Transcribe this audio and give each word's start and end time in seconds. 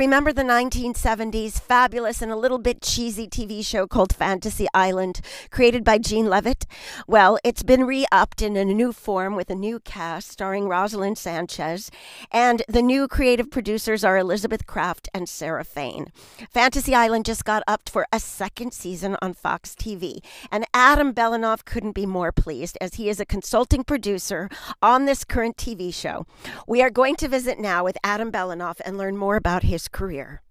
remember 0.00 0.32
the 0.32 0.42
1970s 0.42 1.60
fabulous 1.60 2.22
and 2.22 2.32
a 2.32 2.36
little 2.36 2.58
bit 2.58 2.80
cheesy 2.80 3.28
TV 3.28 3.62
show 3.62 3.86
called 3.86 4.14
Fantasy 4.14 4.66
Island, 4.72 5.20
created 5.50 5.84
by 5.84 5.98
Gene 5.98 6.26
Levitt? 6.26 6.64
Well, 7.06 7.38
it's 7.44 7.62
been 7.62 7.84
re 7.84 8.06
upped 8.10 8.40
in 8.40 8.56
a 8.56 8.64
new 8.64 8.94
form 8.94 9.36
with 9.36 9.50
a 9.50 9.54
new 9.54 9.78
cast 9.78 10.30
starring 10.30 10.64
Roselyn 10.64 11.18
Sanchez, 11.18 11.90
and 12.32 12.62
the 12.66 12.80
new 12.80 13.08
creative 13.08 13.50
producers 13.50 14.02
are 14.02 14.16
Elizabeth 14.16 14.66
Craft 14.66 15.10
and 15.12 15.28
Sarah 15.28 15.64
Fain. 15.64 16.10
Fantasy 16.48 16.94
Island 16.94 17.26
just 17.26 17.44
got 17.44 17.62
upped 17.68 17.90
for 17.90 18.06
a 18.10 18.20
second 18.20 18.72
season 18.72 19.18
on 19.20 19.34
Fox 19.34 19.74
TV, 19.74 20.24
and 20.50 20.64
Adam 20.72 21.12
Belanoff 21.12 21.66
couldn't 21.66 21.92
be 21.92 22.06
more 22.06 22.32
pleased 22.32 22.78
as 22.80 22.94
he 22.94 23.10
is 23.10 23.20
a 23.20 23.26
consulting 23.26 23.84
producer 23.84 24.48
on 24.80 25.04
this 25.04 25.24
current 25.24 25.58
TV 25.58 25.92
show. 25.92 26.24
We 26.66 26.80
are 26.80 26.88
going 26.88 27.16
to 27.16 27.28
visit 27.28 27.58
now 27.58 27.84
with 27.84 27.98
Adam 28.02 28.32
Belanoff 28.32 28.80
and 28.86 28.96
learn 28.96 29.18
more 29.18 29.36
about 29.36 29.64
his 29.64 29.89
career. 29.90 30.42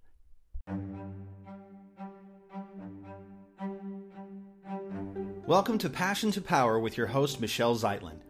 Welcome 5.46 5.78
to 5.78 5.90
Passion 5.90 6.30
to 6.32 6.40
Power 6.40 6.78
with 6.78 6.96
your 6.96 7.08
host, 7.08 7.40
Michelle 7.40 7.74
Zeitlin. 7.74 8.20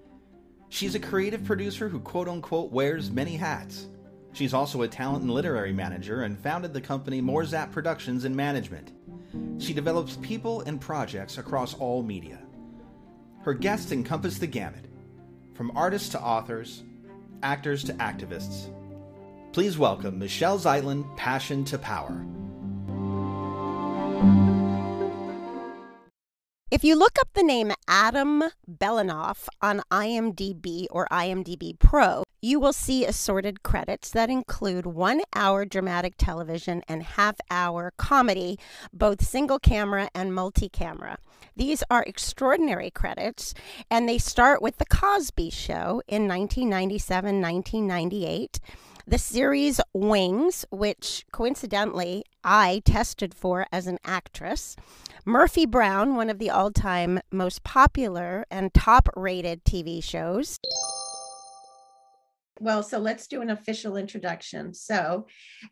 She's 0.71 0.95
a 0.95 1.01
creative 1.01 1.45
producer 1.45 1.89
who 1.89 2.01
quote 2.01 2.29
unquote 2.29 2.73
wears 2.73 3.11
many 3.11 3.37
hats. 3.37 3.89
She's 4.33 4.55
also 4.55 4.83
a 4.83 4.89
talent 4.89 5.23
and 5.23 5.31
literary 5.31 5.73
manager 5.73 6.23
and 6.23 6.39
founded 6.39 6.73
the 6.73 6.81
company 6.81 7.21
Morzap 7.21 7.73
Productions 7.73 8.25
and 8.25 8.35
Management. 8.35 8.93
She 9.59 9.75
develops 9.75 10.17
people 10.17 10.63
and 10.63 10.81
projects 10.81 11.37
across 11.37 11.75
all 11.75 12.03
media. 12.03 12.39
Her 13.43 13.55
guests 13.55 13.93
encompass 13.93 14.39
the 14.39 14.47
gamut, 14.47 14.87
from 15.55 15.77
artists 15.77 16.11
to 16.11 16.21
authors, 16.21 16.85
actors 17.43 17.85
to 17.85 17.93
activists. 17.95 18.71
Please 19.53 19.77
welcome 19.77 20.17
Michelle 20.17 20.61
Zeitlin, 20.61 21.05
Passion 21.17 21.65
to 21.65 21.77
Power. 21.77 22.25
If 26.71 26.85
you 26.85 26.95
look 26.95 27.19
up 27.19 27.31
the 27.35 27.43
name 27.43 27.73
Adam 27.89 28.45
Belanoff 28.71 29.49
on 29.61 29.83
IMDb 29.91 30.87
or 30.93 31.09
IMDb 31.11 31.77
Pro, 31.81 32.23
you 32.41 32.61
will 32.61 32.73
see 32.73 33.05
assorted 33.05 33.65
credits 33.65 34.11
that 34.13 34.31
include 34.31 34.87
one 34.87 35.21
hour 35.35 35.65
dramatic 35.65 36.15
television 36.17 36.83
and 36.87 37.03
half 37.03 37.35
hour 37.51 37.93
comedy, 37.97 38.57
both 38.93 39.27
single 39.27 39.59
camera 39.59 40.09
and 40.15 40.33
multi 40.33 40.69
camera. 40.69 41.19
These 41.57 41.83
are 41.91 42.05
extraordinary 42.07 42.91
credits, 42.91 43.53
and 43.91 44.09
they 44.09 44.19
start 44.19 44.63
with 44.63 44.79
The 44.79 44.87
Cosby 44.87 45.51
Show 45.51 46.03
in 46.07 46.29
1997 46.29 47.41
1998 47.41 48.61
the 49.11 49.19
series 49.19 49.81
Wings, 49.93 50.65
which 50.71 51.27
coincidentally 51.33 52.23
I 52.45 52.81
tested 52.85 53.35
for 53.35 53.67
as 53.73 53.89
an 53.89 53.99
actress, 54.05 54.77
Murphy 55.27 55.67
Brown, 55.67 56.15
one 56.15 56.31
of 56.31 56.39
the 56.39 56.49
all 56.49 56.71
time 56.71 57.19
most 57.33 57.65
popular 57.65 58.47
and 58.53 58.73
top 58.73 59.09
rated 59.17 59.65
TV 59.65 60.03
shows. 60.03 60.61
Well, 62.61 62.85
so 62.85 63.01
let's 63.01 63.27
do 63.27 63.43
an 63.43 63.51
official 63.51 63.97
introduction. 63.97 64.75
So, 64.75 65.27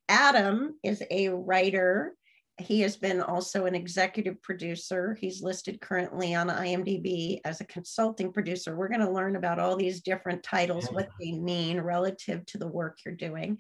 Adam 0.09 0.75
is 0.83 1.05
a 1.09 1.28
writer 1.28 2.14
he 2.59 2.81
has 2.81 2.97
been 2.97 3.20
also 3.20 3.67
an 3.67 3.75
executive 3.75 4.42
producer. 4.42 5.17
He's 5.20 5.42
listed 5.42 5.81
currently 5.81 6.34
on 6.34 6.48
IMDb 6.48 7.41
as 7.45 7.61
a 7.61 7.67
consulting 7.67 8.33
producer. 8.33 8.77
We're 8.77 8.88
going 8.88 9.00
to 9.00 9.10
learn 9.10 9.37
about 9.37 9.60
all 9.60 9.77
these 9.77 10.00
different 10.00 10.43
titles, 10.43 10.88
what 10.88 11.09
they 11.21 11.33
mean 11.33 11.81
relative 11.81 12.44
to 12.47 12.59
the 12.59 12.66
work 12.66 12.99
you're 13.05 13.15
doing. 13.15 13.59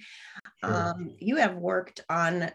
Sure. 0.64 0.74
Um, 0.74 1.14
you 1.20 1.36
have 1.36 1.56
worked 1.56 2.00
on 2.10 2.50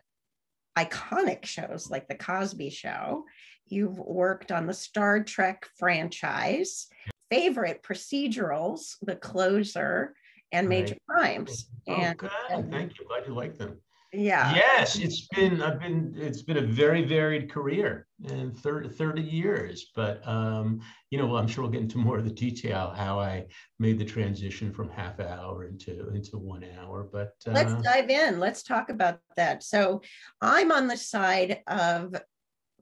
iconic 0.77 1.45
shows 1.45 1.89
like 1.89 2.09
The 2.09 2.15
Cosby 2.15 2.71
Show. 2.71 3.23
You've 3.67 3.97
worked 3.97 4.51
on 4.51 4.67
the 4.67 4.73
Star 4.73 5.23
Trek 5.23 5.65
franchise, 5.77 6.87
favorite 7.31 7.83
procedurals, 7.83 8.97
The 9.01 9.15
Closer, 9.15 10.13
and 10.51 10.67
Major 10.67 10.97
right. 11.07 11.19
Crimes. 11.19 11.69
Oh, 11.87 11.93
and, 11.93 12.17
good. 12.17 12.31
Thank 12.69 12.99
you. 12.99 13.07
Glad 13.07 13.27
you 13.27 13.33
like 13.33 13.57
them 13.57 13.79
yeah. 14.13 14.53
Yes 14.55 14.95
it's 14.95 15.27
been 15.27 15.61
i've 15.61 15.79
been 15.79 16.13
it's 16.15 16.41
been 16.41 16.57
a 16.57 16.61
very 16.61 17.03
varied 17.03 17.51
career 17.51 18.07
in 18.25 18.51
30, 18.53 18.89
30 18.89 19.21
years 19.21 19.91
but 19.95 20.25
um 20.27 20.79
you 21.09 21.17
know 21.17 21.25
well, 21.25 21.37
i'm 21.37 21.47
sure 21.47 21.63
we'll 21.63 21.71
get 21.71 21.81
into 21.81 21.97
more 21.97 22.17
of 22.17 22.23
the 22.23 22.31
detail 22.31 22.93
how 22.95 23.19
i 23.19 23.45
made 23.79 23.97
the 23.97 24.05
transition 24.05 24.71
from 24.71 24.89
half 24.89 25.19
hour 25.19 25.65
into 25.65 26.09
into 26.13 26.37
one 26.37 26.63
hour 26.79 27.09
but 27.11 27.33
uh, 27.47 27.51
let's 27.51 27.73
dive 27.81 28.09
in. 28.09 28.39
Let's 28.39 28.63
talk 28.63 28.89
about 28.89 29.19
that. 29.35 29.63
So 29.63 30.01
i'm 30.41 30.71
on 30.71 30.87
the 30.87 30.97
side 30.97 31.61
of 31.67 32.15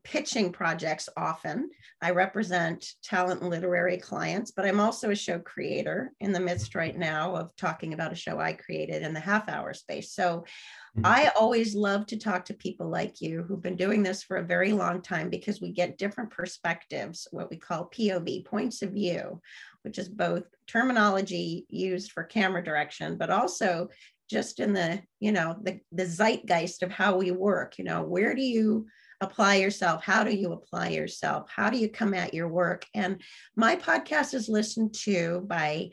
pitching 0.03 0.51
projects 0.51 1.07
often. 1.15 1.69
I 2.01 2.11
represent 2.11 2.85
talent 3.03 3.41
and 3.41 3.49
literary 3.49 3.97
clients, 3.97 4.51
but 4.51 4.65
I'm 4.65 4.79
also 4.79 5.11
a 5.11 5.15
show 5.15 5.37
creator 5.39 6.11
in 6.19 6.31
the 6.31 6.39
midst 6.39 6.73
right 6.73 6.97
now 6.97 7.35
of 7.35 7.55
talking 7.55 7.93
about 7.93 8.11
a 8.11 8.15
show 8.15 8.39
I 8.39 8.53
created 8.53 9.03
in 9.03 9.13
the 9.13 9.19
half 9.19 9.47
hour 9.47 9.73
space. 9.73 10.13
So 10.13 10.45
mm-hmm. 10.97 11.05
I 11.05 11.31
always 11.39 11.75
love 11.75 12.07
to 12.07 12.17
talk 12.17 12.45
to 12.45 12.53
people 12.55 12.89
like 12.89 13.21
you 13.21 13.43
who've 13.43 13.61
been 13.61 13.75
doing 13.75 14.01
this 14.01 14.23
for 14.23 14.37
a 14.37 14.43
very 14.43 14.71
long 14.71 15.01
time 15.01 15.29
because 15.29 15.61
we 15.61 15.71
get 15.71 15.99
different 15.99 16.31
perspectives, 16.31 17.27
what 17.31 17.51
we 17.51 17.57
call 17.57 17.91
POV, 17.95 18.45
points 18.45 18.81
of 18.81 18.91
view, 18.91 19.39
which 19.83 19.99
is 19.99 20.09
both 20.09 20.43
terminology 20.65 21.65
used 21.69 22.11
for 22.11 22.23
camera 22.23 22.63
direction, 22.63 23.17
but 23.17 23.29
also 23.29 23.89
just 24.29 24.59
in 24.59 24.73
the, 24.73 25.01
you 25.19 25.31
know, 25.31 25.57
the, 25.61 25.79
the 25.91 26.05
zeitgeist 26.05 26.81
of 26.81 26.91
how 26.91 27.17
we 27.17 27.31
work, 27.31 27.77
you 27.77 27.83
know, 27.83 28.01
where 28.01 28.33
do 28.33 28.41
you 28.41 28.87
apply 29.21 29.55
yourself? 29.55 30.03
How 30.03 30.23
do 30.23 30.35
you 30.35 30.51
apply 30.51 30.89
yourself? 30.89 31.49
How 31.55 31.69
do 31.69 31.77
you 31.77 31.89
come 31.89 32.13
at 32.13 32.33
your 32.33 32.47
work? 32.47 32.85
And 32.93 33.21
my 33.55 33.75
podcast 33.75 34.33
is 34.33 34.49
listened 34.49 34.93
to 35.05 35.45
by 35.47 35.91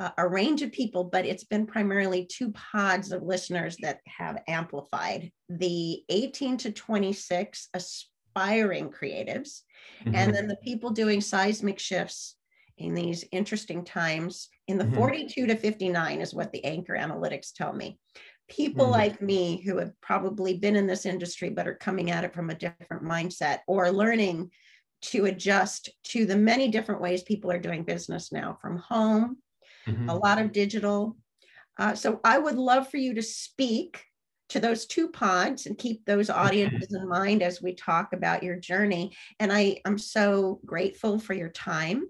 uh, 0.00 0.10
a 0.16 0.28
range 0.28 0.62
of 0.62 0.72
people, 0.72 1.04
but 1.04 1.26
it's 1.26 1.44
been 1.44 1.66
primarily 1.66 2.24
two 2.24 2.52
pods 2.52 3.10
of 3.10 3.22
listeners 3.22 3.76
that 3.82 4.00
have 4.06 4.42
amplified 4.46 5.32
the 5.48 6.02
18 6.08 6.56
to 6.58 6.72
26 6.72 7.68
aspiring 7.74 8.90
creatives, 8.90 9.62
mm-hmm. 10.04 10.14
and 10.14 10.32
then 10.32 10.46
the 10.46 10.56
people 10.56 10.90
doing 10.90 11.20
seismic 11.20 11.80
shifts 11.80 12.36
in 12.78 12.94
these 12.94 13.24
interesting 13.32 13.84
times 13.84 14.48
in 14.68 14.78
the 14.78 14.84
mm-hmm. 14.84 14.94
42 14.94 15.46
to 15.48 15.56
59 15.56 16.20
is 16.20 16.32
what 16.32 16.52
the 16.52 16.64
anchor 16.64 16.94
analytics 16.94 17.52
tell 17.52 17.72
me 17.72 17.98
people 18.48 18.84
mm-hmm. 18.84 18.92
like 18.92 19.22
me 19.22 19.60
who 19.62 19.76
have 19.78 19.92
probably 20.00 20.56
been 20.56 20.76
in 20.76 20.86
this 20.86 21.06
industry 21.06 21.50
but 21.50 21.68
are 21.68 21.74
coming 21.74 22.10
at 22.10 22.24
it 22.24 22.34
from 22.34 22.50
a 22.50 22.54
different 22.54 23.02
mindset 23.02 23.60
or 23.66 23.90
learning 23.90 24.50
to 25.00 25.26
adjust 25.26 25.90
to 26.02 26.26
the 26.26 26.36
many 26.36 26.68
different 26.68 27.00
ways 27.00 27.22
people 27.22 27.50
are 27.50 27.58
doing 27.58 27.84
business 27.84 28.32
now 28.32 28.58
from 28.60 28.78
home, 28.78 29.36
mm-hmm. 29.86 30.08
a 30.08 30.14
lot 30.14 30.40
of 30.40 30.52
digital. 30.52 31.16
Uh, 31.78 31.94
so 31.94 32.20
I 32.24 32.38
would 32.38 32.56
love 32.56 32.90
for 32.90 32.96
you 32.96 33.14
to 33.14 33.22
speak 33.22 34.02
to 34.48 34.60
those 34.60 34.86
two 34.86 35.08
pods 35.08 35.66
and 35.66 35.78
keep 35.78 36.04
those 36.04 36.30
audiences 36.30 36.92
in 36.92 37.08
mind 37.08 37.42
as 37.42 37.62
we 37.62 37.74
talk 37.74 38.12
about 38.12 38.42
your 38.42 38.56
journey. 38.56 39.14
And 39.38 39.52
I, 39.52 39.80
I'm 39.84 39.98
so 39.98 40.60
grateful 40.64 41.18
for 41.18 41.34
your 41.34 41.50
time 41.50 42.08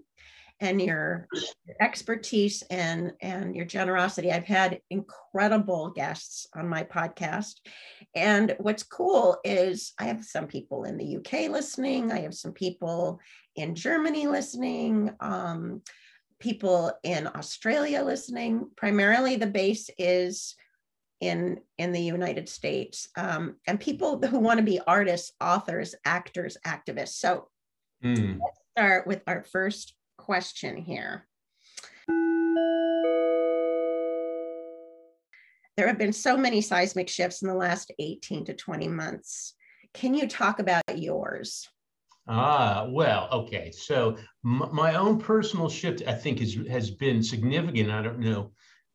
and 0.61 0.81
your, 0.81 1.27
your 1.65 1.75
expertise 1.79 2.63
and 2.69 3.13
and 3.21 3.55
your 3.55 3.65
generosity. 3.65 4.31
I've 4.31 4.45
had 4.45 4.81
incredible 4.89 5.89
guests 5.91 6.47
on 6.55 6.67
my 6.67 6.83
podcast. 6.83 7.55
And 8.15 8.55
what's 8.59 8.83
cool 8.83 9.37
is 9.43 9.93
I 9.99 10.05
have 10.05 10.23
some 10.25 10.47
people 10.47 10.83
in 10.83 10.97
the 10.97 11.17
UK 11.17 11.49
listening, 11.49 12.11
I 12.11 12.21
have 12.21 12.33
some 12.33 12.53
people 12.53 13.19
in 13.55 13.75
Germany 13.75 14.27
listening, 14.27 15.11
um, 15.19 15.81
people 16.39 16.91
in 17.03 17.27
Australia 17.27 18.03
listening. 18.03 18.69
Primarily 18.75 19.35
the 19.35 19.47
base 19.47 19.89
is 19.97 20.55
in 21.21 21.59
in 21.77 21.91
the 21.91 22.01
United 22.01 22.47
States, 22.47 23.09
um, 23.17 23.55
and 23.67 23.79
people 23.79 24.19
who 24.19 24.39
want 24.39 24.57
to 24.57 24.65
be 24.65 24.79
artists, 24.85 25.33
authors, 25.41 25.95
actors, 26.05 26.57
activists. 26.65 27.19
So 27.19 27.49
mm. 28.03 28.39
let's 28.39 28.59
start 28.77 29.07
with 29.07 29.21
our 29.27 29.43
first 29.43 29.93
question 30.29 30.77
here. 30.77 31.25
There 35.75 35.87
have 35.87 35.97
been 35.97 36.13
so 36.13 36.37
many 36.37 36.61
seismic 36.61 37.09
shifts 37.09 37.41
in 37.41 37.47
the 37.47 37.55
last 37.55 37.91
18 37.97 38.45
to 38.45 38.53
20 38.53 38.87
months. 38.89 39.55
Can 39.95 40.13
you 40.13 40.27
talk 40.27 40.59
about 40.59 40.83
yours? 40.95 41.67
Ah, 42.27 42.85
well, 42.91 43.27
okay. 43.31 43.71
So 43.71 44.17
my 44.43 44.93
own 44.93 45.17
personal 45.17 45.67
shift, 45.67 46.03
I 46.05 46.13
think, 46.13 46.41
is 46.41 46.59
has 46.69 46.91
been 46.91 47.23
significant. 47.23 47.89
I 47.89 48.03
don't 48.03 48.19
know 48.19 48.51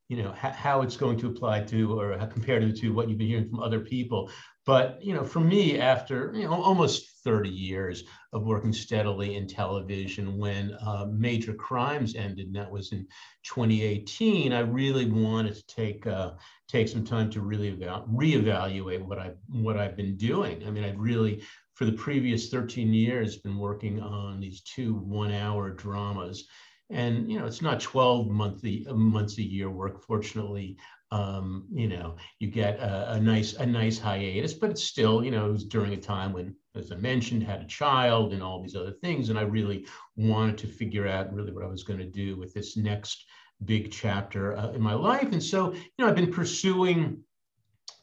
you 0.08 0.22
know 0.22 0.32
how 0.32 0.82
it's 0.82 0.96
going 0.96 1.18
to 1.18 1.28
apply 1.28 1.60
to 1.60 1.98
or 1.98 2.16
compared 2.26 2.76
to 2.76 2.92
what 2.92 3.08
you've 3.08 3.18
been 3.18 3.26
hearing 3.26 3.48
from 3.48 3.60
other 3.60 3.80
people 3.80 4.30
but 4.66 5.04
you 5.04 5.12
know, 5.12 5.24
for 5.24 5.40
me, 5.40 5.78
after 5.78 6.32
you 6.34 6.44
know 6.44 6.54
almost 6.54 7.22
30 7.22 7.50
years 7.50 8.04
of 8.32 8.44
working 8.44 8.72
steadily 8.72 9.36
in 9.36 9.46
television, 9.46 10.38
when 10.38 10.76
uh, 10.80 11.06
Major 11.10 11.52
Crimes 11.52 12.14
ended, 12.14 12.46
and 12.46 12.56
that 12.56 12.70
was 12.70 12.92
in 12.92 13.06
2018, 13.44 14.52
I 14.52 14.60
really 14.60 15.10
wanted 15.10 15.54
to 15.54 15.66
take 15.66 16.06
uh, 16.06 16.32
take 16.66 16.88
some 16.88 17.04
time 17.04 17.30
to 17.30 17.42
really 17.42 17.72
eval- 17.72 18.08
reevaluate 18.10 19.02
what 19.02 19.18
I 19.18 19.32
what 19.48 19.76
I've 19.76 19.96
been 19.96 20.16
doing. 20.16 20.66
I 20.66 20.70
mean, 20.70 20.84
I'd 20.84 20.98
really 20.98 21.42
for 21.74 21.84
the 21.84 21.92
previous 21.92 22.48
13 22.48 22.94
years 22.94 23.36
been 23.36 23.58
working 23.58 24.00
on 24.00 24.40
these 24.40 24.62
two 24.62 24.94
one-hour 24.94 25.70
dramas 25.70 26.46
and 26.90 27.30
you 27.30 27.38
know 27.38 27.46
it's 27.46 27.62
not 27.62 27.80
12 27.80 28.28
monthly 28.28 28.86
months 28.92 29.38
a 29.38 29.42
year 29.42 29.70
work 29.70 30.02
fortunately 30.02 30.76
um, 31.14 31.66
you 31.72 31.86
know, 31.86 32.16
you 32.40 32.48
get 32.48 32.80
a, 32.80 33.12
a, 33.12 33.20
nice 33.20 33.54
a 33.54 33.64
nice 33.64 34.00
hiatus, 34.00 34.52
but 34.52 34.70
it's 34.70 34.82
still, 34.82 35.24
you 35.24 35.30
know, 35.30 35.48
it 35.48 35.52
was 35.52 35.64
during 35.64 35.92
a 35.92 35.96
time 35.96 36.32
when, 36.32 36.56
as 36.74 36.90
I 36.90 36.96
mentioned, 36.96 37.44
had 37.44 37.60
a 37.60 37.66
child 37.66 38.32
and 38.32 38.42
all 38.42 38.60
these 38.60 38.74
other 38.74 38.90
things, 38.90 39.28
and 39.28 39.38
I 39.38 39.42
really 39.42 39.86
wanted 40.16 40.58
to 40.58 40.66
figure 40.66 41.06
out 41.06 41.32
really 41.32 41.52
what 41.52 41.62
I 41.62 41.68
was 41.68 41.84
going 41.84 42.00
to 42.00 42.04
do 42.04 42.36
with 42.36 42.52
this 42.52 42.76
next 42.76 43.26
big 43.64 43.92
chapter 43.92 44.56
uh, 44.56 44.72
in 44.72 44.80
my 44.80 44.94
life, 44.94 45.30
and 45.30 45.42
so 45.42 45.72
you 45.72 45.80
know, 45.98 46.08
I've 46.08 46.16
been 46.16 46.32
pursuing 46.32 47.22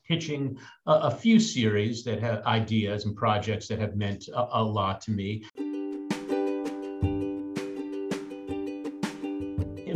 pitching 0.08 0.58
a, 0.88 0.92
a, 0.92 1.12
few 1.12 1.40
series 1.40 2.04
that 2.04 2.20
have 2.20 2.44
ideas 2.46 3.06
and 3.06 3.16
projects 3.16 3.68
that 3.68 3.80
have 3.80 3.96
meant 3.96 4.28
a, 4.30 4.48
a 4.54 4.64
lot 4.64 5.00
to 5.00 5.12
me. 5.12 5.44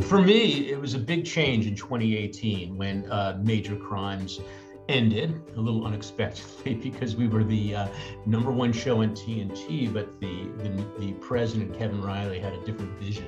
For 0.05 0.21
me, 0.21 0.69
it 0.69 0.79
was 0.79 0.93
a 0.93 0.99
big 0.99 1.25
change 1.25 1.65
in 1.65 1.75
2018 1.75 2.77
when 2.77 3.11
uh, 3.11 3.41
Major 3.43 3.75
Crimes 3.75 4.39
ended 4.87 5.41
a 5.55 5.59
little 5.59 5.83
unexpectedly 5.83 6.75
because 6.91 7.15
we 7.15 7.27
were 7.27 7.43
the 7.43 7.75
uh, 7.75 7.87
number 8.27 8.51
one 8.51 8.71
show 8.71 9.01
on 9.01 9.15
TNT, 9.15 9.91
but 9.91 10.19
the, 10.19 10.43
the, 10.57 10.85
the 10.99 11.13
president 11.13 11.75
Kevin 11.75 12.03
Reilly 12.03 12.39
had 12.39 12.53
a 12.53 12.63
different 12.65 12.91
vision 12.99 13.25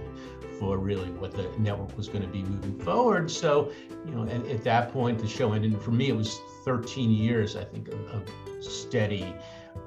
for 0.60 0.78
really 0.78 1.10
what 1.14 1.32
the 1.32 1.50
network 1.58 1.98
was 1.98 2.08
going 2.08 2.22
to 2.22 2.28
be 2.28 2.44
moving 2.44 2.80
forward. 2.82 3.32
So, 3.32 3.72
you 4.06 4.12
know, 4.12 4.24
at, 4.30 4.46
at 4.46 4.64
that 4.64 4.94
point, 4.94 5.18
the 5.18 5.28
show 5.28 5.54
ended. 5.54 5.74
And 5.74 5.82
for 5.82 5.92
me, 5.92 6.10
it 6.10 6.16
was 6.16 6.40
13 6.64 7.10
years, 7.10 7.56
I 7.56 7.64
think, 7.64 7.88
of, 7.88 8.00
of 8.12 8.30
steady, 8.64 9.34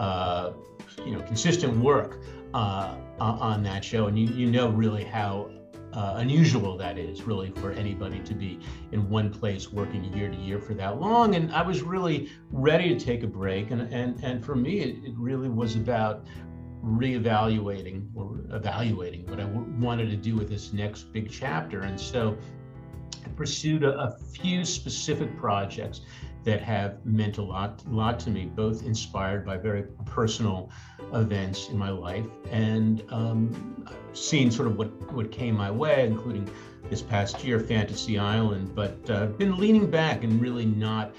uh, 0.00 0.54
you 1.06 1.12
know, 1.12 1.20
consistent 1.22 1.76
work 1.78 2.20
uh, 2.52 2.96
on 3.20 3.62
that 3.62 3.84
show. 3.84 4.08
And 4.08 4.18
you, 4.18 4.26
you 4.34 4.50
know 4.50 4.70
really 4.70 5.04
how 5.04 5.50
uh, 5.92 6.14
unusual 6.16 6.76
that 6.76 6.98
is 6.98 7.22
really 7.22 7.50
for 7.50 7.72
anybody 7.72 8.20
to 8.20 8.34
be 8.34 8.60
in 8.92 9.08
one 9.08 9.30
place 9.30 9.72
working 9.72 10.04
year 10.14 10.30
to 10.30 10.36
year 10.36 10.58
for 10.58 10.74
that 10.74 11.00
long. 11.00 11.34
And 11.34 11.52
i 11.52 11.62
was 11.62 11.82
really 11.82 12.30
ready 12.50 12.94
to 12.96 13.04
take 13.04 13.22
a 13.22 13.26
break. 13.26 13.70
And 13.70 13.82
and, 13.92 14.22
and 14.22 14.44
for 14.44 14.54
me 14.54 14.80
it, 14.80 15.04
it 15.04 15.14
really 15.16 15.48
was 15.48 15.76
about 15.76 16.26
reevaluating 16.84 18.08
or 18.14 18.40
evaluating 18.56 19.26
what 19.26 19.38
I 19.38 19.44
w- 19.44 19.66
wanted 19.78 20.10
to 20.10 20.16
do 20.16 20.36
with 20.36 20.48
this 20.48 20.72
next 20.72 21.12
big 21.12 21.30
chapter. 21.30 21.82
And 21.82 22.00
so 22.00 22.36
i 23.24 23.28
pursued 23.30 23.84
a, 23.84 23.98
a 23.98 24.18
few 24.32 24.64
specific 24.64 25.36
projects 25.36 26.02
that 26.44 26.62
have 26.62 27.04
meant 27.04 27.38
a 27.38 27.42
lot, 27.42 27.82
lot 27.88 28.18
to 28.20 28.30
me, 28.30 28.46
both 28.46 28.84
inspired 28.84 29.44
by 29.44 29.56
very 29.56 29.84
personal 30.06 30.70
events 31.12 31.68
in 31.68 31.76
my 31.76 31.90
life 31.90 32.26
and 32.50 33.02
um, 33.10 33.86
seen 34.12 34.50
sort 34.50 34.68
of 34.68 34.76
what, 34.76 34.88
what 35.12 35.30
came 35.30 35.56
my 35.56 35.70
way, 35.70 36.06
including 36.06 36.48
this 36.88 37.02
past 37.02 37.44
year, 37.44 37.60
Fantasy 37.60 38.18
Island, 38.18 38.74
but 38.74 38.98
uh, 39.10 39.26
been 39.26 39.58
leaning 39.58 39.90
back 39.90 40.24
and 40.24 40.40
really 40.40 40.64
not 40.64 41.14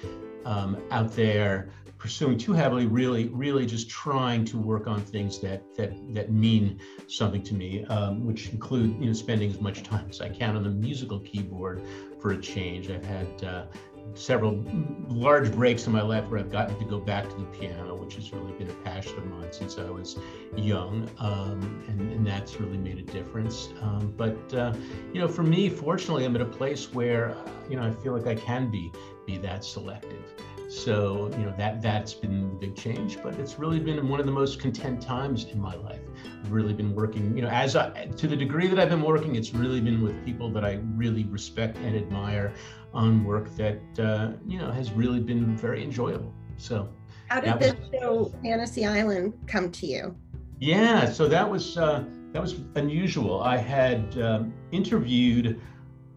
um, 0.45 0.77
out 0.89 1.15
there 1.15 1.69
pursuing 2.01 2.35
too 2.35 2.51
heavily, 2.51 2.88
really, 2.88 3.27
really 3.27 3.63
just 3.63 3.88
trying 3.88 4.44
to 4.44 4.57
work 4.57 4.88
on 4.88 5.00
things 5.01 5.39
that 5.39 5.62
that 5.77 5.94
that 6.15 6.31
mean 6.31 6.79
something 7.07 7.44
to 7.44 7.53
me, 7.53 7.85
um, 7.85 8.25
which 8.25 8.50
include 8.50 9.00
you 9.00 9.06
know 9.06 9.13
spending 9.13 9.51
as 9.51 9.62
much 9.62 9.83
time 9.83 10.07
as 10.09 10.19
I 10.19 10.29
can 10.29 10.56
on 10.56 10.63
the 10.63 10.69
musical 10.69 11.19
keyboard 11.19 11.83
for 12.19 12.31
a 12.31 12.38
change. 12.41 12.89
I've 12.89 13.06
had 13.06 13.44
uh, 13.44 13.65
several 14.13 14.63
large 15.10 15.52
breaks 15.52 15.86
in 15.88 15.94
my 15.94 16.02
life 16.02 16.28
where 16.30 16.40
I've 16.40 16.52
gotten 16.52 16.78
to 16.80 16.86
go 16.86 17.00
back 17.00 17.30
to 17.30 17.36
the 17.36 17.46
piano, 17.46 17.96
which 17.96 18.16
has 18.16 18.31
really 18.34 18.52
been 18.54 18.69
a 18.69 18.74
passion 18.84 19.18
of 19.18 19.25
mine 19.28 19.52
since 19.52 19.78
I 19.78 19.90
was 19.90 20.18
young, 20.56 21.10
um, 21.19 21.84
and, 21.88 22.12
and, 22.12 22.28
that's 22.28 22.60
really 22.60 22.78
made 22.78 22.98
a 22.98 23.04
difference. 23.04 23.69
Um, 23.81 24.13
but 24.16 24.54
uh, 24.54 24.74
you 25.13 25.19
know, 25.19 25.28
for 25.28 25.44
me, 25.44 25.69
fortunately, 25.69 26.25
I'm 26.25 26.36
at 26.36 26.42
a 26.42 26.46
place 26.46 26.94
where 26.94 27.31
uh, 27.31 27.50
you 27.69 27.75
know 27.75 27.84
I 27.84 27.92
feel 27.92 28.13
like 28.13 28.28
I 28.28 28.36
can 28.36 28.69
be 28.69 28.92
be 29.25 29.38
that 29.40 29.63
selective. 29.63 30.24
So 30.72 31.30
you 31.38 31.46
know 31.46 31.54
that 31.58 31.81
that's 31.81 32.13
been 32.13 32.50
the 32.50 32.56
big 32.56 32.75
change, 32.75 33.22
but 33.22 33.34
it's 33.36 33.60
really 33.60 33.80
been 33.80 34.08
one 34.08 34.22
of 34.22 34.25
the 34.25 34.31
most 34.31 34.60
content 34.62 35.02
times 35.02 35.44
in 35.46 35.60
my 35.60 35.75
life. 35.75 36.00
I've 36.44 36.52
really 36.52 36.74
been 36.74 36.96
working, 36.96 37.36
you 37.36 37.42
know, 37.42 37.50
as 37.50 37.75
I, 37.75 38.06
to 38.06 38.28
the 38.28 38.38
degree 38.38 38.68
that 38.68 38.80
I've 38.80 38.90
been 38.90 39.02
working, 39.02 39.36
it's 39.36 39.54
really 39.54 39.81
been 39.81 40.02
with 40.02 40.24
people 40.24 40.50
that 40.52 40.63
I 40.63 40.80
really 40.96 41.25
respect 41.25 41.78
and 41.78 41.96
admire 41.96 42.54
on 42.93 43.23
work 43.23 43.55
that 43.55 43.79
uh, 43.99 44.31
you 44.47 44.57
know 44.57 44.71
has 44.71 44.91
really 44.91 45.19
been 45.19 45.55
very 45.55 45.83
enjoyable. 45.83 46.33
So, 46.57 46.89
how 47.27 47.39
did 47.39 47.59
this 47.59 47.73
was, 47.73 48.01
show 48.01 48.25
Fantasy 48.43 48.85
Island 48.85 49.33
come 49.47 49.71
to 49.71 49.85
you? 49.85 50.15
Yeah, 50.59 51.09
so 51.09 51.27
that 51.27 51.49
was 51.49 51.77
uh, 51.77 52.03
that 52.33 52.41
was 52.41 52.55
unusual. 52.75 53.41
I 53.41 53.57
had 53.57 54.17
um, 54.21 54.53
interviewed 54.71 55.59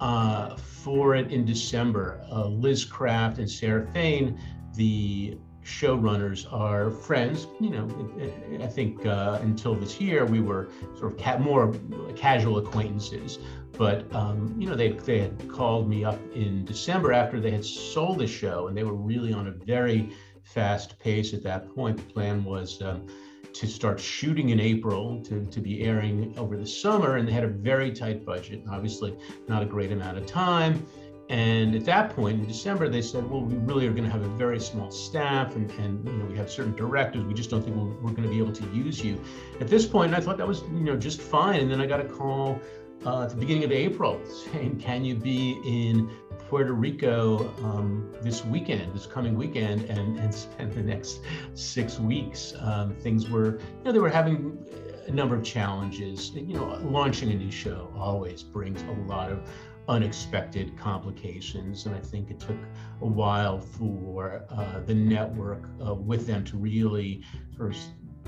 uh, 0.01 0.57
for 0.57 1.15
it 1.15 1.31
in 1.33 1.45
December. 1.45 2.25
Uh, 2.31 2.47
Liz 2.49 2.85
Craft 2.85 3.39
and 3.39 3.51
Sarah 3.51 3.87
Fain, 3.93 4.39
the 4.75 5.39
showrunners, 5.65 6.51
are 6.53 6.91
friends. 6.91 7.47
You 7.61 7.71
know, 7.71 8.63
I 8.63 8.67
think 8.67 9.05
uh, 9.07 9.39
until 9.43 9.75
this 9.75 10.01
year 10.01 10.25
we 10.25 10.41
were 10.41 10.69
sort 10.99 11.13
of 11.13 11.19
ca- 11.19 11.39
more 11.39 11.75
casual 12.17 12.59
acquaintances. 12.59 13.39
But 13.73 14.15
um, 14.15 14.55
you 14.59 14.69
know, 14.69 14.77
they 14.77 14.93
they 14.93 15.19
had 15.19 15.49
called 15.49 15.89
me 15.89 16.05
up 16.05 16.19
in 16.35 16.65
December 16.65 17.13
after 17.13 17.41
they 17.41 17.51
had 17.51 17.65
sold 17.65 18.19
the 18.19 18.27
show, 18.27 18.69
and 18.69 18.77
they 18.77 18.85
were 18.85 18.95
really 18.95 19.33
on 19.33 19.49
a 19.49 19.51
very 19.51 20.11
fast 20.43 20.99
pace 20.99 21.35
at 21.35 21.43
that 21.43 21.75
point. 21.75 21.97
The 21.97 22.13
plan 22.13 22.45
was 22.45 22.81
um, 22.83 23.07
to 23.55 23.67
start 23.67 24.01
shooting 24.01 24.51
in 24.51 24.61
April 24.61 25.23
to, 25.23 25.45
to 25.47 25.61
be 25.61 25.83
airing 25.83 26.35
over 26.37 26.57
the 26.57 26.67
summer, 26.67 27.17
and 27.17 27.27
they 27.27 27.33
had 27.33 27.45
a 27.45 27.49
very 27.49 27.93
tight 27.93 28.25
budget. 28.25 28.63
Obviously, 28.71 29.17
not 29.49 29.63
a 29.63 29.67
great 29.67 29.93
amount 29.93 30.19
of 30.19 30.27
time. 30.27 30.85
And 31.31 31.75
at 31.75 31.85
that 31.87 32.15
point 32.15 32.41
in 32.41 32.47
December, 32.47 32.89
they 32.89 33.01
said, 33.01 33.29
well, 33.29 33.43
we 33.43 33.57
really 33.57 33.87
are 33.87 33.93
going 33.93 34.05
to 34.05 34.11
have 34.11 34.23
a 34.23 34.29
very 34.29 34.61
small 34.61 34.91
staff 34.91 35.57
and, 35.57 35.71
and 35.73 36.05
you 36.07 36.13
know, 36.13 36.27
we 36.27 36.37
have 36.37 36.51
certain 36.51 36.77
directives. 36.77 37.25
We 37.25 37.33
just 37.33 37.49
don't 37.49 37.63
think 37.63 37.77
we're, 37.77 37.85
we're 37.85 38.11
going 38.11 38.25
to 38.25 38.29
be 38.29 38.39
able 38.39 38.53
to 38.53 38.67
use 38.75 39.03
you. 39.03 39.23
At 39.61 39.69
this 39.69 39.87
point, 39.87 40.15
I 40.15 40.21
thought 40.21 40.37
that 40.37 40.47
was, 40.47 40.63
you 40.73 40.85
know, 40.85 40.97
just 40.97 41.23
fine. 41.23 41.61
And 41.61 41.71
then 41.71 41.81
I 41.81 41.87
got 41.87 42.01
a 42.01 42.05
call 42.05 42.61
uh, 43.07 43.23
at 43.23 43.31
the 43.31 43.37
beginning 43.37 43.65
of 43.65 43.73
April 43.73 44.21
saying, 44.27 44.81
can 44.81 45.05
you 45.05 45.15
be 45.15 45.61
in 45.65 46.11
Puerto 46.49 46.75
Rico 46.75 47.55
um, 47.65 48.13
this 48.21 48.45
weekend, 48.45 48.95
this 48.95 49.07
coming 49.07 49.35
weekend, 49.35 49.85
and, 49.85 50.19
and 50.19 50.35
spend 50.35 50.73
the 50.75 50.83
next 50.83 51.21
six 51.55 51.99
weeks? 51.99 52.53
Um, 52.61 52.95
things 52.97 53.31
were, 53.31 53.59
you 53.59 53.85
know, 53.85 53.93
they 53.93 53.99
were 53.99 54.11
having 54.11 54.59
a 55.07 55.11
number 55.11 55.35
of 55.35 55.43
challenges. 55.43 56.33
You 56.35 56.55
know, 56.55 56.79
launching 56.83 57.31
a 57.31 57.35
new 57.35 57.51
show 57.51 57.93
always 57.97 58.43
brings 58.43 58.83
a 58.83 58.93
lot 59.09 59.31
of 59.31 59.49
unexpected 59.89 60.77
complications. 60.79 61.87
And 61.87 61.95
I 61.95 62.01
think 62.01 62.31
it 62.31 62.41
took 62.41 62.57
a 63.01 63.07
while 63.07 63.59
for 63.59 64.45
uh, 64.51 64.81
the 64.81 64.95
network 64.95 65.69
uh, 65.87 65.95
with 65.95 66.27
them 66.27 66.45
to 66.45 66.57
really 66.57 67.23
of 67.61 67.77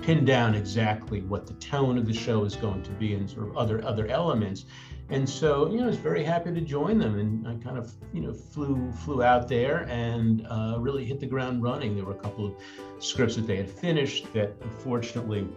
pin 0.02 0.24
down 0.24 0.54
exactly 0.54 1.22
what 1.22 1.46
the 1.46 1.54
tone 1.54 1.96
of 1.96 2.06
the 2.06 2.12
show 2.12 2.44
is 2.44 2.54
going 2.54 2.82
to 2.82 2.90
be 2.92 3.14
and 3.14 3.28
sort 3.28 3.48
of 3.48 3.56
other 3.56 3.84
other 3.84 4.06
elements. 4.08 4.66
And 5.08 5.28
so, 5.28 5.70
you 5.70 5.78
know, 5.78 5.84
I 5.84 5.86
was 5.86 5.96
very 5.96 6.24
happy 6.24 6.52
to 6.52 6.60
join 6.60 6.98
them, 6.98 7.18
and 7.18 7.46
I 7.46 7.54
kind 7.62 7.78
of, 7.78 7.92
you 8.12 8.20
know, 8.20 8.32
flew 8.32 8.90
flew 8.90 9.22
out 9.22 9.48
there 9.48 9.86
and 9.88 10.44
uh, 10.48 10.76
really 10.80 11.04
hit 11.04 11.20
the 11.20 11.26
ground 11.26 11.62
running. 11.62 11.94
There 11.94 12.04
were 12.04 12.14
a 12.14 12.18
couple 12.18 12.46
of 12.46 12.54
scripts 12.98 13.36
that 13.36 13.46
they 13.46 13.56
had 13.56 13.70
finished 13.70 14.32
that, 14.32 14.56
unfortunately, 14.62 15.48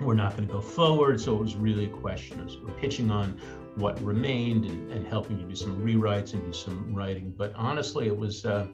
were 0.00 0.14
not 0.14 0.36
going 0.36 0.48
to 0.48 0.52
go 0.52 0.60
forward. 0.60 1.20
So 1.20 1.36
it 1.36 1.40
was 1.40 1.54
really 1.54 1.84
a 1.84 1.88
question 1.88 2.40
of 2.40 2.76
pitching 2.78 3.12
on 3.12 3.40
what 3.76 4.00
remained 4.02 4.64
and, 4.64 4.90
and, 4.92 5.06
helping 5.06 5.38
to 5.38 5.44
do 5.44 5.54
some 5.56 5.84
rewrites 5.84 6.32
and 6.32 6.44
do 6.44 6.52
some 6.52 6.94
writing. 6.94 7.34
But 7.36 7.52
honestly, 7.56 8.06
it 8.06 8.16
was 8.16 8.44
uh, 8.44 8.66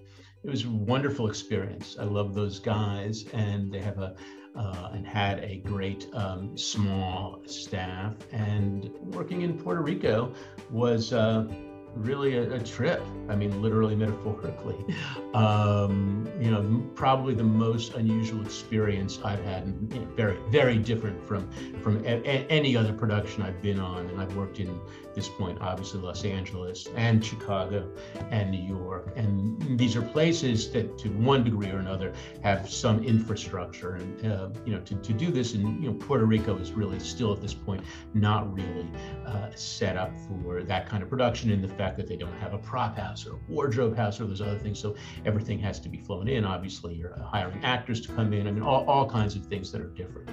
it 0.43 0.51
was 0.51 0.65
a 0.65 0.71
wonderful 0.71 1.29
experience. 1.29 1.97
I 1.99 2.05
love 2.05 2.35
those 2.35 2.59
guys, 2.59 3.25
and 3.33 3.73
they 3.73 3.81
have 3.81 3.99
a 3.99 4.15
uh, 4.57 4.91
and 4.93 5.07
had 5.07 5.39
a 5.45 5.59
great 5.59 6.09
um, 6.13 6.57
small 6.57 7.41
staff. 7.47 8.15
And 8.33 8.91
working 9.15 9.43
in 9.43 9.57
Puerto 9.57 9.81
Rico 9.81 10.35
was 10.71 11.13
uh, 11.13 11.47
really 11.95 12.37
a, 12.37 12.55
a, 12.55 12.59
trip. 12.59 13.03
I 13.29 13.35
mean, 13.37 13.61
literally, 13.63 13.97
metaphorically. 13.97 14.85
Um, 15.31 16.29
you 16.41 16.51
know, 16.51 16.85
probably 16.97 17.35
the 17.35 17.45
most 17.45 17.95
unusual 17.95 18.43
experience 18.43 19.21
I've 19.23 19.45
had, 19.45 19.63
and 19.63 19.95
you 19.95 20.01
know, 20.01 20.07
very, 20.17 20.37
very 20.51 20.77
different 20.77 21.25
from 21.25 21.49
from 21.83 22.05
a, 22.05 22.21
a, 22.27 22.47
any 22.49 22.77
other 22.77 22.93
production 22.93 23.45
I've 23.45 23.63
been 23.63 23.79
on. 23.79 24.09
And 24.09 24.21
I've 24.21 24.35
worked 24.35 24.59
in 24.59 24.81
this 25.15 25.29
point, 25.29 25.59
obviously, 25.61 26.01
Los 26.01 26.25
Angeles 26.25 26.89
and 26.97 27.25
Chicago 27.25 27.91
and 28.31 28.51
New 28.51 28.63
York, 28.63 29.13
and 29.17 29.79
these 29.79 29.97
are 29.97 30.03
places 30.03 30.71
that, 30.73 30.99
to 30.99 31.09
one 31.09 31.45
degree 31.45 31.71
or 31.71 31.79
another, 31.79 32.13
have 32.43 32.71
some 32.71 33.03
infrastructure. 33.05 33.95
And 33.97 34.33
uh, 34.33 34.49
you 34.65 34.73
know, 34.73 34.81
to, 34.81 34.95
to 34.95 35.13
do 35.13 35.31
this 35.31 35.55
in 35.55 35.83
you 35.83 35.91
know 35.91 35.95
Puerto 35.95 36.25
Rico 36.25 36.57
is 36.57 36.73
really 36.73 36.99
still 37.01 37.33
at 37.33 37.41
this 37.41 37.55
point 37.55 37.83
not 38.15 38.53
really 38.53 38.89
uh, 39.27 39.51
set 39.55 39.97
up 39.97 40.13
for 40.29 40.63
that 40.63 40.89
kind 40.89 41.03
of 41.03 41.09
production. 41.09 41.51
In 41.51 41.63
the 41.63 41.69
fact 41.69 41.97
that 41.97 42.07
they 42.07 42.17
don't 42.17 42.37
have 42.39 42.55
a 42.55 42.59
prop 42.59 42.97
house 42.97 43.27
or 43.27 43.35
a 43.35 43.39
wardrobe 43.49 43.97
house 43.97 44.21
or 44.21 44.27
those 44.27 44.41
other 44.41 44.59
things. 44.59 44.79
So 44.79 44.95
everything 45.25 45.59
has 45.61 45.81
to 45.81 45.89
be 45.89 45.99
flown 45.99 46.29
in. 46.29 46.45
Obviously, 46.45 46.95
you're 46.95 47.19
hiring 47.23 47.65
actors 47.65 48.01
to 48.03 48.13
come 48.13 48.33
in. 48.33 48.47
I 48.47 48.51
mean, 48.51 48.63
all, 48.63 48.85
all 48.89 49.09
kinds 49.09 49.37
of 49.37 49.47
things 49.47 49.73
that 49.73 49.81
are 49.81 49.89
different. 49.89 50.29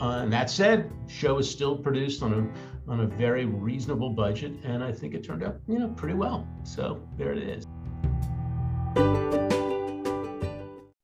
Uh, 0.00 0.20
and 0.22 0.32
that 0.32 0.50
said, 0.50 0.90
show 1.08 1.38
is 1.38 1.50
still 1.50 1.76
produced 1.76 2.22
on 2.22 2.32
a 2.32 2.75
on 2.88 3.00
a 3.00 3.06
very 3.06 3.44
reasonable 3.44 4.10
budget, 4.10 4.52
and 4.64 4.82
I 4.82 4.92
think 4.92 5.14
it 5.14 5.24
turned 5.24 5.42
out 5.42 5.56
you 5.66 5.78
know 5.78 5.88
pretty 5.88 6.14
well. 6.14 6.46
So 6.64 7.00
there 7.16 7.32
it 7.32 7.42
is. 7.42 7.66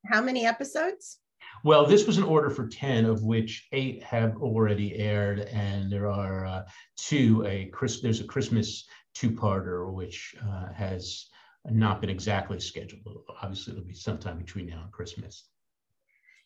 How 0.06 0.20
many 0.20 0.46
episodes? 0.46 1.18
Well, 1.64 1.86
this 1.86 2.06
was 2.06 2.18
an 2.18 2.24
order 2.24 2.50
for 2.50 2.66
10, 2.66 3.04
of 3.04 3.22
which 3.22 3.68
eight 3.72 4.02
have 4.02 4.36
already 4.38 4.96
aired, 4.96 5.40
and 5.40 5.90
there 5.90 6.10
are 6.10 6.44
uh, 6.44 6.62
two. 6.96 7.44
A 7.46 7.66
Chris, 7.66 8.00
there's 8.00 8.20
a 8.20 8.24
Christmas 8.24 8.84
two-parter, 9.14 9.92
which 9.92 10.34
uh, 10.44 10.72
has 10.72 11.26
not 11.70 12.00
been 12.00 12.10
exactly 12.10 12.58
scheduled. 12.58 13.24
Obviously, 13.42 13.72
it'll 13.72 13.84
be 13.84 13.94
sometime 13.94 14.38
between 14.38 14.66
now 14.66 14.82
and 14.82 14.92
Christmas. 14.92 15.48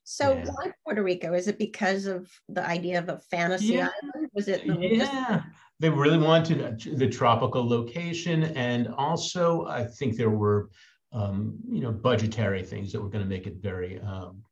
So 0.08 0.34
yeah. 0.34 0.44
why 0.44 0.72
Puerto 0.84 1.02
Rico? 1.02 1.34
Is 1.34 1.48
it 1.48 1.58
because 1.58 2.06
of 2.06 2.30
the 2.48 2.64
idea 2.64 3.00
of 3.00 3.08
a 3.08 3.18
fantasy 3.18 3.74
yeah. 3.74 3.88
island? 4.04 4.30
Was 4.34 4.46
it? 4.46 4.64
The 4.64 4.78
yeah, 4.78 5.42
they 5.80 5.90
really 5.90 6.16
wanted 6.16 6.80
the 6.96 7.08
tropical 7.08 7.68
location, 7.68 8.44
and 8.56 8.86
also 8.96 9.66
I 9.66 9.84
think 9.84 10.16
there 10.16 10.30
were, 10.30 10.70
um, 11.12 11.56
you 11.68 11.80
know, 11.80 11.90
budgetary 11.90 12.62
things 12.62 12.92
that 12.92 13.02
were 13.02 13.08
going 13.08 13.24
to 13.24 13.28
make 13.28 13.48
it 13.48 13.56
very 13.56 13.98
um, 13.98 14.44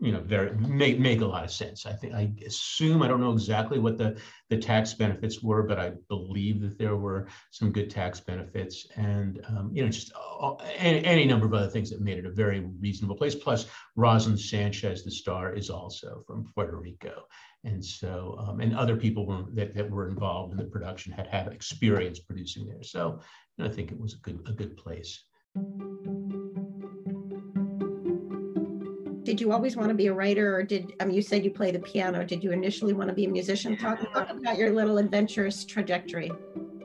you 0.00 0.12
know 0.12 0.20
very 0.20 0.54
make 0.56 0.98
make 0.98 1.20
a 1.20 1.26
lot 1.26 1.44
of 1.44 1.50
sense. 1.50 1.86
I 1.86 1.92
think 1.92 2.14
I 2.14 2.32
assume 2.44 3.02
I 3.02 3.08
don't 3.08 3.20
know 3.20 3.32
exactly 3.32 3.78
what 3.78 3.96
the 3.96 4.20
the 4.50 4.58
tax 4.58 4.94
benefits 4.94 5.42
were, 5.42 5.62
but 5.62 5.78
I 5.78 5.92
believe 6.08 6.60
that 6.62 6.78
there 6.78 6.96
were 6.96 7.28
some 7.50 7.70
good 7.70 7.90
tax 7.90 8.20
benefits, 8.20 8.86
and 8.96 9.40
um, 9.48 9.70
you 9.72 9.82
know 9.82 9.88
just 9.88 10.12
all, 10.14 10.60
any, 10.76 11.04
any, 11.04 11.24
number 11.24 11.46
of 11.46 11.54
other 11.54 11.68
things 11.68 11.90
that 11.90 12.00
made 12.00 12.18
it 12.18 12.26
a 12.26 12.30
very 12.30 12.60
reasonable 12.80 13.16
place. 13.16 13.34
Plus, 13.34 13.66
Roselyn 13.96 14.38
Sanchez, 14.38 15.04
the 15.04 15.10
star, 15.10 15.54
is 15.54 15.70
also 15.70 16.24
from 16.26 16.44
Puerto 16.54 16.76
Rico, 16.76 17.26
and 17.62 17.84
so 17.84 18.36
um, 18.40 18.60
and 18.60 18.76
other 18.76 18.96
people 18.96 19.26
were, 19.26 19.44
that 19.52 19.74
that 19.74 19.88
were 19.88 20.08
involved 20.08 20.52
in 20.52 20.58
the 20.58 20.64
production 20.64 21.12
had 21.12 21.28
had 21.28 21.48
experience 21.48 22.18
producing 22.18 22.66
there. 22.66 22.82
So 22.82 23.20
you 23.56 23.64
know, 23.64 23.70
I 23.70 23.72
think 23.72 23.92
it 23.92 23.98
was 23.98 24.14
a 24.14 24.18
good 24.18 24.40
a 24.46 24.52
good 24.52 24.76
place 24.76 25.24
did 29.24 29.40
you 29.40 29.52
always 29.52 29.76
want 29.76 29.88
to 29.88 29.94
be 29.94 30.06
a 30.06 30.12
writer 30.12 30.56
or 30.56 30.62
did 30.62 30.94
um, 31.00 31.10
you 31.10 31.22
said 31.22 31.44
you 31.44 31.50
play 31.50 31.70
the 31.70 31.78
piano. 31.78 32.24
Did 32.24 32.44
you 32.44 32.52
initially 32.52 32.92
want 32.92 33.08
to 33.08 33.14
be 33.14 33.24
a 33.24 33.28
musician? 33.28 33.76
Talk, 33.76 33.98
talk 34.12 34.30
about 34.30 34.58
your 34.58 34.72
little 34.72 34.98
adventurous 34.98 35.64
trajectory. 35.64 36.30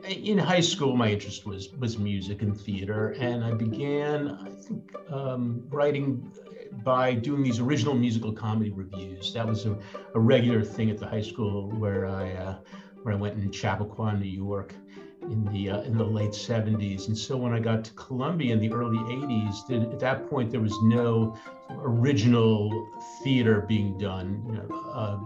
In 0.08 0.38
high 0.38 0.60
school 0.60 0.96
my 0.96 1.10
interest 1.10 1.46
was 1.46 1.68
was 1.78 1.98
music 1.98 2.40
and 2.42 2.58
theater 2.58 3.10
and 3.18 3.44
i 3.44 3.52
began 3.52 4.28
i 4.28 4.50
think 4.66 4.82
um, 5.10 5.62
writing 5.68 6.26
by 6.84 7.14
doing 7.14 7.42
these 7.42 7.58
original 7.58 7.94
musical 7.94 8.32
comedy 8.32 8.70
reviews. 8.70 9.32
That 9.34 9.46
was 9.46 9.66
a, 9.66 9.76
a 10.14 10.20
regular 10.20 10.64
thing 10.64 10.88
at 10.90 10.98
the 10.98 11.06
high 11.06 11.20
school 11.20 11.68
where 11.70 12.06
i 12.06 12.32
uh, 12.32 12.56
where 13.02 13.14
i 13.14 13.16
went 13.16 13.34
in 13.36 13.50
chappaqua 13.50 14.14
new 14.14 14.26
york 14.26 14.74
in 15.30 15.44
the 15.52 15.70
uh, 15.70 15.80
in 15.82 15.96
the 15.96 16.04
late 16.04 16.32
70s 16.32 17.08
and 17.08 17.16
so 17.16 17.36
when 17.36 17.52
i 17.52 17.60
got 17.60 17.84
to 17.84 17.92
columbia 17.92 18.52
in 18.52 18.60
the 18.60 18.72
early 18.72 18.98
80s 18.98 19.66
then 19.68 19.82
at 19.82 20.00
that 20.00 20.28
point 20.28 20.50
there 20.50 20.60
was 20.60 20.76
no 20.82 21.36
original 21.70 22.88
theater 23.22 23.64
being 23.68 23.96
done 23.96 24.42
you 24.46 24.52
know 24.52 24.90
uh, 24.92 25.18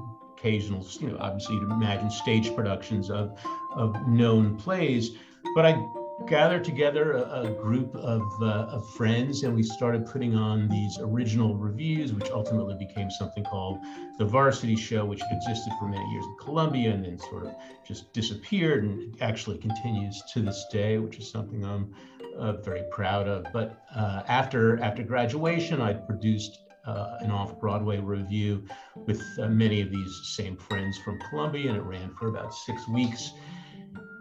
occasional 0.44 0.86
you 1.00 1.08
know 1.08 1.16
obviously 1.20 1.54
you'd 1.56 1.70
imagine 1.70 2.10
stage 2.10 2.54
productions 2.54 3.10
of 3.10 3.38
of 3.74 4.06
known 4.06 4.56
plays. 4.56 5.16
But 5.54 5.66
i 5.66 5.88
gathered 6.26 6.64
together 6.64 7.12
a, 7.12 7.42
a 7.42 7.50
group 7.50 7.94
of, 7.96 8.22
uh, 8.40 8.66
of, 8.70 8.88
friends 8.94 9.42
and 9.42 9.54
we 9.54 9.62
started 9.62 10.06
putting 10.06 10.34
on 10.34 10.68
these 10.68 10.98
original 11.00 11.56
reviews, 11.56 12.12
which 12.12 12.30
ultimately 12.30 12.74
became 12.78 13.10
something 13.10 13.44
called 13.44 13.78
the 14.18 14.24
Varsity 14.24 14.76
Show, 14.76 15.04
which 15.04 15.20
existed 15.30 15.72
for 15.78 15.88
many 15.88 16.04
years 16.12 16.24
in 16.24 16.36
Columbia 16.40 16.92
and 16.92 17.04
then 17.04 17.18
sort 17.18 17.46
of 17.46 17.54
just 17.86 18.12
disappeared 18.12 18.84
and 18.84 19.16
actually 19.20 19.58
continues 19.58 20.22
to 20.32 20.40
this 20.40 20.64
day, 20.70 20.98
which 20.98 21.18
is 21.18 21.30
something 21.30 21.64
I'm 21.64 21.94
uh, 22.36 22.52
very 22.54 22.84
proud 22.90 23.28
of. 23.28 23.46
But 23.52 23.84
uh, 23.94 24.22
after 24.26 24.82
after 24.82 25.02
graduation, 25.02 25.80
I 25.80 25.92
produced 25.92 26.60
uh, 26.86 27.18
an 27.20 27.30
off-Broadway 27.30 27.98
review 27.98 28.64
with 29.06 29.22
uh, 29.40 29.48
many 29.48 29.80
of 29.80 29.90
these 29.90 30.20
same 30.24 30.56
friends 30.56 30.98
from 30.98 31.18
Columbia, 31.30 31.70
and 31.70 31.78
it 31.78 31.82
ran 31.82 32.14
for 32.14 32.28
about 32.28 32.54
six 32.54 32.86
weeks. 32.88 33.32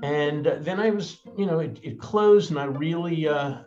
And 0.03 0.45
then 0.45 0.81
I 0.81 0.89
was, 0.89 1.19
you 1.37 1.45
know, 1.45 1.59
it, 1.59 1.79
it 1.81 1.97
closed 1.97 2.49
and 2.49 2.59
I 2.59 2.65
really 2.65 3.25
uh, 3.25 3.59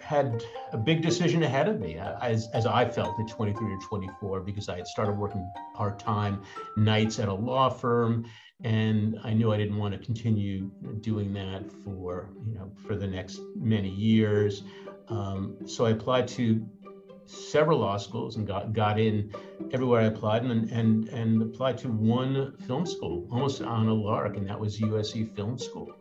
had 0.00 0.42
a 0.72 0.78
big 0.78 1.02
decision 1.02 1.42
ahead 1.42 1.68
of 1.68 1.78
me 1.78 1.98
uh, 1.98 2.18
as, 2.22 2.48
as 2.54 2.64
I 2.64 2.88
felt 2.88 3.20
at 3.20 3.28
23 3.28 3.70
or 3.70 3.78
24 3.78 4.40
because 4.40 4.70
I 4.70 4.76
had 4.78 4.86
started 4.86 5.12
working 5.12 5.46
part 5.74 5.98
time 5.98 6.42
nights 6.78 7.18
at 7.18 7.28
a 7.28 7.34
law 7.34 7.68
firm. 7.68 8.24
And 8.62 9.20
I 9.24 9.34
knew 9.34 9.52
I 9.52 9.58
didn't 9.58 9.76
want 9.76 9.92
to 9.92 10.02
continue 10.02 10.70
doing 11.02 11.34
that 11.34 11.70
for, 11.70 12.30
you 12.46 12.54
know, 12.54 12.72
for 12.86 12.96
the 12.96 13.06
next 13.06 13.40
many 13.54 13.90
years. 13.90 14.62
Um, 15.08 15.58
so 15.66 15.84
I 15.84 15.90
applied 15.90 16.28
to 16.28 16.66
several 17.26 17.78
law 17.78 17.96
schools 17.96 18.36
and 18.36 18.46
got 18.46 18.72
got 18.72 18.98
in 18.98 19.32
everywhere 19.72 20.02
I 20.02 20.04
applied 20.04 20.44
and 20.44 20.70
and 20.70 21.08
and 21.08 21.42
applied 21.42 21.78
to 21.78 21.88
one 21.88 22.56
film 22.66 22.86
school 22.86 23.26
almost 23.30 23.62
on 23.62 23.88
a 23.88 23.94
lark, 23.94 24.36
and 24.36 24.48
that 24.48 24.58
was 24.58 24.78
USC 24.80 25.34
Film 25.34 25.58
School. 25.58 25.96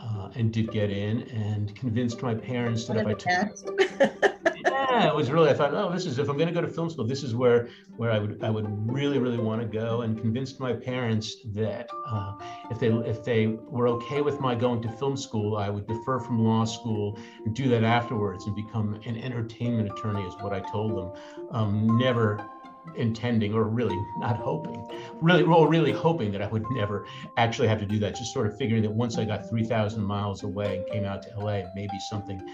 Uh, 0.00 0.28
and 0.34 0.52
did 0.52 0.70
get 0.72 0.90
in 0.90 1.22
and 1.30 1.74
convinced 1.76 2.20
my 2.20 2.34
parents 2.34 2.86
that 2.86 2.96
if 2.96 3.06
I 3.06 3.14
took 3.14 4.53
yeah, 4.94 5.08
it 5.08 5.14
was 5.14 5.30
really. 5.30 5.50
I 5.50 5.54
thought, 5.54 5.74
oh, 5.74 5.90
this 5.92 6.06
is 6.06 6.18
if 6.18 6.28
I'm 6.28 6.36
going 6.36 6.48
to 6.48 6.54
go 6.54 6.60
to 6.60 6.68
film 6.68 6.88
school, 6.88 7.04
this 7.04 7.22
is 7.24 7.34
where 7.34 7.68
where 7.96 8.12
I 8.12 8.18
would 8.18 8.42
I 8.44 8.50
would 8.50 8.66
really 8.90 9.18
really 9.18 9.38
want 9.38 9.60
to 9.60 9.66
go. 9.66 10.02
And 10.02 10.18
convinced 10.18 10.60
my 10.60 10.72
parents 10.72 11.36
that 11.54 11.88
uh, 12.06 12.34
if 12.70 12.78
they 12.78 12.88
if 12.88 13.24
they 13.24 13.48
were 13.48 13.88
okay 13.88 14.20
with 14.20 14.40
my 14.40 14.54
going 14.54 14.82
to 14.82 14.88
film 14.88 15.16
school, 15.16 15.56
I 15.56 15.68
would 15.68 15.86
defer 15.88 16.20
from 16.20 16.44
law 16.44 16.64
school 16.64 17.18
and 17.44 17.54
do 17.54 17.68
that 17.70 17.82
afterwards 17.82 18.46
and 18.46 18.54
become 18.54 18.94
an 19.04 19.16
entertainment 19.16 19.90
attorney, 19.90 20.22
is 20.22 20.34
what 20.40 20.52
I 20.52 20.60
told 20.60 20.96
them. 20.96 21.12
Um, 21.50 21.98
never 21.98 22.48
intending 22.96 23.54
or 23.54 23.64
really 23.64 23.98
not 24.18 24.36
hoping 24.36 24.86
really 25.22 25.42
well 25.42 25.66
really 25.66 25.90
hoping 25.90 26.30
that 26.30 26.42
i 26.42 26.46
would 26.46 26.70
never 26.70 27.06
actually 27.38 27.66
have 27.66 27.78
to 27.78 27.86
do 27.86 27.98
that 27.98 28.14
just 28.14 28.30
sort 28.30 28.46
of 28.46 28.54
figuring 28.58 28.82
that 28.82 28.90
once 28.92 29.16
i 29.16 29.24
got 29.24 29.48
3000 29.48 30.02
miles 30.02 30.42
away 30.42 30.76
and 30.76 30.86
came 30.88 31.04
out 31.06 31.22
to 31.22 31.30
la 31.38 31.62
maybe 31.74 31.98
something 31.98 32.46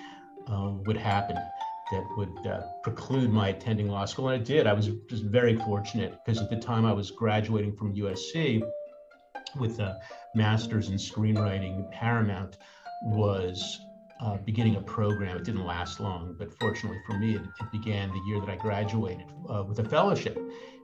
uh, 0.47 0.71
would 0.87 0.97
happen 0.97 1.37
that 1.91 2.05
would 2.17 2.47
uh, 2.47 2.63
preclude 2.83 3.31
my 3.31 3.49
attending 3.49 3.89
law 3.89 4.05
school. 4.05 4.29
And 4.29 4.41
it 4.41 4.47
did. 4.47 4.67
I 4.67 4.73
was 4.73 4.89
just 5.09 5.25
very 5.25 5.57
fortunate 5.57 6.15
because 6.25 6.41
at 6.41 6.51
the 6.51 6.57
time 6.57 6.85
I 6.85 6.93
was 6.93 7.11
graduating 7.11 7.77
from 7.77 7.95
USC 7.95 8.63
with 9.59 9.81
a 9.81 10.01
master's 10.35 10.89
in 10.89 10.97
screenwriting. 10.97 11.91
Paramount 11.91 12.59
was 13.03 13.81
uh, 14.21 14.37
beginning 14.39 14.77
a 14.77 14.81
program. 14.83 15.37
It 15.37 15.45
didn't 15.45 15.65
last 15.65 16.01
long, 16.01 16.37
but 16.39 16.53
fortunately 16.59 17.01
for 17.07 17.19
me, 17.19 17.35
it, 17.35 17.43
it 17.43 17.73
began 17.73 18.11
the 18.11 18.21
year 18.27 18.41
that 18.41 18.49
I 18.49 18.57
graduated 18.57 19.27
uh, 19.49 19.65
with 19.67 19.79
a 19.79 19.85
fellowship. 19.85 20.39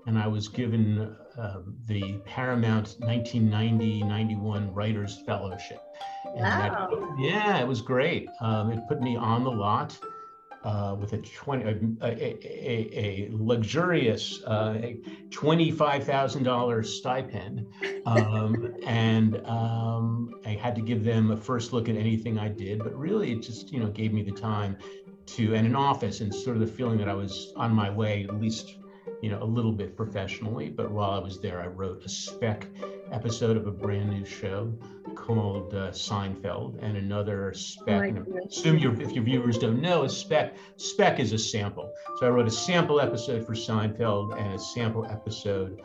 And 0.07 0.19
I 0.19 0.29
was 0.29 0.47
given 0.47 1.17
uh, 1.37 1.61
the 1.87 2.21
Paramount 2.25 2.97
1990-91 3.01 4.75
Writers 4.75 5.23
Fellowship. 5.27 5.81
And 6.25 6.41
wow. 6.41 6.89
That, 6.91 7.17
yeah, 7.19 7.59
it 7.59 7.67
was 7.67 7.83
great. 7.83 8.29
Um, 8.41 8.71
it 8.71 8.81
put 8.89 9.01
me 9.01 9.17
on 9.17 9.43
the 9.43 9.51
lot 9.51 9.99
uh, 10.67 10.97
with 10.99 11.13
a 11.13 11.19
20 11.19 11.65
a, 11.65 12.05
a, 12.05 12.39
a, 12.45 13.29
luxurious 13.31 14.43
uh, 14.47 14.75
$25,000 15.29 16.85
stipend 16.85 17.67
um, 18.05 18.75
and 18.85 19.47
um, 19.47 20.35
I 20.45 20.51
had 20.51 20.75
to 20.75 20.81
give 20.81 21.05
them 21.05 21.31
a 21.31 21.37
first 21.37 21.73
look 21.73 21.89
at 21.89 21.95
anything 21.95 22.37
I 22.37 22.49
did 22.49 22.81
but 22.81 22.99
really 22.99 23.31
it 23.31 23.43
just 23.43 23.73
you 23.73 23.79
know 23.79 23.87
gave 23.91 24.13
me 24.13 24.23
the 24.23 24.33
time 24.33 24.77
to 25.27 25.55
and 25.55 25.69
an 25.69 25.77
office 25.77 26.21
and 26.21 26.35
sort 26.35 26.57
of 26.57 26.61
the 26.61 26.73
feeling 26.73 26.99
that 26.99 27.09
I 27.09 27.15
was 27.15 27.53
on 27.55 27.73
my 27.73 27.89
way 27.89 28.27
at 28.29 28.41
least 28.41 28.75
you 29.23 29.31
know 29.31 29.41
a 29.41 29.45
little 29.45 29.73
bit 29.73 29.97
professionally 29.97 30.69
but 30.69 30.91
while 30.91 31.13
I 31.13 31.19
was 31.21 31.41
there 31.41 31.61
I 31.61 31.69
wrote 31.69 32.05
a 32.05 32.09
spec 32.09 32.67
episode 33.13 33.57
of 33.57 33.67
a 33.67 33.71
brand 33.71 34.11
new 34.11 34.25
show 34.25 34.73
called 35.15 35.75
uh, 35.75 35.91
Seinfeld, 35.91 36.83
and 36.83 36.97
another 36.97 37.53
spec. 37.55 38.15
Oh 38.17 38.47
assume 38.47 38.79
your, 38.79 39.01
if 39.01 39.13
your 39.13 39.25
viewers 39.25 39.59
don't 39.59 39.81
know, 39.81 40.05
a 40.05 40.09
spec 40.09 40.57
spec 40.77 41.21
is 41.21 41.33
a 41.33 41.39
sample. 41.39 41.93
So 42.19 42.27
I 42.27 42.31
wrote 42.31 42.47
a 42.47 42.51
sample 42.51 43.01
episode 43.01 43.47
for 43.47 43.55
Seinfeld 43.55 44.39
and 44.39 44.55
a 44.55 44.59
sample 44.59 45.07
episode 45.07 45.83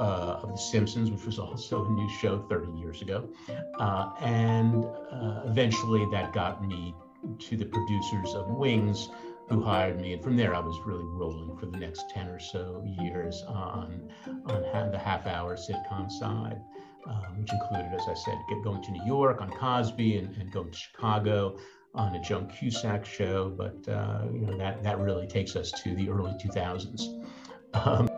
uh, 0.00 0.40
of 0.42 0.50
The 0.50 0.58
Simpsons, 0.58 1.10
which 1.10 1.24
was 1.24 1.38
also 1.38 1.84
a 1.84 1.88
new 1.90 2.08
show 2.20 2.44
30 2.48 2.72
years 2.72 3.02
ago, 3.02 3.28
uh, 3.78 4.12
and 4.20 4.84
uh, 4.84 5.42
eventually 5.44 6.06
that 6.10 6.32
got 6.32 6.66
me 6.66 6.94
to 7.38 7.56
the 7.56 7.64
producers 7.64 8.34
of 8.34 8.48
Wings 8.48 9.08
who 9.48 9.62
hired 9.62 10.00
me. 10.00 10.14
And 10.14 10.22
from 10.22 10.36
there, 10.36 10.54
I 10.54 10.60
was 10.60 10.78
really 10.86 11.04
rolling 11.04 11.56
for 11.58 11.66
the 11.66 11.76
next 11.76 12.10
10 12.10 12.28
or 12.28 12.38
so 12.38 12.82
years 13.00 13.42
on, 13.46 14.10
on 14.46 14.90
the 14.90 14.98
half 14.98 15.26
hour 15.26 15.56
sitcom 15.56 16.10
side, 16.10 16.60
um, 17.06 17.40
which 17.40 17.52
included, 17.52 17.92
as 17.92 18.08
I 18.08 18.14
said, 18.14 18.38
get, 18.48 18.62
going 18.62 18.82
to 18.82 18.92
New 18.92 19.04
York 19.04 19.40
on 19.40 19.50
Cosby 19.50 20.18
and, 20.18 20.34
and 20.36 20.50
going 20.50 20.70
to 20.70 20.76
Chicago 20.78 21.58
on 21.94 22.14
a 22.14 22.22
Joan 22.22 22.48
Cusack 22.48 23.04
show. 23.04 23.50
But, 23.50 23.86
uh, 23.92 24.22
you 24.32 24.46
know, 24.46 24.56
that, 24.58 24.82
that 24.82 24.98
really 24.98 25.26
takes 25.26 25.56
us 25.56 25.70
to 25.82 25.94
the 25.94 26.08
early 26.08 26.32
2000s. 26.42 27.24
Um, 27.74 28.08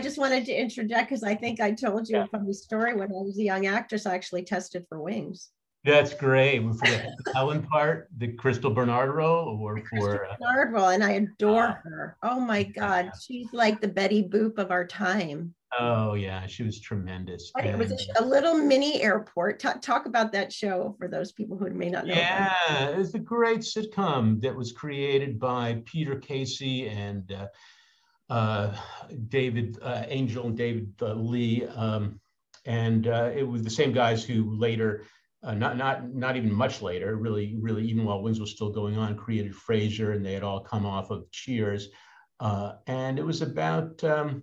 just 0.02 0.18
wanted 0.18 0.46
to 0.46 0.52
interject 0.52 1.10
because 1.10 1.22
I 1.22 1.34
think 1.34 1.60
I 1.60 1.72
told 1.72 2.08
you 2.08 2.16
yeah. 2.16 2.24
a 2.24 2.26
funny 2.28 2.52
story 2.52 2.94
when 2.94 3.10
I 3.10 3.16
was 3.16 3.38
a 3.38 3.42
young 3.42 3.66
actress. 3.66 4.06
I 4.06 4.14
actually 4.14 4.44
tested 4.44 4.86
for 4.88 5.00
wings. 5.00 5.50
That's 5.84 6.12
great. 6.12 6.60
For 6.60 6.86
the 6.86 7.32
Helen 7.34 7.62
part, 7.62 8.08
the 8.18 8.28
Crystal 8.28 8.70
Bernard 8.70 9.14
role, 9.14 9.58
or 9.62 9.82
for 9.96 10.26
uh, 10.26 10.36
Bernard 10.38 10.72
role, 10.72 10.88
and 10.88 11.02
I 11.02 11.12
adore 11.12 11.68
uh, 11.68 11.74
her. 11.84 12.16
Oh 12.22 12.38
my 12.38 12.64
God, 12.64 13.06
yeah. 13.06 13.12
she's 13.18 13.52
like 13.52 13.80
the 13.80 13.88
Betty 13.88 14.22
Boop 14.22 14.58
of 14.58 14.70
our 14.70 14.86
time. 14.86 15.54
Oh 15.78 16.14
yeah, 16.14 16.46
she 16.46 16.64
was 16.64 16.80
tremendous. 16.80 17.50
It 17.56 17.78
was 17.78 17.92
a, 17.92 18.22
a, 18.22 18.24
little 18.24 18.54
mini 18.54 19.00
airport. 19.02 19.60
Talk, 19.60 19.80
talk 19.80 20.04
about 20.04 20.32
that 20.32 20.52
show 20.52 20.96
for 20.98 21.06
those 21.06 21.30
people 21.32 21.56
who 21.56 21.70
may 21.70 21.88
not 21.88 22.06
know. 22.06 22.14
Yeah, 22.14 22.88
it. 22.88 22.98
was 22.98 23.14
a 23.14 23.20
great 23.20 23.60
sitcom 23.60 24.40
that 24.42 24.54
was 24.54 24.72
created 24.72 25.38
by 25.38 25.80
Peter 25.86 26.16
Casey 26.16 26.88
and 26.88 27.32
uh, 27.32 27.46
uh, 28.32 28.76
David 29.28 29.78
uh, 29.80 30.04
Angel 30.08 30.46
and 30.46 30.56
David 30.56 30.92
uh, 31.00 31.14
Lee, 31.14 31.64
um, 31.66 32.20
and 32.66 33.06
uh, 33.06 33.30
it 33.34 33.44
was 33.44 33.62
the 33.62 33.70
same 33.70 33.92
guys 33.92 34.24
who 34.24 34.54
later 34.58 35.04
uh, 35.42 35.54
not 35.54 35.76
not 35.76 36.12
not 36.14 36.36
even 36.36 36.52
much 36.52 36.82
later, 36.82 37.16
really, 37.16 37.56
really, 37.60 37.84
even 37.86 38.04
while 38.04 38.22
Wings 38.22 38.40
was 38.40 38.50
still 38.50 38.70
going 38.70 38.98
on, 38.98 39.16
created 39.16 39.52
Frasier, 39.52 40.14
and 40.14 40.24
they 40.24 40.34
had 40.34 40.42
all 40.42 40.60
come 40.60 40.84
off 40.84 41.10
of 41.10 41.30
Cheers, 41.30 41.88
uh, 42.40 42.72
and 42.86 43.18
it 43.18 43.24
was 43.24 43.40
about 43.40 44.02
um, 44.04 44.42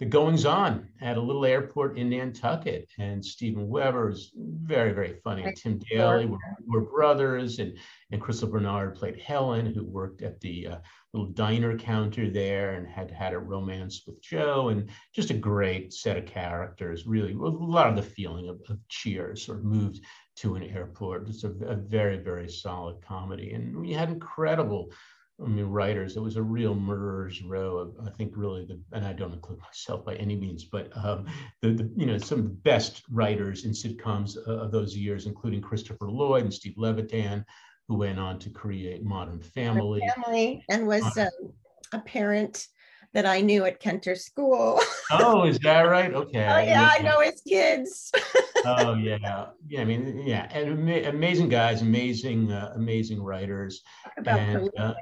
the 0.00 0.06
goings 0.06 0.44
on 0.44 0.88
at 1.00 1.16
a 1.16 1.20
little 1.20 1.46
airport 1.46 1.96
in 1.96 2.10
Nantucket. 2.10 2.88
And 2.98 3.24
Steven 3.24 3.68
Weber 3.68 4.08
was 4.08 4.32
very, 4.36 4.92
very 4.92 5.20
funny. 5.22 5.44
And 5.44 5.56
Tim 5.56 5.80
Daly 5.90 6.26
were, 6.26 6.38
were, 6.66 6.90
brothers, 6.90 7.58
and 7.58 7.78
and 8.10 8.20
Crystal 8.20 8.48
Bernard 8.48 8.96
played 8.96 9.20
Helen, 9.20 9.72
who 9.72 9.84
worked 9.84 10.20
at 10.22 10.40
the 10.40 10.66
uh, 10.66 10.76
little 11.14 11.30
diner 11.30 11.78
counter 11.78 12.28
there 12.28 12.74
and 12.74 12.86
had 12.88 13.10
had 13.10 13.32
a 13.32 13.38
romance 13.38 14.02
with 14.06 14.20
Joe, 14.20 14.68
and 14.68 14.90
just 15.14 15.30
a 15.30 15.34
great 15.34 15.94
set 15.94 16.18
of 16.18 16.26
characters. 16.26 17.06
Really, 17.06 17.32
a 17.32 17.36
lot 17.36 17.88
of 17.88 17.96
the 17.96 18.02
feeling 18.02 18.48
of, 18.48 18.60
of 18.68 18.78
Cheers 18.88 19.46
sort 19.46 19.60
of 19.60 19.64
moved 19.64 20.00
to 20.36 20.56
an 20.56 20.62
airport. 20.64 21.28
It's 21.28 21.44
a, 21.44 21.50
a 21.66 21.76
very, 21.76 22.18
very 22.18 22.48
solid 22.48 22.96
comedy. 23.06 23.52
And 23.52 23.76
we 23.76 23.92
had 23.92 24.08
incredible 24.08 24.90
I 25.42 25.48
mean, 25.48 25.64
writers. 25.66 26.16
It 26.16 26.22
was 26.22 26.36
a 26.36 26.42
real 26.42 26.74
murderer's 26.74 27.42
row 27.42 27.78
of, 27.78 27.96
I 28.06 28.10
think, 28.10 28.34
really 28.36 28.64
the, 28.64 28.80
and 28.92 29.04
I 29.04 29.12
don't 29.12 29.32
include 29.32 29.58
myself 29.58 30.04
by 30.04 30.14
any 30.16 30.36
means, 30.36 30.64
but 30.64 30.96
um, 30.96 31.26
the, 31.60 31.72
the, 31.72 31.90
you 31.96 32.06
know, 32.06 32.18
some 32.18 32.38
of 32.38 32.44
the 32.44 32.50
best 32.50 33.02
writers 33.10 33.64
in 33.64 33.72
sitcoms 33.72 34.36
uh, 34.36 34.52
of 34.52 34.70
those 34.70 34.96
years, 34.96 35.26
including 35.26 35.60
Christopher 35.60 36.08
Lloyd 36.08 36.44
and 36.44 36.54
Steve 36.54 36.74
Levitan, 36.76 37.44
who 37.88 37.96
went 37.96 38.20
on 38.20 38.38
to 38.38 38.50
create 38.50 39.02
Modern 39.04 39.40
Family. 39.40 40.02
Family 40.14 40.64
and 40.68 40.86
was 40.86 41.18
uh, 41.18 41.28
a 41.92 41.98
parent 41.98 42.68
that 43.14 43.26
I 43.26 43.40
knew 43.40 43.64
at 43.64 43.80
Kenter 43.80 44.18
School. 44.18 44.80
oh, 45.12 45.44
is 45.44 45.58
that 45.60 45.80
right? 45.88 46.12
Okay. 46.12 46.46
Oh, 46.46 46.58
yeah, 46.58 46.90
I 46.92 47.00
know 47.00 47.20
his 47.20 47.40
kids. 47.40 48.12
oh, 48.64 48.94
yeah. 49.00 49.46
Yeah, 49.66 49.80
I 49.80 49.84
mean, 49.84 50.22
yeah, 50.26 50.48
and 50.52 50.70
ama- 50.70 51.08
amazing 51.08 51.48
guys, 51.48 51.80
amazing, 51.80 52.52
uh, 52.52 52.72
amazing 52.74 53.22
writers, 53.22 53.82
and 54.26 54.68
uh, 54.76 54.94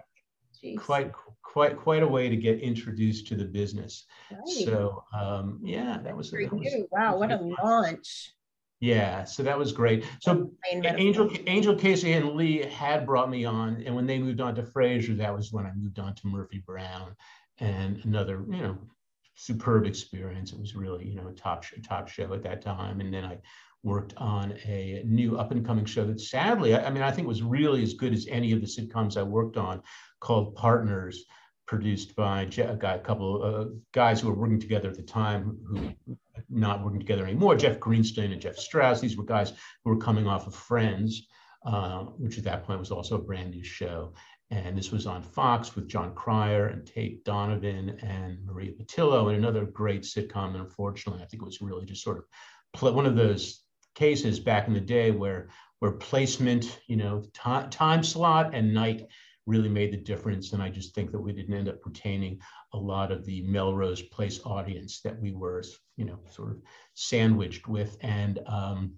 quite, 0.78 1.10
quite, 1.42 1.76
quite 1.76 2.02
a 2.02 2.08
way 2.08 2.28
to 2.28 2.36
get 2.36 2.60
introduced 2.60 3.26
to 3.28 3.34
the 3.34 3.46
business. 3.46 4.04
Right. 4.30 4.46
So, 4.46 5.02
um, 5.18 5.60
yeah, 5.64 5.98
that 6.04 6.16
was, 6.16 6.30
that 6.30 6.52
was 6.52 6.86
wow, 6.90 7.16
what 7.16 7.32
a 7.32 7.54
launch. 7.62 8.34
Yeah, 8.82 9.22
so 9.22 9.44
that 9.44 9.56
was 9.56 9.70
great. 9.70 10.04
So 10.20 10.50
Angel 10.72 11.30
Angel 11.46 11.76
Casey 11.76 12.14
and 12.14 12.30
Lee 12.30 12.64
had 12.64 13.06
brought 13.06 13.30
me 13.30 13.44
on, 13.44 13.80
and 13.86 13.94
when 13.94 14.08
they 14.08 14.18
moved 14.18 14.40
on 14.40 14.56
to 14.56 14.64
Frasier, 14.64 15.16
that 15.18 15.32
was 15.32 15.52
when 15.52 15.66
I 15.66 15.72
moved 15.76 16.00
on 16.00 16.16
to 16.16 16.26
Murphy 16.26 16.64
Brown, 16.66 17.14
and 17.62 18.04
another, 18.04 18.44
you 18.50 18.62
know, 18.62 18.76
superb 19.34 19.86
experience. 19.86 20.52
It 20.52 20.60
was 20.60 20.74
really, 20.74 21.06
you 21.08 21.14
know, 21.16 21.28
a 21.28 21.32
top 21.32 21.64
top 21.84 22.08
show 22.08 22.32
at 22.34 22.42
that 22.42 22.60
time. 22.62 23.00
And 23.00 23.14
then 23.14 23.24
I 23.24 23.38
worked 23.82 24.14
on 24.16 24.52
a 24.64 25.02
new 25.04 25.38
up 25.38 25.50
and 25.52 25.64
coming 25.64 25.84
show 25.84 26.04
that 26.06 26.20
sadly, 26.20 26.74
I, 26.74 26.86
I 26.86 26.90
mean, 26.90 27.02
I 27.02 27.10
think 27.10 27.26
was 27.26 27.42
really 27.42 27.82
as 27.82 27.94
good 27.94 28.12
as 28.12 28.26
any 28.28 28.52
of 28.52 28.60
the 28.60 28.66
sitcoms 28.66 29.16
I 29.16 29.22
worked 29.22 29.56
on, 29.56 29.82
called 30.20 30.54
Partners, 30.54 31.24
produced 31.66 32.14
by 32.16 32.42
a, 32.42 32.76
guy, 32.76 32.94
a 32.94 32.98
couple 32.98 33.42
of 33.42 33.66
uh, 33.66 33.70
guys 33.92 34.20
who 34.20 34.28
were 34.28 34.34
working 34.34 34.60
together 34.60 34.88
at 34.88 34.96
the 34.96 35.02
time, 35.02 35.58
who 35.66 35.92
not 36.50 36.84
working 36.84 37.00
together 37.00 37.24
anymore. 37.24 37.56
Jeff 37.56 37.78
Greenstein 37.78 38.32
and 38.32 38.40
Jeff 38.40 38.56
Strauss. 38.56 39.00
These 39.00 39.16
were 39.16 39.24
guys 39.24 39.52
who 39.84 39.90
were 39.90 39.98
coming 39.98 40.26
off 40.26 40.46
of 40.46 40.54
Friends. 40.54 41.28
Uh, 41.64 42.06
which 42.18 42.38
at 42.38 42.42
that 42.42 42.64
point 42.64 42.80
was 42.80 42.90
also 42.90 43.14
a 43.14 43.22
brand 43.22 43.50
new 43.52 43.62
show. 43.62 44.12
And 44.52 44.76
this 44.76 44.92
was 44.92 45.06
on 45.06 45.22
Fox 45.22 45.74
with 45.74 45.88
Jon 45.88 46.14
Cryer 46.14 46.66
and 46.66 46.86
Tate 46.86 47.24
Donovan 47.24 47.98
and 48.02 48.44
Maria 48.44 48.72
Pitillo 48.72 49.28
and 49.28 49.38
another 49.38 49.64
great 49.64 50.02
sitcom. 50.02 50.48
And 50.48 50.56
unfortunately, 50.56 51.22
I 51.22 51.26
think 51.26 51.42
it 51.42 51.46
was 51.46 51.62
really 51.62 51.86
just 51.86 52.04
sort 52.04 52.18
of 52.18 52.94
one 52.94 53.06
of 53.06 53.16
those 53.16 53.64
cases 53.94 54.38
back 54.38 54.68
in 54.68 54.74
the 54.74 54.80
day 54.80 55.10
where 55.10 55.48
where 55.78 55.92
placement, 55.92 56.80
you 56.86 56.96
know, 56.96 57.24
time 57.32 58.02
slot 58.02 58.54
and 58.54 58.74
night 58.74 59.06
really 59.46 59.70
made 59.70 59.92
the 59.92 59.96
difference. 59.96 60.52
And 60.52 60.62
I 60.62 60.68
just 60.68 60.94
think 60.94 61.10
that 61.12 61.20
we 61.20 61.32
didn't 61.32 61.54
end 61.54 61.68
up 61.68 61.84
retaining 61.84 62.38
a 62.74 62.78
lot 62.78 63.10
of 63.10 63.24
the 63.24 63.42
Melrose 63.42 64.02
Place 64.02 64.38
audience 64.44 65.00
that 65.00 65.18
we 65.18 65.32
were, 65.32 65.64
you 65.96 66.04
know, 66.04 66.20
sort 66.30 66.50
of 66.50 66.58
sandwiched 66.94 67.68
with. 67.68 67.96
And 68.02 68.38
um, 68.46 68.92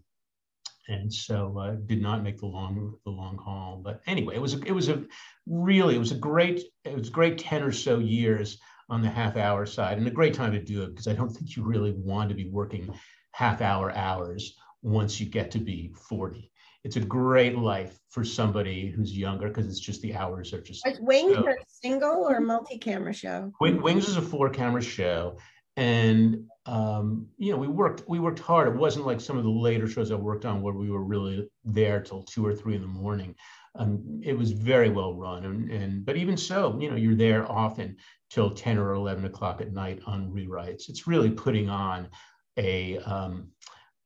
and 0.88 1.12
so 1.12 1.59
uh, 1.59 1.77
did 1.87 2.01
not 2.01 2.23
make 2.23 2.38
the 2.38 2.47
long 2.47 2.94
the 3.05 3.11
long 3.11 3.38
haul. 3.38 3.81
But 3.83 4.01
anyway, 4.07 4.37
it 4.37 4.42
was 4.42 4.55
a, 4.55 4.61
it 4.64 4.73
was 4.73 4.88
a 4.88 5.05
really 5.47 5.94
it 5.97 5.99
was 5.99 6.12
a 6.12 6.16
great 6.16 6.62
it 6.85 6.97
was 6.97 7.11
great 7.11 7.38
ten 7.38 7.62
or 7.62 7.73
so 7.73 7.99
years 7.99 8.59
on 8.88 9.03
the 9.03 9.09
half 9.09 9.37
hour 9.37 9.66
side, 9.66 9.99
and 9.99 10.07
a 10.07 10.11
great 10.11 10.35
time 10.35 10.53
to 10.53 10.62
do 10.62 10.83
it 10.83 10.90
because 10.90 11.09
I 11.09 11.14
don't 11.14 11.31
think 11.31 11.57
you 11.57 11.64
really 11.64 11.92
want 11.92 12.29
to 12.29 12.35
be 12.35 12.49
working 12.49 12.92
half 13.33 13.61
hour 13.61 13.90
hours 13.92 14.57
once 14.83 15.18
you 15.20 15.27
get 15.27 15.51
to 15.53 15.59
be 15.59 15.92
forty. 16.09 16.51
It's 16.85 16.97
a 16.97 17.01
great 17.01 17.57
life 17.57 17.99
for 18.11 18.25
somebody 18.25 18.90
who's 18.90 19.16
younger 19.16 19.49
because 19.49 19.66
it's 19.66 19.81
just 19.81 20.03
the 20.03 20.14
hours 20.14 20.53
are 20.53 20.61
just. 20.61 20.87
Is 20.87 21.01
Wings 21.01 21.35
so. 21.35 21.49
a 21.49 21.55
single 21.66 22.29
or 22.29 22.40
multi-camera 22.40 23.14
show? 23.14 23.53
Wings 23.59 24.07
is 24.07 24.18
a 24.18 24.23
four-camera 24.23 24.83
show, 24.83 25.38
and 25.79 26.44
um, 26.66 27.27
you 27.37 27.53
know 27.53 27.59
we 27.59 27.68
worked 27.68 28.05
we 28.09 28.18
worked 28.18 28.38
hard. 28.38 28.68
It 28.68 28.74
wasn't 28.74 29.07
like 29.07 29.20
some 29.20 29.37
of 29.37 29.44
the 29.44 29.50
later 29.50 29.87
shows 29.87 30.11
i 30.11 30.14
worked 30.14 30.44
on 30.44 30.62
where 30.62 30.74
we 30.74 30.90
were 30.90 31.05
really 31.05 31.48
there 31.64 32.00
till 32.00 32.22
two 32.22 32.44
or 32.46 32.55
three 32.55 32.74
in 32.74 32.81
the 32.81 32.88
morning. 32.88 33.35
Um, 33.77 34.20
it 34.22 34.38
was 34.38 34.53
very 34.53 34.88
well 34.88 35.14
run 35.14 35.44
and, 35.44 35.70
and 35.70 36.07
but 36.07 36.16
even 36.16 36.37
so 36.37 36.79
you 36.81 36.88
know 36.88 36.96
you're 36.96 37.16
there 37.16 37.50
often 37.50 37.96
till 38.31 38.50
10 38.50 38.79
or 38.79 38.92
11 38.94 39.24
o'clock 39.24 39.61
at 39.61 39.72
night 39.72 40.00
on 40.07 40.31
rewrites. 40.31 40.88
It's 40.88 41.07
really 41.07 41.31
putting 41.31 41.68
on 41.68 42.09
a 42.57 42.98
um, 42.98 43.48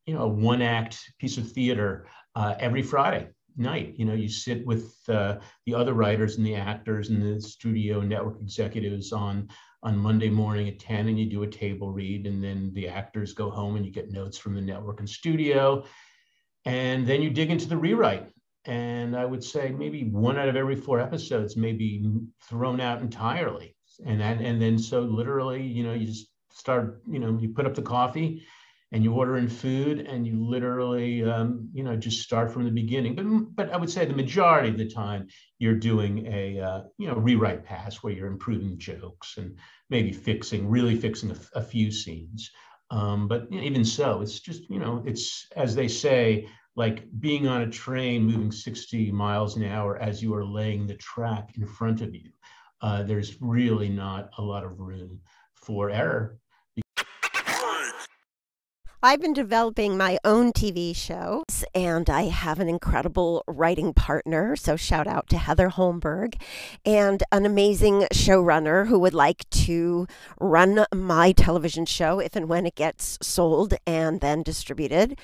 you 0.07 0.15
know 0.15 0.23
a 0.23 0.29
one 0.29 0.63
act 0.63 0.99
piece 1.19 1.39
of 1.39 1.53
theater 1.53 2.07
uh, 2.35 2.55
every 2.59 2.83
friday 2.83 3.29
night. 3.57 3.95
You 3.97 4.05
know 4.05 4.15
you 4.15 4.29
sit 4.29 4.67
with 4.67 4.95
uh, 5.09 5.37
the 5.67 5.75
other 5.75 5.93
writers 5.93 6.39
and 6.39 6.47
the 6.47 6.57
actors 6.57 7.11
and 7.11 7.23
the 7.23 7.41
studio 7.41 8.01
network 8.01 8.41
executives 8.41 9.13
on 9.13 9.49
on 9.83 9.97
Monday 9.97 10.29
morning 10.29 10.69
at 10.69 10.79
10 10.79 11.09
and 11.09 11.19
you 11.19 11.27
do 11.27 11.43
a 11.43 11.47
table 11.47 11.93
read 11.93 12.27
and 12.27 12.43
then 12.43 12.73
the 12.75 12.89
actors 12.89 13.33
go 13.33 13.51
home 13.51 13.77
and 13.77 13.87
you 13.87 13.93
get 13.93 14.11
notes 14.11 14.37
from 14.37 14.55
the 14.55 14.61
network 14.61 15.01
and 15.01 15.09
studio. 15.09 15.85
And 16.65 17.07
then 17.07 17.23
you 17.23 17.31
dig 17.31 17.51
into 17.51 17.69
the 17.69 17.77
rewrite. 17.77 18.29
And 18.65 19.17
I 19.17 19.25
would 19.25 19.43
say 19.43 19.71
maybe 19.71 20.11
one 20.11 20.39
out 20.39 20.49
of 20.49 20.57
every 20.57 20.77
four 20.77 21.01
episodes 21.01 21.57
may 21.57 21.73
be 21.73 22.11
thrown 22.49 22.81
out 22.81 23.01
entirely. 23.01 23.77
And 24.05 24.21
that 24.21 24.41
and 24.41 24.61
then 24.61 24.79
so 24.79 25.01
literally 25.01 25.63
you 25.63 25.83
know 25.83 25.93
you 25.93 26.07
just 26.07 26.29
start 26.53 27.03
you 27.09 27.19
know 27.19 27.39
you 27.41 27.49
put 27.49 27.67
up 27.67 27.75
the 27.75 27.83
coffee 27.83 28.45
and 28.93 29.05
you 29.05 29.13
order 29.13 29.37
in 29.37 29.49
food 29.49 30.01
and 30.01 30.27
you 30.27 30.43
literally 30.43 31.23
um, 31.23 31.69
you 31.73 31.83
know 31.83 31.97
just 31.97 32.23
start 32.23 32.51
from 32.51 32.65
the 32.65 32.71
beginning. 32.71 33.15
But 33.15 33.25
but 33.55 33.75
i 33.75 33.77
would 33.77 33.91
say 33.91 34.05
the 34.05 34.15
majority 34.15 34.69
of 34.69 34.79
the 34.79 34.89
time 34.89 35.29
you're 35.59 35.75
doing 35.75 36.27
a 36.27 36.61
uh, 36.61 36.83
you 36.99 37.09
know 37.09 37.15
rewrite 37.15 37.65
pass 37.65 37.97
where 37.97 38.13
you're 38.13 38.27
improving 38.27 38.79
jokes 38.79 39.37
and 39.37 39.57
maybe 39.91 40.13
fixing 40.13 40.69
really 40.69 40.97
fixing 40.97 41.31
a, 41.31 41.37
a 41.55 41.63
few 41.63 41.91
scenes. 41.91 42.51
Um, 42.91 43.29
but 43.29 43.53
you 43.53 43.59
know, 43.59 43.67
even 43.67 43.85
so 43.85 44.23
it's 44.23 44.41
just 44.41 44.69
you 44.71 44.79
know 44.79 45.03
it's 45.07 45.47
as 45.57 45.75
they 45.75 45.89
say 45.89 46.49
like 46.77 47.07
being 47.19 47.49
on 47.49 47.63
a 47.63 47.71
train 47.71 48.25
moving 48.25 48.53
60 48.53 49.11
miles 49.11 49.57
an 49.57 49.65
hour 49.65 49.99
as 49.99 50.23
you 50.23 50.33
are 50.35 50.45
laying 50.45 50.87
the 50.87 50.95
track 50.95 51.51
in 51.57 51.67
front 51.67 52.01
of 52.01 52.15
you 52.15 52.31
uh, 52.81 53.03
there's 53.03 53.37
really 53.43 53.89
not 53.89 54.31
a 54.39 54.43
lot 54.43 54.65
of 54.65 54.79
room 54.79 55.21
for 55.55 55.91
error 55.91 56.39
I've 59.01 59.21
been 59.21 59.33
developing 59.33 59.97
my 59.97 60.19
own 60.25 60.53
TV 60.53 60.95
show, 60.95 61.45
and 61.73 62.11
I 62.11 62.23
have 62.23 62.59
an 62.59 62.69
incredible 62.69 63.45
writing 63.47 63.95
partner. 63.95 64.57
So, 64.57 64.75
shout 64.75 65.07
out 65.07 65.29
to 65.29 65.39
Heather 65.39 65.69
Holmberg 65.69 66.35
and 66.85 67.23
an 67.31 67.47
amazing 67.47 68.09
showrunner 68.13 68.89
who 68.89 68.99
would 68.99 69.15
like 69.15 69.49
to 69.51 70.09
run 70.41 70.85
my 70.93 71.31
television 71.31 71.87
show 71.87 72.19
if 72.19 72.35
and 72.35 72.49
when 72.49 72.67
it 72.67 72.75
gets 72.75 73.19
sold 73.23 73.75
and 73.87 74.21
then 74.21 74.43
distributed. 74.43 75.17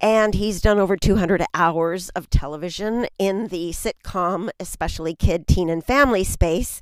And 0.00 0.34
he's 0.34 0.60
done 0.60 0.80
over 0.80 0.96
200 0.96 1.44
hours 1.54 2.08
of 2.16 2.28
television 2.28 3.06
in 3.20 3.46
the 3.48 3.70
sitcom, 3.70 4.50
especially 4.58 5.14
kid, 5.14 5.46
teen, 5.46 5.70
and 5.70 5.84
family 5.84 6.24
space. 6.24 6.80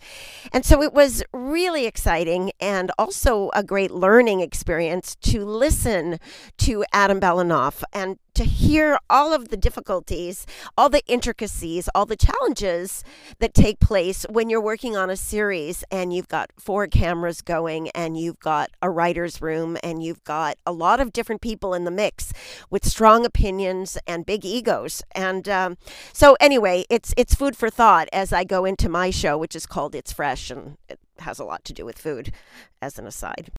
And 0.54 0.64
so, 0.64 0.80
it 0.80 0.94
was 0.94 1.22
really 1.34 1.84
exciting 1.84 2.52
and 2.58 2.90
also 2.98 3.50
a 3.52 3.62
great 3.62 3.90
learning 3.90 4.40
experience 4.40 5.16
to 5.16 5.44
listen 5.44 6.18
to 6.58 6.84
Adam 6.92 7.20
Belanoff 7.20 7.82
and 7.92 8.18
to 8.34 8.44
hear 8.44 8.98
all 9.08 9.32
of 9.32 9.48
the 9.48 9.56
difficulties, 9.56 10.46
all 10.76 10.88
the 10.88 11.02
intricacies, 11.06 11.88
all 11.94 12.06
the 12.06 12.16
challenges 12.16 13.04
that 13.38 13.54
take 13.54 13.80
place 13.80 14.24
when 14.30 14.48
you're 14.48 14.60
working 14.60 14.96
on 14.96 15.10
a 15.10 15.16
series 15.16 15.84
and 15.90 16.14
you've 16.14 16.28
got 16.28 16.50
four 16.58 16.86
cameras 16.86 17.42
going 17.42 17.90
and 17.90 18.16
you've 18.16 18.38
got 18.40 18.70
a 18.80 18.88
writer's 18.88 19.42
room 19.42 19.76
and 19.82 20.02
you've 20.02 20.22
got 20.24 20.56
a 20.64 20.72
lot 20.72 21.00
of 21.00 21.12
different 21.12 21.40
people 21.40 21.74
in 21.74 21.84
the 21.84 21.90
mix 21.90 22.32
with 22.70 22.84
strong 22.84 23.26
opinions 23.26 23.98
and 24.06 24.26
big 24.26 24.44
egos. 24.44 25.02
And 25.14 25.48
um, 25.48 25.76
so, 26.12 26.36
anyway, 26.40 26.84
it's 26.88 27.12
it's 27.16 27.34
food 27.34 27.56
for 27.56 27.68
thought 27.68 28.08
as 28.12 28.32
I 28.32 28.44
go 28.44 28.64
into 28.64 28.88
my 28.88 29.10
show, 29.10 29.36
which 29.36 29.56
is 29.56 29.66
called 29.66 29.94
It's 29.94 30.12
Fresh 30.12 30.50
and 30.50 30.78
it 30.88 30.98
has 31.18 31.38
a 31.38 31.44
lot 31.44 31.64
to 31.64 31.72
do 31.72 31.84
with 31.84 31.98
food, 31.98 32.32
as 32.80 32.98
an 32.98 33.06
aside 33.06 33.50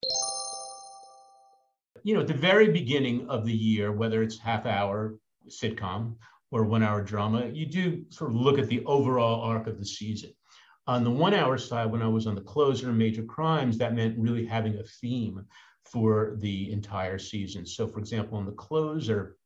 you 2.04 2.14
know, 2.14 2.22
at 2.22 2.28
the 2.28 2.34
very 2.34 2.70
beginning 2.72 3.30
of 3.30 3.46
the 3.46 3.54
year, 3.54 3.92
whether 3.92 4.24
it's 4.24 4.38
half 4.38 4.66
hour 4.66 5.18
sitcom 5.48 6.16
or 6.52 6.66
one 6.66 6.84
hour 6.84 7.02
drama, 7.02 7.48
you 7.48 7.66
do 7.66 8.04
sort 8.10 8.32
of 8.32 8.36
look 8.36 8.60
at 8.60 8.68
the 8.68 8.84
overall 8.86 9.42
arc 9.42 9.68
of 9.68 9.78
the 9.78 9.86
season. 9.86 10.32
On 10.88 11.04
the 11.04 11.12
one 11.12 11.34
hour 11.34 11.58
side, 11.58 11.92
when 11.92 12.02
I 12.02 12.08
was 12.08 12.28
on 12.28 12.36
the 12.36 12.42
closer 12.42 12.92
major 12.92 13.24
crimes, 13.24 13.78
that 13.78 13.94
meant 13.94 14.18
really 14.18 14.46
having 14.46 14.78
a 14.78 14.84
theme 14.84 15.46
for 15.86 16.36
the 16.40 16.72
entire 16.72 17.20
season. 17.20 17.66
So, 17.66 17.88
for 17.88 18.00
example, 18.00 18.38
on 18.38 18.46
the 18.46 18.52
closer, 18.52 19.38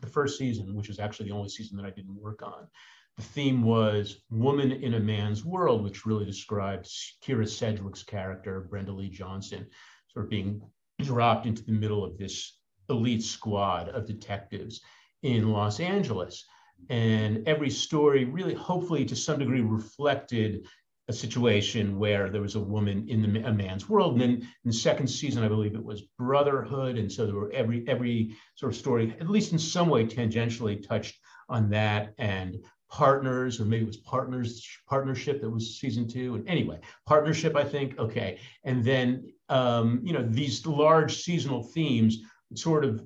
the 0.00 0.06
first 0.06 0.38
season, 0.38 0.74
which 0.74 0.88
is 0.88 0.98
actually 0.98 1.28
the 1.28 1.34
only 1.34 1.48
season 1.48 1.76
that 1.76 1.86
I 1.86 1.90
didn't 1.90 2.20
work 2.20 2.42
on, 2.42 2.68
the 3.16 3.22
theme 3.22 3.62
was 3.62 4.22
Woman 4.30 4.72
in 4.72 4.94
a 4.94 5.00
Man's 5.00 5.44
World, 5.44 5.82
which 5.82 6.06
really 6.06 6.24
describes 6.24 7.18
Kyra 7.22 7.48
Sedgwick's 7.48 8.02
character, 8.02 8.66
Brenda 8.70 8.92
Leigh 8.92 9.10
Johnson, 9.10 9.66
sort 10.08 10.26
of 10.26 10.30
being 10.30 10.62
dropped 11.02 11.46
into 11.46 11.64
the 11.64 11.72
middle 11.72 12.04
of 12.04 12.16
this 12.16 12.58
elite 12.88 13.22
squad 13.22 13.88
of 13.88 14.06
detectives 14.06 14.80
in 15.22 15.50
Los 15.50 15.80
Angeles. 15.80 16.44
And 16.88 17.46
every 17.46 17.70
story 17.70 18.24
really, 18.24 18.54
hopefully, 18.54 19.04
to 19.04 19.16
some 19.16 19.38
degree, 19.38 19.60
reflected 19.60 20.66
a 21.08 21.12
situation 21.12 21.98
where 21.98 22.30
there 22.30 22.42
was 22.42 22.54
a 22.54 22.60
woman 22.60 23.08
in 23.08 23.22
the, 23.22 23.46
a 23.46 23.52
man's 23.52 23.88
world. 23.88 24.12
And 24.12 24.20
then 24.20 24.30
in 24.30 24.48
the 24.64 24.72
second 24.72 25.08
season, 25.08 25.44
I 25.44 25.48
believe 25.48 25.74
it 25.74 25.84
was 25.84 26.02
brotherhood. 26.18 26.96
And 26.96 27.10
so 27.10 27.26
there 27.26 27.34
were 27.34 27.52
every 27.52 27.86
every 27.88 28.36
sort 28.54 28.72
of 28.72 28.78
story, 28.78 29.16
at 29.20 29.28
least 29.28 29.52
in 29.52 29.58
some 29.58 29.88
way, 29.88 30.06
tangentially 30.06 30.86
touched 30.86 31.18
on 31.48 31.70
that 31.70 32.14
and 32.18 32.64
partners, 32.90 33.58
or 33.60 33.64
maybe 33.64 33.84
it 33.84 33.86
was 33.86 33.96
partners 33.96 34.66
partnership 34.88 35.40
that 35.40 35.50
was 35.50 35.78
season 35.80 36.06
two. 36.06 36.34
And 36.36 36.48
anyway, 36.48 36.78
partnership, 37.06 37.56
I 37.56 37.64
think. 37.64 37.98
Okay. 37.98 38.38
And 38.64 38.84
then 38.84 39.32
um, 39.52 40.00
you 40.02 40.14
know, 40.14 40.26
these 40.26 40.64
large 40.64 41.22
seasonal 41.22 41.62
themes 41.62 42.18
sort 42.54 42.86
of 42.86 43.04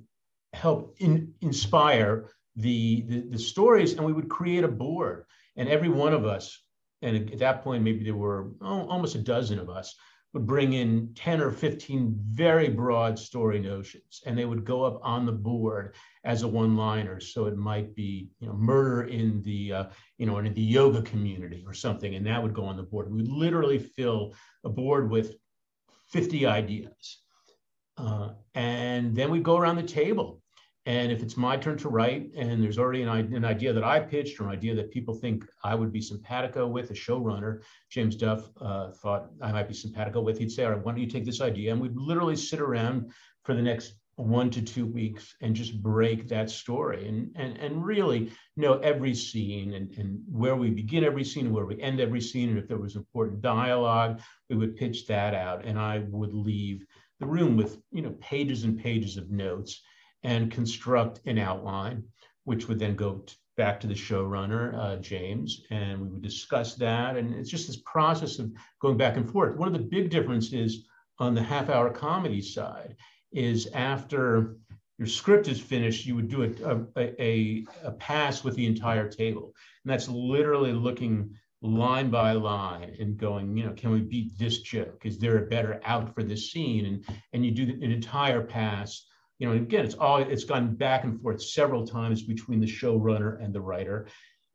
help 0.52 0.94
in, 1.00 1.34
inspire 1.40 2.30
the, 2.54 3.04
the, 3.08 3.20
the 3.30 3.38
stories, 3.38 3.94
and 3.94 4.06
we 4.06 4.12
would 4.12 4.28
create 4.28 4.62
a 4.62 4.68
board. 4.68 5.24
And 5.56 5.68
every 5.68 5.88
one 5.88 6.14
of 6.14 6.24
us, 6.24 6.62
and 7.02 7.30
at 7.32 7.40
that 7.40 7.64
point 7.64 7.82
maybe 7.82 8.04
there 8.04 8.14
were 8.14 8.52
almost 8.62 9.16
a 9.16 9.18
dozen 9.18 9.58
of 9.58 9.68
us, 9.68 9.96
would 10.32 10.46
bring 10.46 10.74
in 10.74 11.10
10 11.14 11.40
or 11.40 11.50
15 11.50 12.14
very 12.30 12.68
broad 12.68 13.18
story 13.18 13.58
notions 13.58 14.20
and 14.26 14.36
they 14.36 14.44
would 14.44 14.66
go 14.66 14.84
up 14.84 15.00
on 15.02 15.24
the 15.24 15.32
board 15.32 15.94
as 16.24 16.42
a 16.42 16.48
one 16.48 16.76
liner 16.76 17.18
so 17.18 17.46
it 17.46 17.56
might 17.56 17.94
be 17.94 18.28
you 18.40 18.46
know 18.46 18.52
murder 18.52 19.04
in 19.04 19.40
the 19.42 19.72
uh, 19.72 19.84
you 20.18 20.26
know 20.26 20.36
in 20.36 20.52
the 20.52 20.60
yoga 20.60 21.00
community 21.00 21.64
or 21.66 21.72
something 21.72 22.16
and 22.16 22.26
that 22.26 22.42
would 22.42 22.52
go 22.52 22.66
on 22.66 22.76
the 22.76 22.82
board 22.82 23.10
we 23.10 23.16
would 23.16 23.28
literally 23.28 23.78
fill 23.78 24.34
a 24.66 24.68
board 24.68 25.10
with 25.10 25.36
50 26.16 26.46
ideas. 26.46 27.18
Uh, 27.98 28.30
and 28.54 29.14
then 29.14 29.30
we 29.30 29.38
go 29.38 29.58
around 29.58 29.76
the 29.76 29.82
table. 29.82 30.42
And 30.86 31.12
if 31.12 31.22
it's 31.22 31.36
my 31.36 31.58
turn 31.58 31.76
to 31.78 31.90
write, 31.90 32.30
and 32.34 32.62
there's 32.62 32.78
already 32.78 33.02
an, 33.02 33.10
an, 33.34 33.44
idea 33.44 33.74
that 33.74 33.84
I 33.84 34.00
pitched 34.00 34.40
or 34.40 34.44
an 34.44 34.50
idea 34.50 34.74
that 34.76 34.90
people 34.90 35.12
think 35.12 35.44
I 35.62 35.74
would 35.74 35.92
be 35.92 36.00
simpatico 36.00 36.66
with, 36.68 36.90
a 36.90 36.94
showrunner, 36.94 37.60
James 37.90 38.16
Duff 38.16 38.48
uh, 38.62 38.92
thought 38.92 39.28
I 39.42 39.52
might 39.52 39.68
be 39.68 39.74
simpatico 39.74 40.22
with, 40.22 40.38
he'd 40.38 40.52
say, 40.52 40.64
All 40.64 40.70
right, 40.70 40.82
why 40.82 40.92
don't 40.92 41.00
you 41.02 41.08
take 41.08 41.26
this 41.26 41.42
idea? 41.42 41.72
And 41.72 41.82
we'd 41.82 41.96
literally 41.96 42.36
sit 42.36 42.60
around 42.60 43.12
for 43.44 43.54
the 43.54 43.60
next 43.60 43.96
one 44.16 44.48
to 44.50 44.62
two 44.62 44.86
weeks 44.86 45.34
and 45.42 45.54
just 45.54 45.82
break 45.82 46.26
that 46.26 46.48
story 46.48 47.06
and 47.06 47.30
and 47.36 47.58
and 47.58 47.84
really 47.84 48.32
know 48.56 48.78
every 48.78 49.14
scene 49.14 49.74
and, 49.74 49.92
and 49.98 50.18
where 50.26 50.56
we 50.56 50.70
begin 50.70 51.04
every 51.04 51.24
scene 51.24 51.46
and 51.46 51.54
where 51.54 51.66
we 51.66 51.80
end 51.80 52.00
every 52.00 52.20
scene. 52.20 52.48
And 52.48 52.58
if 52.58 52.66
there 52.66 52.78
was 52.78 52.96
important 52.96 53.42
dialogue 53.42 54.20
we 54.48 54.56
would 54.56 54.76
pitch 54.76 55.06
that 55.06 55.34
out. 55.34 55.64
And 55.64 55.78
i 55.78 55.98
would 56.10 56.32
leave 56.32 56.86
the 57.20 57.26
room 57.26 57.56
with 57.56 57.78
you 57.92 58.00
know 58.00 58.14
pages 58.20 58.64
and 58.64 58.78
pages 58.78 59.18
of 59.18 59.30
notes 59.30 59.82
and 60.22 60.50
construct 60.50 61.20
an 61.26 61.38
outline 61.38 62.02
which 62.44 62.68
would 62.68 62.78
then 62.78 62.96
go 62.96 63.24
back 63.58 63.80
to 63.80 63.86
the 63.86 63.94
showrunner 63.94 64.74
uh, 64.78 64.96
james 64.96 65.62
and 65.70 66.00
we 66.00 66.08
would 66.08 66.22
discuss 66.22 66.74
that. 66.76 67.16
And 67.16 67.34
it's 67.34 67.50
just 67.50 67.66
this 67.66 67.82
process 67.84 68.38
of 68.38 68.50
going 68.80 68.96
back 68.96 69.18
and 69.18 69.30
forth. 69.30 69.56
One 69.56 69.68
of 69.68 69.74
the 69.74 69.86
big 69.90 70.08
differences 70.08 70.86
on 71.18 71.34
the 71.34 71.42
half 71.42 71.68
hour 71.68 71.90
comedy 71.90 72.40
side 72.40 72.96
is 73.36 73.68
after 73.74 74.56
your 74.98 75.06
script 75.06 75.46
is 75.46 75.60
finished, 75.60 76.06
you 76.06 76.16
would 76.16 76.28
do 76.28 76.44
a, 76.44 76.86
a, 76.98 77.66
a, 77.84 77.90
pass 77.92 78.42
with 78.42 78.56
the 78.56 78.66
entire 78.66 79.08
table. 79.08 79.52
And 79.84 79.92
that's 79.92 80.08
literally 80.08 80.72
looking 80.72 81.34
line 81.60 82.08
by 82.08 82.32
line 82.32 82.96
and 82.98 83.18
going, 83.18 83.54
you 83.54 83.66
know, 83.66 83.74
can 83.74 83.90
we 83.90 84.00
beat 84.00 84.38
this 84.38 84.60
joke? 84.60 85.02
Is 85.04 85.18
there 85.18 85.36
a 85.36 85.46
better 85.46 85.80
out 85.84 86.14
for 86.14 86.22
this 86.22 86.50
scene? 86.50 86.86
And, 86.86 87.18
and 87.34 87.44
you 87.44 87.50
do 87.50 87.64
an 87.84 87.92
entire 87.92 88.42
pass. 88.42 89.06
You 89.38 89.48
know, 89.48 89.54
again, 89.54 89.84
it's 89.84 89.94
all 89.94 90.16
it's 90.16 90.44
gone 90.44 90.74
back 90.74 91.04
and 91.04 91.20
forth 91.20 91.42
several 91.42 91.86
times 91.86 92.22
between 92.22 92.60
the 92.60 92.66
showrunner 92.66 93.42
and 93.44 93.54
the 93.54 93.60
writer. 93.60 94.06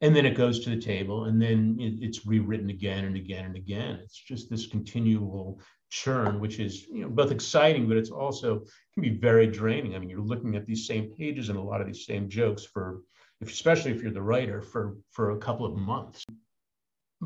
And 0.04 0.15
then 0.15 0.26
it 0.26 0.36
goes 0.36 0.62
to 0.62 0.72
the 0.72 0.82
table 0.82 1.26
and 1.26 1.39
then 1.39 1.78
it, 1.80 2.04
it's 2.04 2.26
rewritten 2.26 2.72
again 2.72 3.06
and 3.06 3.15
again 3.15 3.46
and 3.46 3.56
again. 3.56 4.00
It's 4.02 4.17
just 4.17 4.50
this 4.50 4.65
continual 4.65 5.62
churn, 5.91 6.39
which 6.39 6.60
is 6.60 6.88
you 6.88 7.04
know 7.04 7.10
both 7.10 7.32
exciting, 7.32 7.88
but 7.88 7.97
it's 7.97 8.10
also 8.10 8.63
can 8.93 9.04
be 9.04 9.10
very 9.10 9.45
draining. 9.45 9.93
I 9.93 9.99
mean, 9.99 10.10
you're 10.10 10.19
looking 10.19 10.56
at 10.56 10.65
these 10.65 10.88
same 10.88 11.12
pages 11.12 11.49
and 11.49 11.60
a 11.60 11.62
lot 11.62 11.82
of 11.82 11.88
these 11.88 12.06
same 12.06 12.30
jokes 12.30 12.65
for, 12.65 13.01
if, 13.41 13.51
especially 13.51 13.91
if 13.91 14.01
you're 14.01 14.12
the 14.12 14.21
writer, 14.21 14.62
for 14.62 14.97
for 15.12 15.32
a 15.32 15.38
couple 15.38 15.65
of 15.65 15.75
months. 15.75 16.25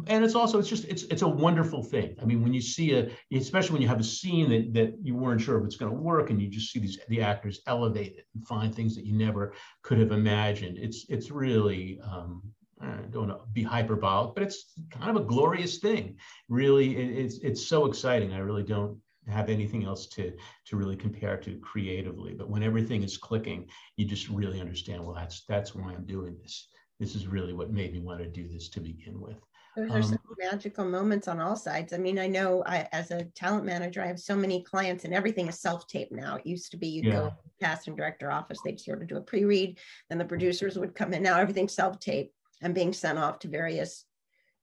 And 0.08 0.25
it's 0.25 0.36
also 0.36 0.60
it's 0.60 0.67
just 0.67 0.86
it's 0.86 1.04
it's 1.04 1.21
a 1.21 1.28
wonderful 1.28 1.82
thing. 1.82 2.15
I 2.21 2.25
mean, 2.25 2.41
when 2.43 2.54
you 2.54 2.60
see 2.60 2.95
a, 2.95 3.10
especially 3.32 3.73
when 3.73 3.82
you 3.82 3.88
have 3.88 3.99
a 3.99 4.04
scene 4.04 4.49
that 4.49 4.73
that 4.73 4.95
you 5.01 5.15
weren't 5.15 5.39
sure 5.39 5.58
if 5.58 5.65
it's 5.65 5.78
going 5.78 5.95
to 5.95 5.97
work, 5.97 6.32
and 6.32 6.41
you 6.41 6.49
just 6.49 6.71
see 6.71 6.80
these 6.80 6.99
the 7.08 7.21
actors 7.21 7.62
elevate 7.67 8.17
it 8.17 8.25
and 8.34 8.45
find 8.45 8.75
things 8.75 8.95
that 8.95 9.06
you 9.06 9.13
never 9.13 9.54
could 9.84 9.99
have 9.99 10.12
imagined. 10.12 10.78
It's 10.78 11.06
it's 11.08 11.32
really 11.32 11.99
um, 12.04 12.41
I 12.86 13.08
don't 13.12 13.28
want 13.28 13.39
to 13.39 13.48
be 13.54 13.63
hyperbolic, 13.63 14.36
but 14.36 14.43
it's 14.43 14.74
kind 14.91 15.10
of 15.10 15.15
a 15.15 15.26
glorious 15.26 15.78
thing. 15.80 16.17
Really, 16.50 16.95
it's 16.95 17.39
it's 17.39 17.65
so 17.65 17.86
exciting. 17.86 18.34
I 18.34 18.39
really 18.39 18.63
don't 18.63 19.00
have 19.28 19.50
anything 19.50 19.86
else 19.86 20.08
to 20.08 20.32
to 20.67 20.78
really 20.78 20.95
compare 20.95 21.38
to 21.38 21.58
creatively. 21.60 22.34
But 22.34 22.50
when 22.50 22.63
everything 22.63 23.04
is 23.04 23.17
clicking, 23.17 23.67
you 23.98 24.06
just 24.06 24.30
really 24.30 24.62
understand. 24.62 25.04
Well, 25.04 25.15
that's 25.15 25.43
that's 25.48 25.74
why 25.74 25.93
I'm 25.93 26.06
doing 26.06 26.38
this. 26.41 26.67
This 27.00 27.15
is 27.15 27.28
really 27.28 27.54
what 27.54 27.71
made 27.71 27.93
me 27.93 28.00
want 28.00 28.19
to 28.19 28.28
do 28.28 28.48
this 28.48 28.69
to 28.69 28.80
begin 28.80 29.19
with. 29.19 29.38
Those 29.76 29.91
are 29.91 29.98
um, 29.98 30.04
some 30.04 30.19
magical 30.39 30.86
moments 30.86 31.28
on 31.28 31.41
all 31.41 31.58
sides. 31.58 31.91
I 31.91 31.98
mean, 31.98 32.17
I 32.17 32.28
know 32.28 32.63
I, 32.65 32.88
as 32.93 33.12
a 33.12 33.26
talent 33.36 33.65
manager, 33.65 34.02
I 34.02 34.08
have 34.08 34.19
so 34.19 34.34
many 34.34 34.63
clients, 34.63 35.04
and 35.04 35.13
everything 35.13 35.50
is 35.50 35.60
self-tape 35.60 36.13
now. 36.13 36.38
It 36.38 36.45
used 36.45 36.71
to 36.71 36.78
be 36.78 36.88
you'd 36.88 37.06
yeah. 37.06 37.12
go 37.12 37.34
cast 37.62 37.88
and 37.88 37.98
director 37.98 38.32
office, 38.32 38.60
they'd 38.63 38.80
sort 38.80 39.02
of 39.02 39.10
do 39.10 39.17
a 39.17 39.21
pre-read, 39.21 39.78
then 40.10 40.17
the 40.17 40.26
producers 40.26 40.78
would 40.78 40.95
come 40.95 41.13
in. 41.13 41.24
Now 41.24 41.38
everything's 41.38 41.74
self-tape 41.74 42.32
and 42.62 42.76
being 42.76 42.94
sent 42.94 43.20
off 43.20 43.39
to 43.39 43.48
various 43.48 44.06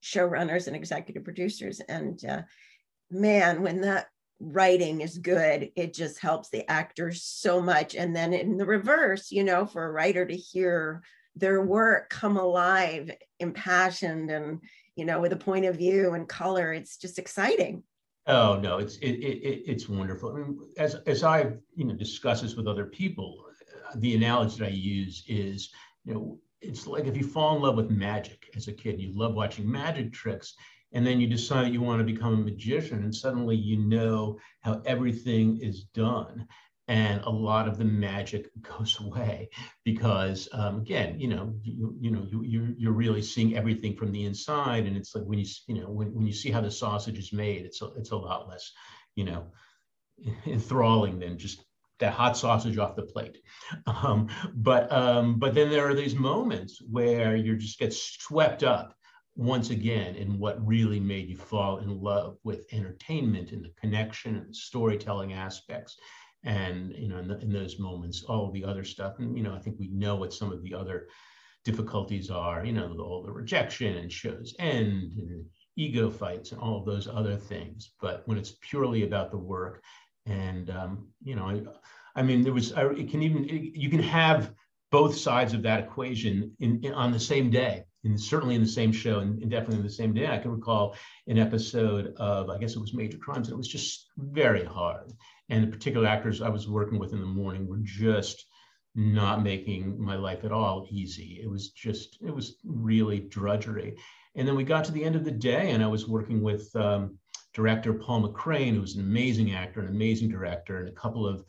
showrunners 0.01 0.67
and 0.67 0.75
executive 0.75 1.23
producers. 1.23 1.79
And 1.81 2.23
uh, 2.25 2.41
man, 3.09 3.61
when 3.61 3.81
that 3.81 4.07
writing 4.39 5.01
is 5.01 5.17
good, 5.17 5.71
it 5.75 5.93
just 5.93 6.19
helps 6.19 6.49
the 6.49 6.69
actors 6.69 7.23
so 7.23 7.61
much. 7.61 7.95
And 7.95 8.15
then 8.15 8.33
in 8.33 8.57
the 8.57 8.65
reverse, 8.65 9.31
you 9.31 9.43
know, 9.43 9.65
for 9.65 9.85
a 9.85 9.91
writer 9.91 10.25
to 10.25 10.35
hear 10.35 11.01
their 11.35 11.61
work 11.61 12.09
come 12.09 12.37
alive, 12.37 13.11
impassioned, 13.39 14.29
and 14.29 14.59
you 14.95 15.05
know, 15.05 15.19
with 15.19 15.33
a 15.33 15.37
point 15.37 15.65
of 15.65 15.77
view 15.77 16.13
and 16.13 16.29
color, 16.29 16.71
it's 16.71 16.97
just 16.97 17.17
exciting. 17.17 17.83
Oh 18.27 18.59
no, 18.59 18.77
it's 18.77 18.97
it, 18.97 19.11
it 19.11 19.63
it's 19.65 19.89
wonderful. 19.89 20.31
I 20.31 20.39
mean, 20.39 20.59
as 20.77 20.95
as 21.07 21.23
I 21.23 21.51
you 21.75 21.85
know 21.85 21.95
discuss 21.95 22.41
this 22.41 22.55
with 22.55 22.67
other 22.67 22.85
people, 22.85 23.45
the 23.95 24.15
analogy 24.15 24.59
that 24.59 24.67
I 24.67 24.69
use 24.69 25.23
is 25.27 25.69
you 26.05 26.13
know 26.13 26.39
it's 26.63 26.87
like 26.87 27.05
if 27.05 27.17
you 27.17 27.23
fall 27.23 27.55
in 27.55 27.61
love 27.61 27.75
with 27.75 27.89
magic 27.89 28.49
as 28.55 28.67
a 28.67 28.73
kid, 28.73 28.99
you 28.99 29.11
love 29.13 29.35
watching 29.35 29.69
magic 29.69 30.13
tricks, 30.13 30.55
and 30.93 31.05
then 31.05 31.19
you 31.19 31.27
decide 31.27 31.73
you 31.73 31.81
want 31.81 31.99
to 31.99 32.13
become 32.13 32.33
a 32.33 32.37
magician, 32.37 33.03
and 33.03 33.13
suddenly 33.13 33.55
you 33.55 33.77
know 33.77 34.39
how 34.61 34.81
everything 34.85 35.59
is 35.61 35.83
done, 35.83 36.47
and 36.87 37.21
a 37.21 37.29
lot 37.29 37.67
of 37.67 37.77
the 37.77 37.85
magic 37.85 38.49
goes 38.61 38.97
away 39.01 39.49
because 39.83 40.47
um, 40.53 40.79
again, 40.79 41.19
you 41.19 41.27
know, 41.27 41.53
you, 41.63 41.95
you 41.99 42.11
know, 42.11 42.25
you, 42.29 42.43
you're 42.43 42.73
you're 42.77 42.91
really 42.91 43.21
seeing 43.21 43.57
everything 43.57 43.95
from 43.95 44.11
the 44.11 44.25
inside, 44.25 44.85
and 44.85 44.95
it's 44.95 45.13
like 45.13 45.25
when 45.25 45.39
you 45.39 45.45
you 45.67 45.81
know 45.81 45.89
when, 45.89 46.13
when 46.13 46.25
you 46.25 46.33
see 46.33 46.51
how 46.51 46.61
the 46.61 46.71
sausage 46.71 47.19
is 47.19 47.33
made, 47.33 47.65
it's 47.65 47.81
a, 47.81 47.87
it's 47.97 48.11
a 48.11 48.17
lot 48.17 48.47
less, 48.47 48.71
you 49.15 49.25
know, 49.25 49.47
enthralling 50.45 51.19
than 51.19 51.37
just 51.37 51.63
that 52.03 52.13
hot 52.13 52.35
sausage 52.35 52.77
off 52.77 52.95
the 52.95 53.03
plate. 53.03 53.37
Um, 53.87 54.27
but 54.55 54.91
um, 54.91 55.39
but 55.39 55.53
then 55.55 55.69
there 55.69 55.87
are 55.89 55.95
these 55.95 56.15
moments 56.15 56.81
where 56.91 57.35
you 57.35 57.55
just 57.55 57.79
get 57.79 57.93
swept 57.93 58.61
up 58.63 58.93
once 59.35 59.69
again 59.69 60.15
in 60.15 60.37
what 60.37 60.65
really 60.65 60.99
made 60.99 61.29
you 61.29 61.37
fall 61.37 61.77
in 61.77 62.01
love 62.01 62.37
with 62.43 62.65
entertainment 62.71 63.51
and 63.51 63.63
the 63.63 63.73
connection 63.79 64.35
and 64.35 64.49
the 64.49 64.53
storytelling 64.53 65.33
aspects 65.33 65.97
and 66.43 66.93
you 66.95 67.07
know 67.07 67.17
in, 67.17 67.27
the, 67.27 67.39
in 67.39 67.51
those 67.51 67.79
moments 67.79 68.23
all 68.23 68.51
the 68.51 68.63
other 68.63 68.83
stuff 68.83 69.17
and 69.17 69.35
you 69.35 69.43
know 69.43 69.55
i 69.55 69.59
think 69.59 69.75
we 69.79 69.87
know 69.87 70.15
what 70.15 70.33
some 70.33 70.51
of 70.51 70.61
the 70.61 70.73
other 70.73 71.07
difficulties 71.65 72.29
are 72.29 72.63
you 72.63 72.73
know 72.73 72.95
all 72.99 73.23
the 73.23 73.31
rejection 73.31 73.97
and 73.97 74.11
shows 74.11 74.53
end 74.59 75.13
and 75.17 75.45
ego 75.77 76.11
fights 76.11 76.51
and 76.51 76.61
all 76.61 76.83
those 76.83 77.07
other 77.07 77.35
things 77.35 77.93
but 78.01 78.21
when 78.27 78.37
it's 78.37 78.57
purely 78.61 79.03
about 79.03 79.31
the 79.31 79.37
work 79.37 79.81
and 80.25 80.69
um, 80.69 81.07
you 81.23 81.35
know, 81.35 81.49
I, 81.49 82.19
I, 82.19 82.23
mean, 82.23 82.43
there 82.43 82.53
was 82.53 82.73
I, 82.73 82.85
it 82.87 83.09
can 83.09 83.21
even 83.23 83.45
it, 83.45 83.75
you 83.75 83.89
can 83.89 84.01
have 84.03 84.53
both 84.91 85.17
sides 85.17 85.53
of 85.53 85.63
that 85.63 85.79
equation 85.79 86.55
in, 86.59 86.79
in, 86.83 86.93
on 86.93 87.11
the 87.11 87.19
same 87.19 87.49
day, 87.49 87.83
and 88.03 88.19
certainly 88.19 88.55
in 88.55 88.61
the 88.61 88.67
same 88.67 88.91
show, 88.91 89.19
and, 89.19 89.41
and, 89.41 89.49
definitely 89.49 89.77
in 89.77 89.83
the 89.83 89.89
same 89.89 90.13
day. 90.13 90.27
I 90.27 90.37
can 90.37 90.51
recall 90.51 90.95
an 91.27 91.37
episode 91.37 92.13
of 92.17 92.49
I 92.49 92.57
guess 92.57 92.75
it 92.75 92.79
was 92.79 92.93
Major 92.93 93.17
Crimes, 93.17 93.47
and 93.47 93.55
it 93.55 93.57
was 93.57 93.67
just 93.67 94.09
very 94.17 94.63
hard. 94.63 95.11
And 95.49 95.63
the 95.63 95.75
particular 95.75 96.07
actors 96.07 96.41
I 96.41 96.49
was 96.49 96.69
working 96.69 96.99
with 96.99 97.13
in 97.13 97.19
the 97.19 97.25
morning 97.25 97.67
were 97.67 97.81
just 97.81 98.45
not 98.95 99.43
making 99.43 99.99
my 99.99 100.15
life 100.15 100.43
at 100.43 100.51
all 100.51 100.87
easy. 100.91 101.39
It 101.43 101.49
was 101.49 101.71
just 101.71 102.17
it 102.21 102.33
was 102.33 102.57
really 102.63 103.19
drudgery. 103.19 103.97
And 104.35 104.47
then 104.47 104.55
we 104.55 104.63
got 104.63 104.85
to 104.85 104.91
the 104.91 105.03
end 105.03 105.15
of 105.15 105.25
the 105.25 105.31
day, 105.31 105.71
and 105.71 105.83
I 105.83 105.87
was 105.87 106.07
working 106.07 106.41
with. 106.41 106.73
Um, 106.75 107.17
director 107.53 107.93
Paul 107.93 108.27
McCrane, 108.27 108.75
who's 108.75 108.95
an 108.95 109.01
amazing 109.01 109.53
actor, 109.53 109.81
an 109.81 109.87
amazing 109.87 110.29
director, 110.29 110.79
and 110.79 110.89
a 110.89 110.93
couple 110.93 111.27
of 111.27 111.43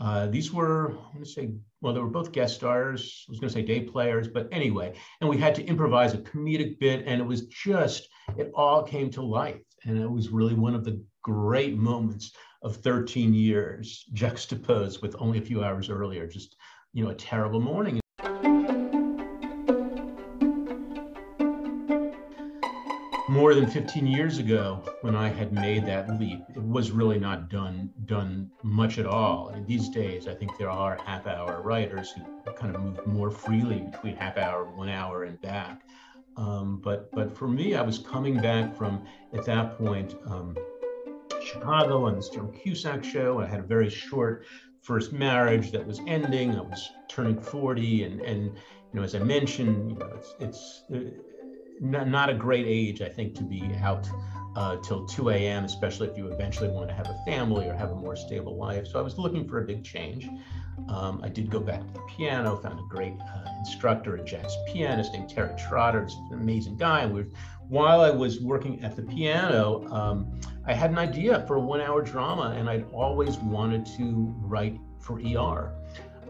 uh, 0.00 0.26
these 0.28 0.52
were, 0.52 0.92
I'm 0.92 1.12
going 1.12 1.24
to 1.24 1.30
say, 1.30 1.50
well, 1.82 1.92
they 1.92 2.00
were 2.00 2.06
both 2.06 2.32
guest 2.32 2.54
stars. 2.54 3.26
I 3.28 3.32
was 3.32 3.40
going 3.40 3.48
to 3.48 3.54
say 3.54 3.62
day 3.62 3.80
players, 3.82 4.28
but 4.28 4.48
anyway, 4.50 4.94
and 5.20 5.28
we 5.28 5.36
had 5.36 5.54
to 5.56 5.64
improvise 5.64 6.14
a 6.14 6.18
comedic 6.18 6.78
bit, 6.78 7.04
and 7.06 7.20
it 7.20 7.24
was 7.24 7.46
just, 7.46 8.08
it 8.38 8.50
all 8.54 8.82
came 8.82 9.10
to 9.10 9.22
life. 9.22 9.60
And 9.84 9.98
it 9.98 10.10
was 10.10 10.30
really 10.30 10.54
one 10.54 10.74
of 10.74 10.84
the 10.84 11.02
great 11.22 11.76
moments 11.76 12.32
of 12.62 12.76
13 12.76 13.34
years 13.34 14.04
juxtaposed 14.12 15.02
with 15.02 15.16
only 15.18 15.38
a 15.38 15.42
few 15.42 15.62
hours 15.62 15.90
earlier, 15.90 16.26
just, 16.26 16.56
you 16.92 17.04
know, 17.04 17.10
a 17.10 17.14
terrible 17.14 17.60
morning. 17.60 17.99
More 23.40 23.54
than 23.54 23.66
15 23.66 24.06
years 24.06 24.36
ago 24.36 24.84
when 25.00 25.16
I 25.16 25.30
had 25.30 25.50
made 25.50 25.86
that 25.86 26.20
leap. 26.20 26.42
It 26.54 26.62
was 26.62 26.90
really 26.90 27.18
not 27.18 27.48
done 27.48 27.88
done 28.04 28.50
much 28.62 28.98
at 28.98 29.06
all. 29.06 29.50
These 29.66 29.88
days, 29.88 30.28
I 30.28 30.34
think 30.34 30.58
there 30.58 30.68
are 30.68 30.98
half 31.06 31.26
hour 31.26 31.62
writers 31.62 32.12
who 32.12 32.52
kind 32.52 32.76
of 32.76 32.82
move 32.82 33.06
more 33.06 33.30
freely 33.30 33.78
between 33.78 34.14
half 34.16 34.36
hour, 34.36 34.64
one 34.64 34.90
hour, 34.90 35.24
and 35.24 35.40
back. 35.40 35.80
Um, 36.36 36.82
but 36.84 37.10
but 37.12 37.34
for 37.34 37.48
me, 37.48 37.74
I 37.76 37.80
was 37.80 37.98
coming 37.98 38.38
back 38.38 38.76
from 38.76 39.06
at 39.32 39.46
that 39.46 39.78
point 39.78 40.16
um, 40.26 40.54
Chicago 41.42 42.04
on 42.04 42.16
this 42.16 42.28
Joan 42.28 42.52
Cusack 42.52 43.02
show. 43.02 43.40
I 43.40 43.46
had 43.46 43.60
a 43.60 43.66
very 43.66 43.88
short 43.88 44.44
first 44.82 45.14
marriage 45.14 45.72
that 45.72 45.86
was 45.86 45.98
ending. 46.06 46.56
I 46.56 46.60
was 46.60 46.90
turning 47.08 47.40
40, 47.40 48.04
and 48.04 48.20
and 48.20 48.44
you 48.44 48.92
know, 48.92 49.02
as 49.02 49.14
I 49.14 49.20
mentioned, 49.20 49.92
you 49.92 49.96
know, 49.96 50.10
it's 50.14 50.34
it's 50.40 50.82
not, 51.80 52.28
a 52.28 52.34
great 52.34 52.66
age, 52.66 53.02
I 53.02 53.08
think, 53.08 53.34
to 53.36 53.42
be 53.42 53.62
out 53.82 54.08
uh, 54.56 54.76
till 54.82 55.06
2 55.06 55.30
a.m., 55.30 55.64
especially 55.64 56.08
if 56.08 56.16
you 56.16 56.28
eventually 56.28 56.68
want 56.68 56.88
to 56.88 56.94
have 56.94 57.08
a 57.08 57.18
family 57.24 57.66
or 57.66 57.74
have 57.74 57.90
a 57.90 57.94
more 57.94 58.16
stable 58.16 58.56
life. 58.56 58.86
So 58.86 58.98
I 58.98 59.02
was 59.02 59.18
looking 59.18 59.48
for 59.48 59.62
a 59.62 59.64
big 59.64 59.84
change. 59.84 60.28
Um, 60.88 61.20
I 61.22 61.28
did 61.28 61.50
go 61.50 61.60
back 61.60 61.80
to 61.86 61.92
the 61.92 62.02
piano, 62.08 62.56
found 62.56 62.80
a 62.80 62.82
great 62.88 63.14
uh, 63.20 63.50
instructor, 63.58 64.16
a 64.16 64.24
jazz 64.24 64.56
pianist 64.66 65.12
named 65.12 65.28
Terry 65.28 65.54
Trotter. 65.56 66.04
He's 66.04 66.14
an 66.14 66.38
amazing 66.40 66.76
guy. 66.76 67.06
We 67.06 67.26
while 67.68 68.00
I 68.00 68.10
was 68.10 68.40
working 68.40 68.82
at 68.82 68.96
the 68.96 69.02
piano, 69.02 69.86
um, 69.92 70.40
I 70.66 70.74
had 70.74 70.90
an 70.90 70.98
idea 70.98 71.44
for 71.46 71.54
a 71.54 71.60
one 71.60 71.80
hour 71.80 72.02
drama, 72.02 72.54
and 72.56 72.68
I'd 72.68 72.84
always 72.92 73.38
wanted 73.38 73.86
to 73.96 74.34
write 74.38 74.76
for 74.98 75.20
ER. 75.20 75.72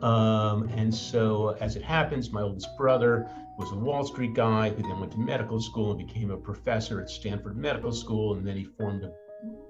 Um, 0.02 0.68
and 0.68 0.94
so, 0.94 1.56
as 1.60 1.76
it 1.76 1.82
happens, 1.82 2.30
my 2.30 2.42
oldest 2.42 2.68
brother 2.76 3.30
was 3.60 3.72
a 3.72 3.76
Wall 3.76 4.02
Street 4.04 4.32
guy 4.32 4.70
who 4.70 4.82
then 4.82 4.98
went 4.98 5.12
to 5.12 5.18
medical 5.18 5.60
school 5.60 5.90
and 5.90 5.98
became 5.98 6.30
a 6.30 6.36
professor 6.36 6.98
at 6.98 7.10
Stanford 7.10 7.58
Medical 7.58 7.92
School, 7.92 8.34
and 8.34 8.46
then 8.46 8.56
he 8.56 8.64
formed 8.64 9.04
a 9.04 9.12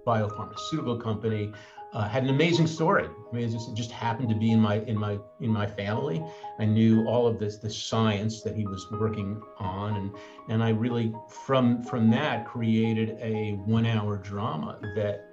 biopharmaceutical 0.07 1.03
company. 1.03 1.53
Uh, 1.93 2.09
had 2.09 2.23
an 2.23 2.31
amazing 2.31 2.69
story. 2.69 3.05
I 3.07 3.35
mean, 3.35 3.49
it 3.49 3.51
just, 3.51 3.69
it 3.69 3.75
just, 3.75 3.91
happened 3.91 4.29
to 4.29 4.37
be 4.37 4.53
in 4.53 4.61
my 4.61 4.77
in 4.83 4.97
my 4.97 5.19
in 5.41 5.51
my 5.51 5.67
family. 5.67 6.25
I 6.61 6.67
knew 6.67 7.05
all 7.09 7.27
of 7.27 7.41
this 7.41 7.57
the 7.57 7.69
science 7.69 8.43
that 8.43 8.55
he 8.55 8.65
was 8.65 8.87
working 8.93 9.43
on, 9.59 9.97
and 9.97 10.13
and 10.49 10.63
I 10.63 10.69
really 10.69 11.13
from 11.29 11.83
from 11.83 12.09
that 12.11 12.47
created 12.47 13.19
a 13.21 13.55
one 13.67 13.87
hour 13.87 14.19
drama 14.19 14.79
that 14.95 15.27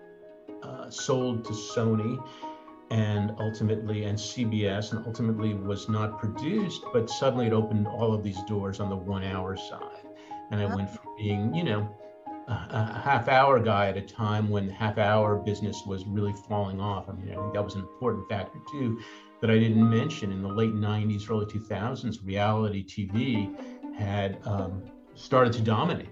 uh, 0.63 0.89
sold 0.89 1.45
to 1.45 1.51
Sony 1.51 2.17
and 2.89 3.33
ultimately 3.39 4.05
and 4.05 4.17
CBS 4.17 4.93
and 4.93 5.05
ultimately 5.05 5.53
was 5.53 5.89
not 5.89 6.19
produced, 6.19 6.83
but 6.93 7.09
suddenly 7.09 7.47
it 7.47 7.53
opened 7.53 7.87
all 7.87 8.13
of 8.13 8.23
these 8.23 8.41
doors 8.43 8.79
on 8.79 8.89
the 8.89 8.95
one 8.95 9.23
hour 9.23 9.57
side. 9.57 10.05
And 10.51 10.61
I 10.61 10.73
went 10.73 10.89
from 10.89 11.15
being, 11.17 11.53
you 11.53 11.63
know, 11.63 11.89
a, 12.47 12.51
a 12.51 13.01
half 13.03 13.27
hour 13.27 13.59
guy 13.59 13.89
at 13.89 13.97
a 13.97 14.01
time 14.01 14.49
when 14.49 14.69
half 14.69 14.97
hour 14.97 15.35
business 15.35 15.83
was 15.85 16.05
really 16.05 16.33
falling 16.47 16.79
off. 16.79 17.09
I 17.09 17.13
mean, 17.13 17.31
I 17.31 17.35
think 17.35 17.53
that 17.53 17.63
was 17.63 17.75
an 17.75 17.81
important 17.81 18.29
factor 18.29 18.59
too 18.71 18.99
that 19.41 19.49
I 19.49 19.59
didn't 19.59 19.87
mention. 19.89 20.31
In 20.31 20.41
the 20.41 20.47
late 20.47 20.73
90s, 20.73 21.29
early 21.29 21.45
2000s, 21.45 22.25
reality 22.25 22.85
TV 22.85 23.53
had 23.97 24.39
um, 24.45 24.83
started 25.15 25.53
to 25.53 25.61
dominate. 25.61 26.09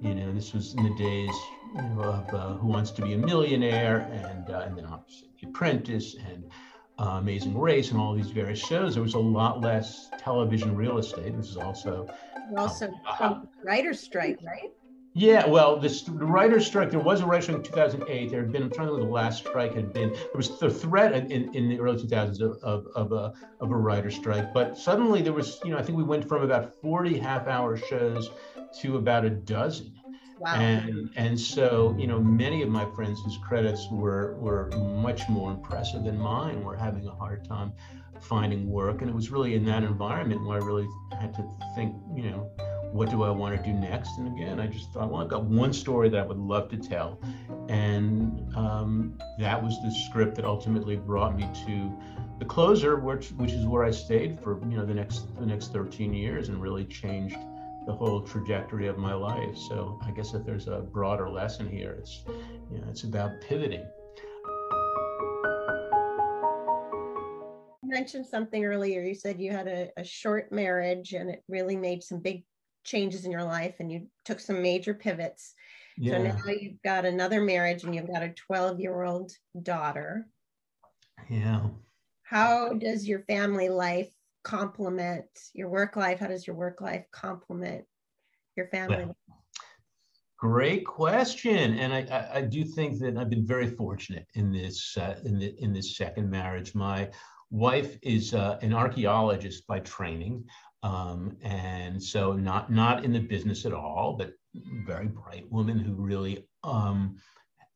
You 0.00 0.14
know, 0.14 0.32
this 0.32 0.52
was 0.52 0.74
in 0.74 0.82
the 0.82 0.94
days 0.96 1.34
you 1.74 1.82
know, 1.82 2.02
of 2.02 2.34
uh, 2.34 2.54
Who 2.54 2.68
Wants 2.68 2.90
to 2.92 3.02
Be 3.02 3.14
a 3.14 3.18
Millionaire 3.18 4.08
and, 4.12 4.50
uh, 4.50 4.60
and 4.60 4.76
then 4.76 4.86
obviously 4.86 5.28
The 5.40 5.48
Apprentice 5.48 6.14
and 6.14 6.44
uh, 6.98 7.18
Amazing 7.18 7.58
Race 7.58 7.90
and 7.90 8.00
all 8.00 8.14
these 8.14 8.30
various 8.30 8.58
shows. 8.58 8.94
There 8.94 9.02
was 9.02 9.14
a 9.14 9.18
lot 9.18 9.60
less 9.60 10.10
television 10.18 10.76
real 10.76 10.98
estate. 10.98 11.36
This 11.36 11.48
is 11.48 11.56
also 11.56 12.08
also 12.56 12.92
uh, 13.06 13.40
writer's 13.64 14.00
strike, 14.00 14.38
right? 14.44 14.70
Yeah, 15.14 15.46
well, 15.46 15.78
this, 15.78 16.02
the 16.02 16.12
writer's 16.12 16.66
strike, 16.66 16.90
there 16.90 16.98
was 16.98 17.20
a 17.20 17.26
writer's 17.26 17.44
strike 17.44 17.58
in 17.58 17.64
2008. 17.64 18.30
There 18.30 18.40
had 18.40 18.50
been, 18.50 18.62
I'm 18.62 18.70
trying 18.70 18.86
to 18.86 18.92
remember 18.94 19.08
the 19.08 19.12
last 19.12 19.46
strike 19.46 19.74
had 19.74 19.92
been, 19.92 20.10
there 20.10 20.30
was 20.34 20.58
the 20.58 20.70
threat 20.70 21.12
in, 21.30 21.54
in 21.54 21.68
the 21.68 21.78
early 21.80 22.02
2000s 22.02 22.40
of, 22.40 22.56
of, 22.62 22.86
of, 22.94 23.12
a, 23.12 23.34
of 23.60 23.70
a 23.70 23.76
writer's 23.76 24.14
strike. 24.14 24.54
But 24.54 24.78
suddenly 24.78 25.20
there 25.20 25.34
was, 25.34 25.60
you 25.64 25.70
know, 25.70 25.76
I 25.76 25.82
think 25.82 25.98
we 25.98 26.04
went 26.04 26.26
from 26.26 26.42
about 26.42 26.80
40 26.80 27.18
half 27.18 27.46
hour 27.46 27.76
shows 27.76 28.30
to 28.80 28.96
about 28.96 29.26
a 29.26 29.30
dozen. 29.30 29.92
Wow. 30.42 30.54
And 30.54 31.08
and 31.14 31.38
so 31.38 31.94
you 31.96 32.08
know 32.08 32.18
many 32.18 32.62
of 32.62 32.68
my 32.68 32.84
friends 32.96 33.20
whose 33.24 33.38
credits 33.38 33.86
were 33.92 34.34
were 34.40 34.70
much 34.76 35.28
more 35.28 35.52
impressive 35.52 36.02
than 36.02 36.18
mine 36.18 36.64
were 36.64 36.74
having 36.74 37.06
a 37.06 37.14
hard 37.14 37.44
time 37.44 37.72
finding 38.20 38.68
work, 38.68 39.02
and 39.02 39.08
it 39.08 39.14
was 39.14 39.30
really 39.30 39.54
in 39.54 39.64
that 39.66 39.84
environment 39.84 40.44
where 40.44 40.60
I 40.60 40.64
really 40.64 40.88
had 41.12 41.32
to 41.34 41.48
think, 41.76 41.94
you 42.16 42.24
know, 42.24 42.50
what 42.90 43.08
do 43.08 43.22
I 43.22 43.30
want 43.30 43.56
to 43.56 43.62
do 43.62 43.72
next? 43.72 44.18
And 44.18 44.36
again, 44.36 44.58
I 44.58 44.66
just 44.66 44.92
thought, 44.92 45.12
well, 45.12 45.22
I've 45.22 45.28
got 45.28 45.44
one 45.44 45.72
story 45.72 46.08
that 46.08 46.18
I 46.18 46.26
would 46.26 46.38
love 46.38 46.68
to 46.70 46.76
tell, 46.76 47.20
and 47.68 48.52
um, 48.56 49.16
that 49.38 49.62
was 49.62 49.80
the 49.84 49.92
script 49.92 50.34
that 50.36 50.44
ultimately 50.44 50.96
brought 50.96 51.36
me 51.36 51.48
to 51.66 51.96
the 52.40 52.44
closer, 52.44 52.96
which 52.96 53.30
which 53.30 53.52
is 53.52 53.64
where 53.64 53.84
I 53.84 53.92
stayed 53.92 54.40
for 54.40 54.60
you 54.68 54.76
know 54.76 54.84
the 54.84 54.94
next 54.94 55.32
the 55.38 55.46
next 55.46 55.72
13 55.72 56.12
years 56.12 56.48
and 56.48 56.60
really 56.60 56.84
changed 56.84 57.36
the 57.86 57.92
whole 57.92 58.22
trajectory 58.22 58.86
of 58.86 58.98
my 58.98 59.14
life. 59.14 59.56
So 59.56 59.98
I 60.04 60.10
guess 60.10 60.34
if 60.34 60.44
there's 60.44 60.68
a 60.68 60.80
broader 60.80 61.28
lesson 61.28 61.68
here, 61.68 61.96
it's 61.98 62.22
you 62.70 62.78
know 62.78 62.86
it's 62.88 63.04
about 63.04 63.40
pivoting. 63.40 63.84
You 67.82 67.90
mentioned 67.90 68.26
something 68.26 68.64
earlier. 68.64 69.02
You 69.02 69.14
said 69.14 69.40
you 69.40 69.50
had 69.50 69.68
a, 69.68 69.90
a 69.96 70.04
short 70.04 70.52
marriage 70.52 71.12
and 71.12 71.30
it 71.30 71.42
really 71.48 71.76
made 71.76 72.02
some 72.02 72.20
big 72.20 72.44
changes 72.84 73.24
in 73.24 73.30
your 73.30 73.44
life 73.44 73.76
and 73.80 73.90
you 73.90 74.06
took 74.24 74.40
some 74.40 74.62
major 74.62 74.94
pivots. 74.94 75.54
Yeah. 75.96 76.12
So 76.12 76.22
now 76.22 76.52
you've 76.58 76.82
got 76.82 77.04
another 77.04 77.40
marriage 77.40 77.84
and 77.84 77.94
you've 77.94 78.12
got 78.12 78.22
a 78.22 78.30
12 78.30 78.80
year 78.80 79.02
old 79.02 79.32
daughter. 79.62 80.26
Yeah 81.28 81.60
how 82.32 82.72
does 82.72 83.06
your 83.06 83.20
family 83.24 83.68
life 83.68 84.10
complement 84.42 85.26
your 85.54 85.68
work 85.68 85.96
life? 85.96 86.18
How 86.18 86.26
does 86.26 86.46
your 86.46 86.56
work 86.56 86.80
life 86.80 87.04
complement 87.12 87.84
your 88.56 88.66
family? 88.68 89.04
Well, 89.04 89.16
great 90.38 90.84
question, 90.84 91.74
and 91.74 91.92
I, 91.92 92.00
I, 92.10 92.38
I, 92.38 92.40
do 92.42 92.64
think 92.64 92.98
that 93.00 93.16
I've 93.16 93.30
been 93.30 93.46
very 93.46 93.68
fortunate 93.68 94.26
in 94.34 94.52
this 94.52 94.96
uh, 94.96 95.20
in 95.24 95.38
the, 95.38 95.54
in 95.58 95.72
this 95.72 95.96
second 95.96 96.30
marriage. 96.30 96.74
My 96.74 97.10
wife 97.50 97.96
is 98.02 98.34
uh, 98.34 98.58
an 98.62 98.74
archaeologist 98.74 99.66
by 99.66 99.80
training, 99.80 100.44
um, 100.82 101.36
and 101.42 102.02
so 102.02 102.32
not 102.32 102.72
not 102.72 103.04
in 103.04 103.12
the 103.12 103.20
business 103.20 103.64
at 103.64 103.72
all, 103.72 104.16
but 104.18 104.32
very 104.86 105.06
bright 105.06 105.50
woman 105.50 105.78
who 105.78 105.94
really 105.94 106.46
um, 106.64 107.16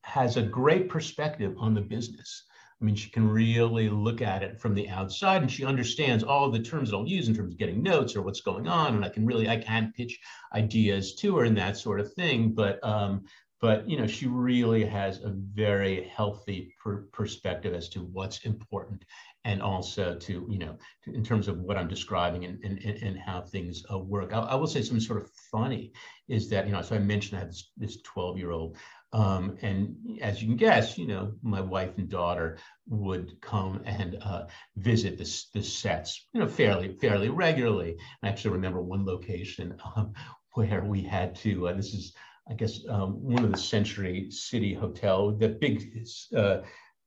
has 0.03 0.37
a 0.37 0.43
great 0.43 0.89
perspective 0.89 1.55
on 1.59 1.75
the 1.75 1.81
business. 1.81 2.45
I 2.81 2.85
mean, 2.85 2.95
she 2.95 3.11
can 3.11 3.29
really 3.29 3.89
look 3.89 4.21
at 4.21 4.43
it 4.43 4.61
from 4.61 4.75
the 4.75 4.89
outside 4.89 5.41
and 5.41 5.51
she 5.51 5.65
understands 5.65 6.23
all 6.23 6.51
the 6.51 6.61
terms 6.61 6.91
that 6.91 6.97
I'll 6.97 7.09
use 7.09 7.27
in 7.27 7.35
terms 7.35 7.55
of 7.55 7.59
getting 7.59 7.83
notes 7.83 8.15
or 8.15 8.23
what's 8.23 8.43
going 8.43 8.69
on. 8.69 8.95
And 8.95 9.05
I 9.05 9.09
can 9.09 9.25
really, 9.25 9.49
I 9.49 9.57
can 9.57 9.93
pitch 9.97 10.19
ideas 10.55 11.15
to 11.17 11.37
her 11.37 11.45
and 11.45 11.57
that 11.57 11.79
sort 11.79 12.01
of 12.01 12.13
thing. 12.13 12.53
But, 12.53 12.79
um, 12.85 13.25
but 13.63 13.89
you 13.89 13.99
know, 13.99 14.07
she 14.07 14.27
really 14.27 14.85
has 14.85 15.23
a 15.23 15.31
very 15.31 16.05
healthy 16.15 16.75
per- 16.83 17.07
perspective 17.13 17.73
as 17.73 17.89
to 17.91 18.01
what's 18.01 18.45
important 18.45 19.05
and 19.45 19.63
also 19.63 20.15
to, 20.17 20.47
you 20.51 20.59
know, 20.59 20.77
to, 21.05 21.15
in 21.15 21.25
terms 21.25 21.49
of 21.49 21.59
what 21.61 21.79
I'm 21.79 21.89
describing 21.89 22.45
and, 22.45 22.63
and, 22.63 22.79
and 22.79 23.19
how 23.19 23.41
things 23.41 23.85
uh, 23.91 23.99
work. 23.99 24.35
I, 24.35 24.41
I, 24.41 24.55
will 24.57 24.67
say 24.67 24.83
something 24.83 25.01
sort 25.01 25.23
of 25.23 25.31
funny 25.51 25.93
is 26.29 26.51
that, 26.51 26.67
you 26.67 26.73
know, 26.73 26.83
so 26.83 26.97
I 26.97 26.99
mentioned 26.99 27.39
I 27.39 27.45
had 27.45 27.55
this 27.77 28.03
12 28.03 28.37
year 28.37 28.51
old 28.51 28.77
um, 29.17 29.57
and 29.63 29.97
as 30.21 30.43
you 30.43 30.49
can 30.49 30.59
guess, 30.59 30.99
you 30.99 31.07
know, 31.07 31.33
my 31.43 31.63
wife 31.63 31.97
and 31.97 32.07
daughter 32.07 32.59
would 32.87 33.41
come 33.41 33.81
and 33.87 34.19
uh, 34.21 34.45
visit 34.77 35.17
the, 35.17 35.43
the 35.55 35.63
sets, 35.63 36.27
you 36.35 36.41
know, 36.41 36.47
fairly 36.47 36.95
fairly 37.01 37.31
regularly. 37.31 37.97
I 38.23 38.29
actually 38.29 38.51
remember 38.51 38.83
one 38.83 39.07
location 39.07 39.75
um, 39.97 40.13
where 40.53 40.85
we 40.85 41.03
had 41.03 41.35
to. 41.37 41.69
Uh, 41.69 41.73
this 41.73 41.95
is, 41.95 42.13
I 42.51 42.53
guess, 42.53 42.81
um, 42.91 43.23
one 43.23 43.43
of 43.43 43.53
the 43.53 43.59
Century 43.59 44.31
City 44.31 44.75
Hotel, 44.75 45.33
the 45.33 45.49
big 45.49 46.07
uh, 46.37 46.59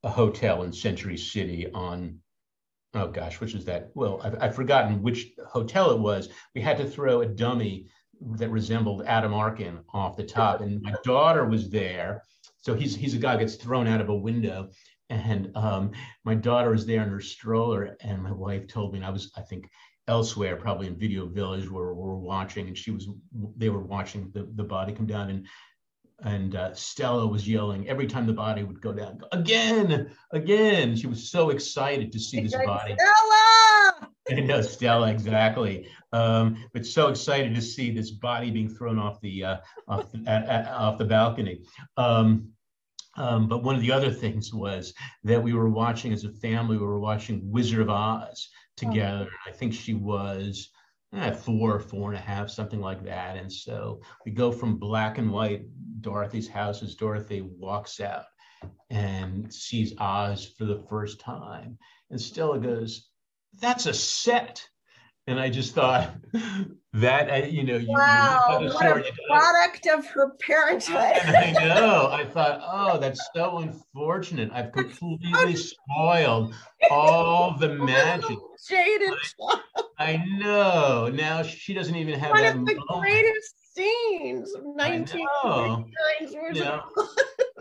hotel 0.03 0.63
in 0.63 0.73
Century 0.73 1.15
City 1.15 1.71
on 1.71 2.17
oh 2.95 3.09
gosh, 3.09 3.39
which 3.39 3.53
is 3.53 3.65
that? 3.65 3.91
Well, 3.93 4.19
I've, 4.23 4.41
I've, 4.41 4.55
forgotten 4.55 5.03
which 5.03 5.27
hotel 5.47 5.91
it 5.91 5.99
was. 5.99 6.29
We 6.55 6.61
had 6.61 6.77
to 6.77 6.89
throw 6.89 7.21
a 7.21 7.27
dummy 7.27 7.87
that 8.37 8.49
resembled 8.49 9.03
Adam 9.05 9.33
Arkin 9.33 9.79
off 9.93 10.17
the 10.17 10.23
top. 10.23 10.61
And 10.61 10.81
my 10.81 10.93
daughter 11.03 11.45
was 11.45 11.69
there. 11.69 12.23
So 12.57 12.75
he's 12.75 12.95
he's 12.95 13.13
a 13.13 13.19
guy 13.19 13.33
who 13.33 13.39
gets 13.39 13.55
thrown 13.55 13.87
out 13.87 14.01
of 14.01 14.09
a 14.09 14.15
window. 14.15 14.69
And 15.11 15.51
um, 15.55 15.91
my 16.23 16.35
daughter 16.35 16.69
was 16.69 16.85
there 16.85 17.01
in 17.01 17.09
her 17.09 17.19
stroller, 17.19 17.97
and 18.01 18.21
my 18.21 18.31
wife 18.31 18.67
told 18.67 18.93
me, 18.93 18.99
and 18.99 19.05
I 19.05 19.09
was, 19.09 19.31
I 19.35 19.41
think, 19.41 19.67
elsewhere, 20.07 20.55
probably 20.55 20.85
in 20.85 20.99
Video 20.99 21.25
Village, 21.25 21.67
where 21.67 21.95
we're 21.95 22.13
watching, 22.13 22.67
and 22.67 22.77
she 22.77 22.91
was, 22.91 23.07
they 23.57 23.69
were 23.69 23.81
watching 23.81 24.29
the, 24.35 24.47
the 24.53 24.63
body 24.63 24.93
come 24.93 25.07
down, 25.07 25.31
and 25.31 25.47
and 26.21 26.55
uh, 26.55 26.75
Stella 26.75 27.25
was 27.25 27.47
yelling 27.47 27.89
every 27.89 28.05
time 28.05 28.27
the 28.27 28.33
body 28.33 28.63
would 28.63 28.81
go 28.81 28.93
down, 28.93 29.19
again, 29.31 30.11
again. 30.31 30.95
She 30.95 31.07
was 31.07 31.31
so 31.31 31.49
excited 31.49 32.11
to 32.11 32.19
see 32.19 32.41
this 32.41 32.53
body. 32.53 32.93
Stella! 32.93 33.68
I 34.29 34.39
know 34.41 34.61
Stella 34.61 35.09
exactly, 35.09 35.87
um, 36.11 36.63
but 36.73 36.85
so 36.85 37.07
excited 37.07 37.55
to 37.55 37.61
see 37.61 37.91
this 37.91 38.11
body 38.11 38.51
being 38.51 38.69
thrown 38.69 38.99
off 38.99 39.19
the 39.21 39.43
uh, 39.43 39.57
off, 39.87 40.11
the, 40.11 40.23
at, 40.27 40.47
at, 40.47 40.67
off 40.67 40.97
the 40.97 41.05
balcony. 41.05 41.61
Um, 41.97 42.49
um, 43.17 43.47
but 43.47 43.63
one 43.63 43.75
of 43.75 43.81
the 43.81 43.91
other 43.91 44.11
things 44.11 44.53
was 44.53 44.93
that 45.23 45.41
we 45.41 45.53
were 45.53 45.69
watching 45.69 46.13
as 46.13 46.23
a 46.23 46.31
family. 46.31 46.77
We 46.77 46.85
were 46.85 46.99
watching 46.99 47.41
Wizard 47.43 47.81
of 47.81 47.89
Oz 47.89 48.49
together. 48.77 49.27
Oh. 49.29 49.49
I 49.49 49.51
think 49.51 49.73
she 49.73 49.93
was 49.93 50.69
eh, 51.13 51.31
four, 51.31 51.79
four 51.79 52.09
and 52.09 52.17
a 52.17 52.21
half, 52.21 52.49
something 52.49 52.79
like 52.79 53.03
that. 53.03 53.35
And 53.35 53.51
so 53.51 54.01
we 54.25 54.31
go 54.31 54.51
from 54.51 54.77
black 54.77 55.17
and 55.17 55.31
white. 55.31 55.63
Dorothy's 56.01 56.47
house 56.47 56.81
as 56.81 56.95
Dorothy 56.95 57.41
walks 57.41 57.99
out 57.99 58.23
and 58.89 59.53
sees 59.53 59.93
Oz 59.99 60.45
for 60.57 60.65
the 60.65 60.83
first 60.89 61.19
time. 61.19 61.77
And 62.09 62.19
Stella 62.19 62.59
goes, 62.59 63.08
That's 63.59 63.85
a 63.85 63.93
set. 63.93 64.65
And 65.27 65.39
I 65.39 65.49
just 65.49 65.75
thought 65.75 66.15
that, 66.93 67.29
uh, 67.29 67.45
you 67.45 67.63
know, 67.63 67.77
you, 67.77 67.87
wow, 67.89 68.57
you 68.61 68.69
what 68.69 68.97
a 68.97 69.03
product 69.27 69.85
of 69.87 70.07
her 70.07 70.31
parenthood. 70.41 70.95
I 70.97 71.51
know. 71.51 72.09
I 72.11 72.25
thought, 72.25 72.61
oh, 72.63 72.97
that's 72.97 73.21
so 73.35 73.59
unfortunate. 73.59 74.49
I've 74.51 74.71
completely 74.71 75.55
spoiled 75.55 76.55
all 76.89 77.55
the 77.57 77.69
magic. 77.75 78.37
Jaded. 78.67 79.13
I, 79.99 79.99
I 79.99 80.17
know. 80.39 81.09
Now 81.13 81.43
she 81.43 81.75
doesn't 81.75 81.95
even 81.95 82.19
have 82.19 82.31
One 82.31 82.41
that 82.41 82.55
of 82.55 82.65
the 82.65 82.75
moment. 82.89 83.01
greatest 83.01 83.75
scenes 83.75 84.55
of 84.55 84.63
1999 84.63 85.93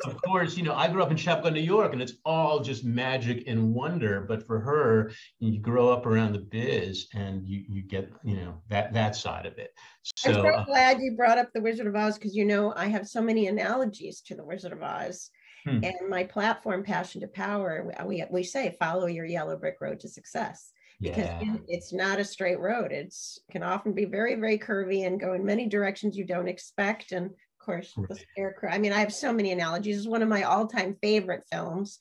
of 0.05 0.21
course, 0.23 0.57
you 0.57 0.63
know, 0.63 0.75
I 0.75 0.89
grew 0.89 1.03
up 1.03 1.11
in 1.11 1.17
Chapel, 1.17 1.51
New 1.51 1.61
York, 1.61 1.93
and 1.93 2.03
it's 2.03 2.15
all 2.25 2.61
just 2.61 2.85
magic 2.85 3.45
and 3.47 3.75
wonder. 3.75 4.25
But 4.29 4.47
for 4.47 4.61
her, 4.61 5.13
you 5.39 5.61
grow 5.61 5.91
up 5.91 6.07
around 6.07 6.33
the 6.33 6.41
biz, 6.41 7.09
and 7.15 7.47
you 7.47 7.65
you 7.69 7.83
get 7.83 8.11
you 8.25 8.37
know 8.37 8.55
that 8.69 8.93
that 8.93 9.17
side 9.17 9.47
of 9.47 9.59
it. 9.59 9.71
So, 10.17 10.31
I'm 10.31 10.35
so 10.35 10.49
uh, 10.49 10.65
glad 10.65 11.01
you 11.01 11.15
brought 11.17 11.39
up 11.39 11.51
the 11.53 11.61
Wizard 11.61 11.87
of 11.87 11.97
Oz 11.97 12.15
because 12.15 12.35
you 12.35 12.45
know 12.45 12.73
I 12.77 12.87
have 12.87 13.07
so 13.09 13.23
many 13.23 13.47
analogies 13.47 14.21
to 14.23 14.35
the 14.35 14.45
Wizard 14.45 14.73
of 14.73 14.83
Oz. 14.83 15.31
Hmm. 15.65 15.81
And 15.83 16.09
my 16.09 16.25
platform, 16.25 16.85
Passion 16.85 17.21
to 17.23 17.29
Power, 17.29 17.93
we, 18.07 18.25
we 18.31 18.45
say 18.45 18.77
follow 18.79 19.07
your 19.07 19.25
yellow 19.25 19.57
brick 19.57 19.77
road 19.81 20.01
to 20.01 20.09
success 20.09 20.73
because 21.01 21.25
yeah. 21.43 21.57
it's 21.69 21.93
not 21.93 22.19
a 22.19 22.25
straight 22.25 22.59
road. 22.59 22.91
It's 22.93 23.39
can 23.51 23.63
often 23.63 23.93
be 23.93 24.05
very, 24.05 24.35
very 24.35 24.59
curvy 24.59 25.07
and 25.07 25.21
go 25.21 25.35
in 25.35 25.45
many 25.45 25.67
directions 25.67 26.17
you 26.17 26.25
don't 26.25 26.49
expect. 26.49 27.13
And 27.13 27.31
course, 27.69 27.95
the 28.09 28.19
scarecrow. 28.33 28.71
I 28.71 28.79
mean, 28.79 28.93
I 28.93 29.01
have 29.01 29.13
so 29.13 29.33
many 29.33 29.53
analogies. 29.53 29.99
It's 29.99 30.07
one 30.07 30.23
of 30.23 30.29
my 30.29 30.43
all-time 30.45 30.97
favorite 31.03 31.45
films, 31.51 31.99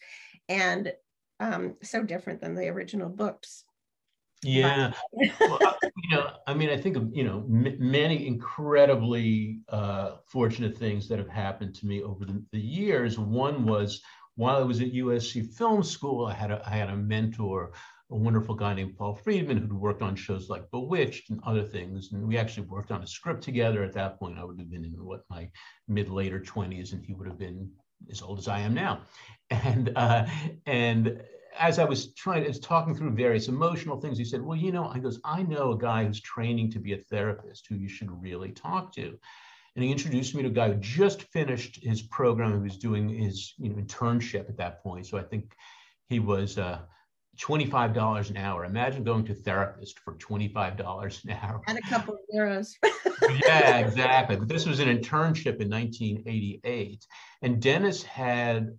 and 0.49 0.93
um, 1.39 1.75
so 1.83 2.03
different 2.03 2.41
than 2.41 2.55
the 2.55 2.67
original 2.69 3.09
books. 3.09 3.63
Yeah, 4.43 4.93
well, 5.11 5.59
you 5.81 6.15
know, 6.15 6.29
I 6.45 6.53
mean, 6.53 6.69
I 6.69 6.77
think 6.77 6.95
of 6.95 7.09
you 7.11 7.23
know 7.23 7.39
m- 7.49 7.77
many 7.79 8.27
incredibly 8.27 9.59
uh, 9.69 10.17
fortunate 10.27 10.77
things 10.77 11.07
that 11.09 11.19
have 11.19 11.29
happened 11.29 11.75
to 11.75 11.87
me 11.87 12.03
over 12.03 12.25
the, 12.25 12.43
the 12.51 12.59
years. 12.59 13.19
One 13.19 13.65
was 13.65 14.01
while 14.35 14.57
I 14.57 14.61
was 14.61 14.81
at 14.81 14.93
USC 14.93 15.55
Film 15.55 15.83
School, 15.83 16.27
I 16.27 16.33
had 16.33 16.51
a, 16.51 16.61
I 16.65 16.71
had 16.71 16.89
a 16.89 16.95
mentor 16.95 17.73
a 18.09 18.15
wonderful 18.15 18.55
guy 18.55 18.73
named 18.73 18.97
Paul 18.97 19.15
Friedman 19.15 19.57
who'd 19.57 19.73
worked 19.73 20.01
on 20.01 20.15
shows 20.15 20.49
like 20.49 20.71
Bewitched 20.71 21.29
and 21.29 21.41
other 21.43 21.63
things. 21.63 22.13
And 22.13 22.25
we 22.25 22.37
actually 22.37 22.67
worked 22.67 22.91
on 22.91 23.03
a 23.03 23.07
script 23.07 23.43
together. 23.43 23.83
At 23.83 23.93
that 23.93 24.17
point, 24.17 24.37
I 24.37 24.45
would 24.45 24.59
have 24.59 24.71
been 24.71 24.85
in 24.85 24.91
what 24.91 25.23
my 25.29 25.49
mid 25.87 26.09
later 26.09 26.39
20s, 26.39 26.93
and 26.93 27.03
he 27.03 27.13
would 27.13 27.27
have 27.27 27.37
been 27.37 27.69
as 28.09 28.21
old 28.21 28.39
as 28.39 28.47
I 28.47 28.59
am 28.59 28.73
now. 28.73 29.01
And 29.49 29.91
uh, 29.95 30.25
and 30.65 31.21
as 31.57 31.79
I 31.79 31.85
was 31.85 32.13
trying, 32.13 32.45
as 32.45 32.59
talking 32.59 32.93
through 32.95 33.11
various 33.11 33.47
emotional 33.47 33.99
things, 33.99 34.17
he 34.17 34.25
said, 34.25 34.41
"Well, 34.41 34.57
you 34.57 34.71
know," 34.71 34.87
I 34.87 34.99
goes, 34.99 35.19
"I 35.23 35.43
know 35.43 35.71
a 35.71 35.77
guy 35.77 36.05
who's 36.05 36.21
training 36.21 36.71
to 36.71 36.79
be 36.79 36.93
a 36.93 36.97
therapist 36.97 37.65
who 37.67 37.75
you 37.75 37.87
should 37.87 38.11
really 38.21 38.51
talk 38.51 38.93
to." 38.95 39.17
And 39.75 39.83
he 39.83 39.91
introduced 39.91 40.35
me 40.35 40.41
to 40.41 40.49
a 40.49 40.51
guy 40.51 40.69
who 40.69 40.79
just 40.79 41.21
finished 41.23 41.79
his 41.81 42.01
program. 42.01 42.51
He 42.53 42.59
was 42.59 42.77
doing 42.77 43.07
his 43.09 43.53
you 43.57 43.69
know 43.69 43.75
internship 43.75 44.49
at 44.49 44.57
that 44.57 44.83
point. 44.83 45.05
So 45.05 45.17
I 45.17 45.23
think 45.23 45.55
he 46.09 46.19
was. 46.19 46.57
Uh, 46.57 46.79
$25 47.37 48.29
an 48.29 48.37
hour. 48.37 48.65
Imagine 48.65 49.03
going 49.03 49.25
to 49.25 49.33
therapist 49.33 49.99
for 49.99 50.15
$25 50.15 51.23
an 51.23 51.31
hour. 51.31 51.61
And 51.67 51.77
a 51.77 51.81
couple 51.81 52.15
of 52.15 52.19
euros. 52.33 52.73
yeah, 53.45 53.77
exactly. 53.85 54.35
But 54.35 54.47
this 54.47 54.65
was 54.65 54.79
an 54.79 54.87
internship 54.87 55.61
in 55.61 55.69
1988. 55.69 57.05
And 57.41 57.61
Dennis 57.61 58.03
had 58.03 58.77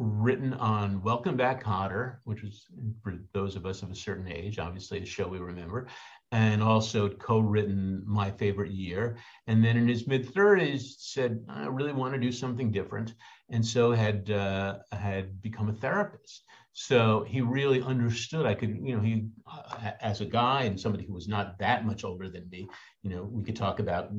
written 0.00 0.54
on 0.54 1.02
Welcome 1.02 1.36
Back 1.36 1.62
Kotter, 1.62 2.16
which 2.24 2.42
was 2.42 2.64
for 3.02 3.18
those 3.34 3.54
of 3.54 3.66
us 3.66 3.82
of 3.82 3.90
a 3.90 3.94
certain 3.94 4.32
age, 4.32 4.58
obviously 4.58 5.02
a 5.02 5.04
show 5.04 5.28
we 5.28 5.38
remember, 5.38 5.88
and 6.32 6.62
also 6.62 7.10
co-written 7.10 8.02
My 8.06 8.30
Favorite 8.30 8.70
Year. 8.70 9.18
And 9.46 9.62
then 9.62 9.76
in 9.76 9.86
his 9.86 10.06
mid 10.06 10.32
30s, 10.32 10.94
said, 10.98 11.44
I 11.48 11.66
really 11.66 11.92
want 11.92 12.14
to 12.14 12.20
do 12.20 12.32
something 12.32 12.70
different. 12.70 13.14
And 13.50 13.64
so 13.64 13.92
had 13.92 14.30
uh, 14.30 14.78
had 14.92 15.42
become 15.42 15.68
a 15.68 15.74
therapist. 15.74 16.44
So 16.72 17.24
he 17.26 17.40
really 17.40 17.82
understood. 17.82 18.46
I 18.46 18.54
could, 18.54 18.78
you 18.82 18.94
know, 18.94 19.02
he, 19.02 19.26
uh, 19.46 19.90
as 20.00 20.20
a 20.20 20.24
guy 20.24 20.62
and 20.62 20.78
somebody 20.78 21.04
who 21.04 21.12
was 21.12 21.26
not 21.26 21.58
that 21.58 21.84
much 21.84 22.04
older 22.04 22.28
than 22.28 22.48
me, 22.48 22.68
you 23.02 23.10
know, 23.10 23.24
we 23.24 23.42
could 23.42 23.56
talk 23.56 23.80
about 23.80 24.10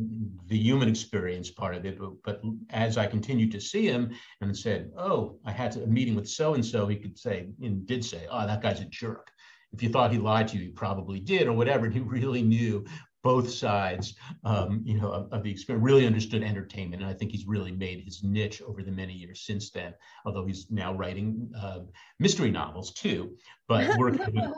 the 0.47 0.57
human 0.57 0.89
experience 0.89 1.49
part 1.49 1.75
of 1.75 1.85
it. 1.85 1.97
But, 1.97 2.11
but 2.23 2.41
as 2.69 2.97
I 2.97 3.07
continued 3.07 3.51
to 3.53 3.61
see 3.61 3.87
him 3.87 4.11
and 4.41 4.55
said, 4.55 4.91
oh, 4.97 5.39
I 5.45 5.51
had 5.51 5.75
a 5.77 5.87
meeting 5.87 6.15
with 6.15 6.27
so 6.27 6.53
and 6.53 6.65
so, 6.65 6.87
he 6.87 6.97
could 6.97 7.17
say 7.17 7.47
and 7.61 7.85
did 7.85 8.03
say, 8.03 8.27
oh, 8.29 8.45
that 8.45 8.61
guy's 8.61 8.81
a 8.81 8.85
jerk 8.85 9.31
if 9.73 9.81
you 9.81 9.89
thought 9.89 10.11
he 10.11 10.17
lied 10.17 10.47
to 10.49 10.57
you, 10.57 10.65
he 10.65 10.69
probably 10.69 11.19
did, 11.19 11.47
or 11.47 11.53
whatever. 11.53 11.85
And 11.85 11.93
he 11.93 11.99
really 12.05 12.41
knew 12.41 12.85
both 13.23 13.49
sides, 13.49 14.15
um, 14.43 14.81
you 14.83 14.99
know, 14.99 15.11
of, 15.11 15.31
of, 15.31 15.43
the 15.43 15.51
experience. 15.51 15.83
Really 15.83 16.05
understood 16.05 16.43
entertainment, 16.43 17.01
and 17.01 17.11
I 17.11 17.13
think 17.13 17.31
he's 17.31 17.45
really 17.45 17.71
made 17.71 18.03
his 18.03 18.23
niche 18.23 18.61
over 18.61 18.83
the 18.83 18.91
many 18.91 19.13
years 19.13 19.41
since 19.41 19.69
then. 19.69 19.93
Although 20.25 20.45
he's 20.45 20.67
now 20.69 20.93
writing 20.93 21.51
uh, 21.59 21.79
mystery 22.19 22.51
novels 22.51 22.91
too, 22.93 23.35
but 23.67 23.95
working 23.97 24.33
with, 24.33 24.53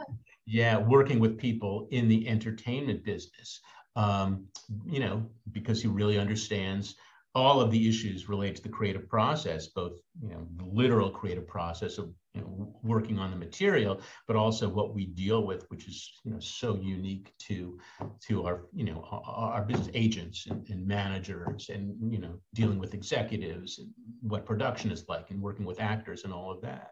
yeah, 0.45 0.77
working 0.77 1.19
with 1.19 1.37
people 1.37 1.87
in 1.91 2.07
the 2.07 2.27
entertainment 2.27 3.03
business. 3.03 3.59
Um, 3.95 4.47
you 4.87 4.99
know, 4.99 5.23
because 5.51 5.79
he 5.79 5.87
really 5.87 6.17
understands 6.17 6.95
all 7.35 7.59
of 7.59 7.71
the 7.71 7.89
issues 7.89 8.29
related 8.29 8.57
to 8.57 8.63
the 8.63 8.69
creative 8.69 9.09
process, 9.09 9.67
both 9.67 9.93
you 10.21 10.29
know, 10.29 10.47
the 10.57 10.65
literal 10.65 11.09
creative 11.09 11.47
process 11.47 11.97
of 11.97 12.13
you 12.35 12.41
know, 12.41 12.75
working 12.83 13.17
on 13.17 13.31
the 13.31 13.35
material, 13.35 14.01
but 14.27 14.35
also 14.35 14.69
what 14.69 14.93
we 14.93 15.05
deal 15.05 15.45
with, 15.45 15.65
which 15.69 15.87
is 15.87 16.19
you 16.23 16.31
know 16.31 16.39
so 16.39 16.75
unique 16.75 17.33
to 17.39 17.79
to 18.27 18.45
our 18.45 18.65
you 18.73 18.85
know 18.85 19.07
our, 19.11 19.53
our 19.53 19.63
business 19.63 19.89
agents 19.93 20.45
and, 20.47 20.67
and, 20.69 20.85
managers, 20.87 21.69
and 21.69 21.95
you 22.11 22.19
know 22.19 22.39
dealing 22.53 22.77
with 22.77 22.93
executives 22.93 23.79
and 23.79 23.89
what 24.21 24.45
production 24.45 24.91
is 24.91 25.05
like, 25.09 25.31
and 25.31 25.41
working 25.41 25.65
with 25.65 25.81
actors 25.81 26.25
and 26.25 26.33
all 26.33 26.51
of 26.51 26.61
that. 26.61 26.91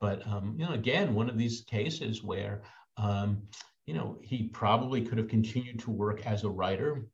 But 0.00 0.26
um, 0.26 0.54
you 0.58 0.66
know, 0.66 0.72
again, 0.72 1.14
one 1.14 1.30
of 1.30 1.38
these 1.38 1.62
cases 1.62 2.22
where 2.22 2.62
um, 2.98 3.42
you 3.86 3.94
know 3.94 4.18
he 4.22 4.48
probably 4.48 5.00
could 5.00 5.16
have 5.16 5.28
continued 5.28 5.78
to 5.80 5.90
work 5.90 6.26
as 6.26 6.44
a 6.44 6.50
writer 6.50 7.06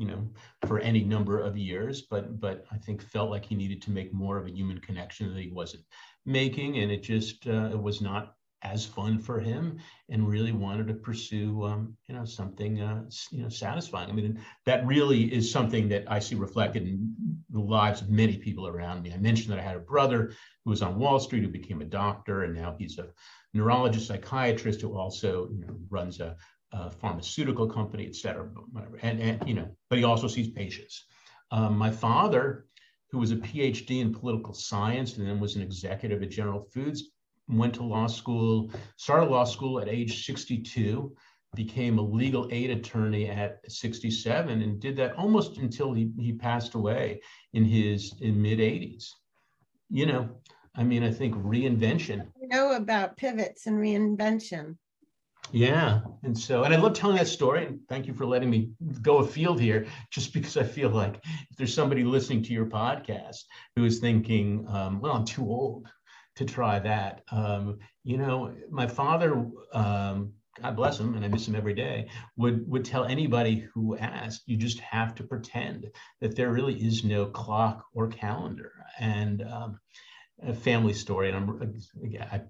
you 0.00 0.06
know, 0.06 0.26
for 0.66 0.78
any 0.78 1.04
number 1.04 1.38
of 1.40 1.58
years, 1.58 2.00
but 2.10 2.40
but 2.40 2.64
I 2.72 2.78
think 2.78 3.02
felt 3.02 3.28
like 3.28 3.44
he 3.44 3.54
needed 3.54 3.82
to 3.82 3.90
make 3.90 4.14
more 4.14 4.38
of 4.38 4.46
a 4.46 4.50
human 4.50 4.78
connection 4.78 5.34
that 5.34 5.42
he 5.42 5.50
wasn't 5.50 5.84
making, 6.24 6.78
and 6.78 6.90
it 6.90 7.02
just 7.02 7.46
uh, 7.46 7.68
it 7.70 7.80
was 7.80 8.00
not 8.00 8.34
as 8.62 8.86
fun 8.86 9.18
for 9.18 9.40
him, 9.40 9.78
and 10.08 10.26
really 10.26 10.52
wanted 10.52 10.88
to 10.88 10.94
pursue 10.94 11.64
um, 11.64 11.94
you 12.08 12.14
know 12.14 12.24
something 12.24 12.80
uh, 12.80 13.02
you 13.30 13.42
know 13.42 13.50
satisfying. 13.50 14.08
I 14.08 14.14
mean, 14.14 14.40
that 14.64 14.86
really 14.86 15.24
is 15.34 15.52
something 15.52 15.86
that 15.90 16.04
I 16.10 16.18
see 16.18 16.34
reflected 16.34 16.84
in 16.88 17.14
the 17.50 17.60
lives 17.60 18.00
of 18.00 18.08
many 18.08 18.38
people 18.38 18.66
around 18.68 19.02
me. 19.02 19.12
I 19.12 19.18
mentioned 19.18 19.52
that 19.52 19.58
I 19.58 19.68
had 19.68 19.76
a 19.76 19.80
brother 19.80 20.32
who 20.64 20.70
was 20.70 20.80
on 20.80 20.98
Wall 20.98 21.20
Street 21.20 21.42
who 21.42 21.50
became 21.50 21.82
a 21.82 21.84
doctor, 21.84 22.44
and 22.44 22.54
now 22.54 22.74
he's 22.78 22.98
a 22.98 23.08
neurologist 23.52 24.06
psychiatrist 24.06 24.80
who 24.80 24.96
also 24.96 25.50
you 25.50 25.60
know, 25.60 25.76
runs 25.90 26.20
a 26.20 26.36
uh, 26.72 26.90
pharmaceutical 26.90 27.66
company, 27.66 28.06
et 28.06 28.14
cetera. 28.14 28.48
And, 29.02 29.20
and, 29.20 29.48
you 29.48 29.54
know, 29.54 29.68
but 29.88 29.98
he 29.98 30.04
also 30.04 30.28
sees 30.28 30.48
patients. 30.48 31.04
Um, 31.50 31.76
my 31.76 31.90
father, 31.90 32.66
who 33.10 33.18
was 33.18 33.32
a 33.32 33.36
PhD 33.36 34.00
in 34.00 34.14
political 34.14 34.54
science 34.54 35.16
and 35.16 35.26
then 35.26 35.40
was 35.40 35.56
an 35.56 35.62
executive 35.62 36.22
at 36.22 36.30
General 36.30 36.62
Foods, 36.72 37.10
went 37.48 37.74
to 37.74 37.82
law 37.82 38.06
school, 38.06 38.70
started 38.96 39.30
law 39.30 39.44
school 39.44 39.80
at 39.80 39.88
age 39.88 40.24
62, 40.24 41.12
became 41.56 41.98
a 41.98 42.02
legal 42.02 42.46
aid 42.52 42.70
attorney 42.70 43.28
at 43.28 43.58
67, 43.68 44.62
and 44.62 44.80
did 44.80 44.96
that 44.96 45.16
almost 45.16 45.58
until 45.58 45.92
he, 45.92 46.12
he 46.16 46.32
passed 46.32 46.74
away 46.74 47.20
in 47.52 47.64
his 47.64 48.14
in 48.20 48.40
mid 48.40 48.60
80s. 48.60 49.08
You 49.88 50.06
know, 50.06 50.28
I 50.76 50.84
mean, 50.84 51.02
I 51.02 51.10
think 51.10 51.34
reinvention. 51.34 52.28
You 52.40 52.48
know 52.48 52.76
about 52.76 53.16
pivots 53.16 53.66
and 53.66 53.78
reinvention. 53.78 54.76
Yeah. 55.52 56.00
And 56.22 56.38
so, 56.38 56.62
and 56.62 56.72
I 56.72 56.76
love 56.76 56.92
telling 56.94 57.16
that 57.16 57.28
story. 57.28 57.66
And 57.66 57.80
thank 57.88 58.06
you 58.06 58.14
for 58.14 58.24
letting 58.26 58.50
me 58.50 58.70
go 59.02 59.18
afield 59.18 59.60
here, 59.60 59.86
just 60.10 60.32
because 60.32 60.56
I 60.56 60.62
feel 60.62 60.90
like 60.90 61.20
if 61.24 61.56
there's 61.56 61.74
somebody 61.74 62.04
listening 62.04 62.42
to 62.44 62.52
your 62.52 62.66
podcast 62.66 63.44
who 63.74 63.84
is 63.84 63.98
thinking, 63.98 64.66
um, 64.68 65.00
well, 65.00 65.12
I'm 65.12 65.24
too 65.24 65.44
old 65.44 65.88
to 66.36 66.44
try 66.44 66.78
that. 66.78 67.22
Um, 67.32 67.78
you 68.04 68.16
know, 68.16 68.54
my 68.70 68.86
father, 68.86 69.44
um, 69.72 70.32
God 70.60 70.76
bless 70.76 71.00
him, 71.00 71.14
and 71.14 71.24
I 71.24 71.28
miss 71.28 71.48
him 71.48 71.56
every 71.56 71.74
day, 71.74 72.08
would 72.36 72.68
would 72.68 72.84
tell 72.84 73.04
anybody 73.04 73.66
who 73.72 73.96
asked, 73.96 74.42
you 74.46 74.56
just 74.56 74.80
have 74.80 75.14
to 75.16 75.24
pretend 75.24 75.86
that 76.20 76.36
there 76.36 76.50
really 76.50 76.74
is 76.74 77.02
no 77.02 77.26
clock 77.26 77.84
or 77.94 78.08
calendar. 78.08 78.72
And 78.98 79.42
um, 79.42 79.80
a 80.42 80.54
family 80.54 80.92
story, 80.92 81.30
and 81.30 81.80
I, 82.32 82.40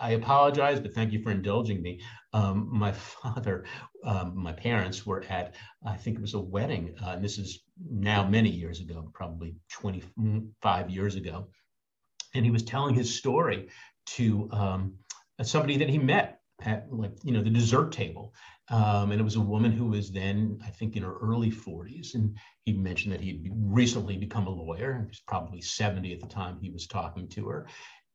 I, 0.00 0.10
apologize, 0.12 0.80
but 0.80 0.94
thank 0.94 1.12
you 1.12 1.22
for 1.22 1.30
indulging 1.30 1.82
me. 1.82 2.00
Um, 2.32 2.68
my 2.70 2.92
father, 3.22 3.64
um, 4.04 4.32
my 4.36 4.52
parents 4.52 5.06
were 5.06 5.24
at, 5.28 5.54
I 5.86 5.96
think 5.96 6.16
it 6.16 6.22
was 6.22 6.34
a 6.34 6.40
wedding, 6.40 6.94
uh, 7.02 7.10
and 7.10 7.24
this 7.24 7.38
is 7.38 7.60
now 7.90 8.26
many 8.28 8.50
years 8.50 8.80
ago, 8.80 9.10
probably 9.14 9.56
25 9.70 10.90
years 10.90 11.14
ago, 11.14 11.48
and 12.34 12.44
he 12.44 12.50
was 12.50 12.62
telling 12.62 12.94
his 12.94 13.14
story 13.14 13.68
to 14.06 14.48
um, 14.52 14.94
somebody 15.42 15.78
that 15.78 15.88
he 15.88 15.98
met 15.98 16.40
at 16.62 16.86
like 16.90 17.12
you 17.22 17.32
know 17.32 17.42
the 17.42 17.50
dessert 17.50 17.92
table 17.92 18.32
um, 18.68 19.12
and 19.12 19.20
it 19.20 19.24
was 19.24 19.36
a 19.36 19.40
woman 19.40 19.70
who 19.70 19.86
was 19.86 20.10
then, 20.10 20.58
I 20.64 20.70
think, 20.70 20.96
in 20.96 21.02
her 21.02 21.16
early 21.18 21.50
40s. 21.50 22.14
And 22.14 22.36
he 22.64 22.72
mentioned 22.72 23.12
that 23.12 23.20
he'd 23.20 23.48
recently 23.54 24.16
become 24.16 24.46
a 24.46 24.50
lawyer. 24.50 24.98
He 25.00 25.06
was 25.06 25.20
probably 25.20 25.60
70 25.60 26.12
at 26.12 26.20
the 26.20 26.26
time 26.26 26.58
he 26.60 26.70
was 26.70 26.86
talking 26.86 27.28
to 27.28 27.48
her. 27.48 27.66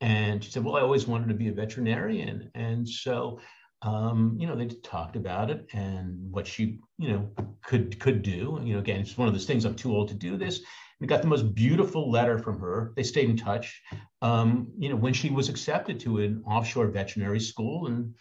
And 0.02 0.44
she 0.44 0.52
said, 0.52 0.64
Well, 0.64 0.76
I 0.76 0.82
always 0.82 1.08
wanted 1.08 1.30
to 1.30 1.36
be 1.36 1.48
a 1.48 1.54
veterinarian. 1.54 2.50
And 2.56 2.88
so, 2.88 3.40
um, 3.84 4.36
you 4.38 4.46
know, 4.46 4.56
they 4.56 4.68
talked 4.68 5.16
about 5.16 5.50
it 5.50 5.68
and 5.74 6.32
what 6.32 6.48
she, 6.48 6.80
you 6.98 7.10
know, 7.10 7.32
could 7.64 8.00
could 8.00 8.22
do. 8.22 8.60
You 8.64 8.74
know, 8.74 8.80
again, 8.80 9.00
it's 9.00 9.18
one 9.18 9.28
of 9.28 9.34
those 9.34 9.46
things. 9.46 9.64
I'm 9.64 9.76
too 9.76 9.96
old 9.96 10.10
to 10.10 10.16
do 10.16 10.38
this. 10.38 10.62
We 11.00 11.08
got 11.08 11.22
the 11.22 11.28
most 11.28 11.56
beautiful 11.56 12.12
letter 12.12 12.38
from 12.38 12.60
her. 12.60 12.94
They 12.96 13.04
stayed 13.04 13.30
in 13.30 13.38
touch. 13.38 13.82
Um, 14.22 14.68
you 14.78 14.90
know, 14.90 14.96
when 14.96 15.14
she 15.14 15.30
was 15.30 15.50
accepted 15.50 16.00
to 16.02 16.20
an 16.20 16.44
offshore 16.46 16.88
veterinary 16.90 17.40
school, 17.40 17.88
and 17.88 18.14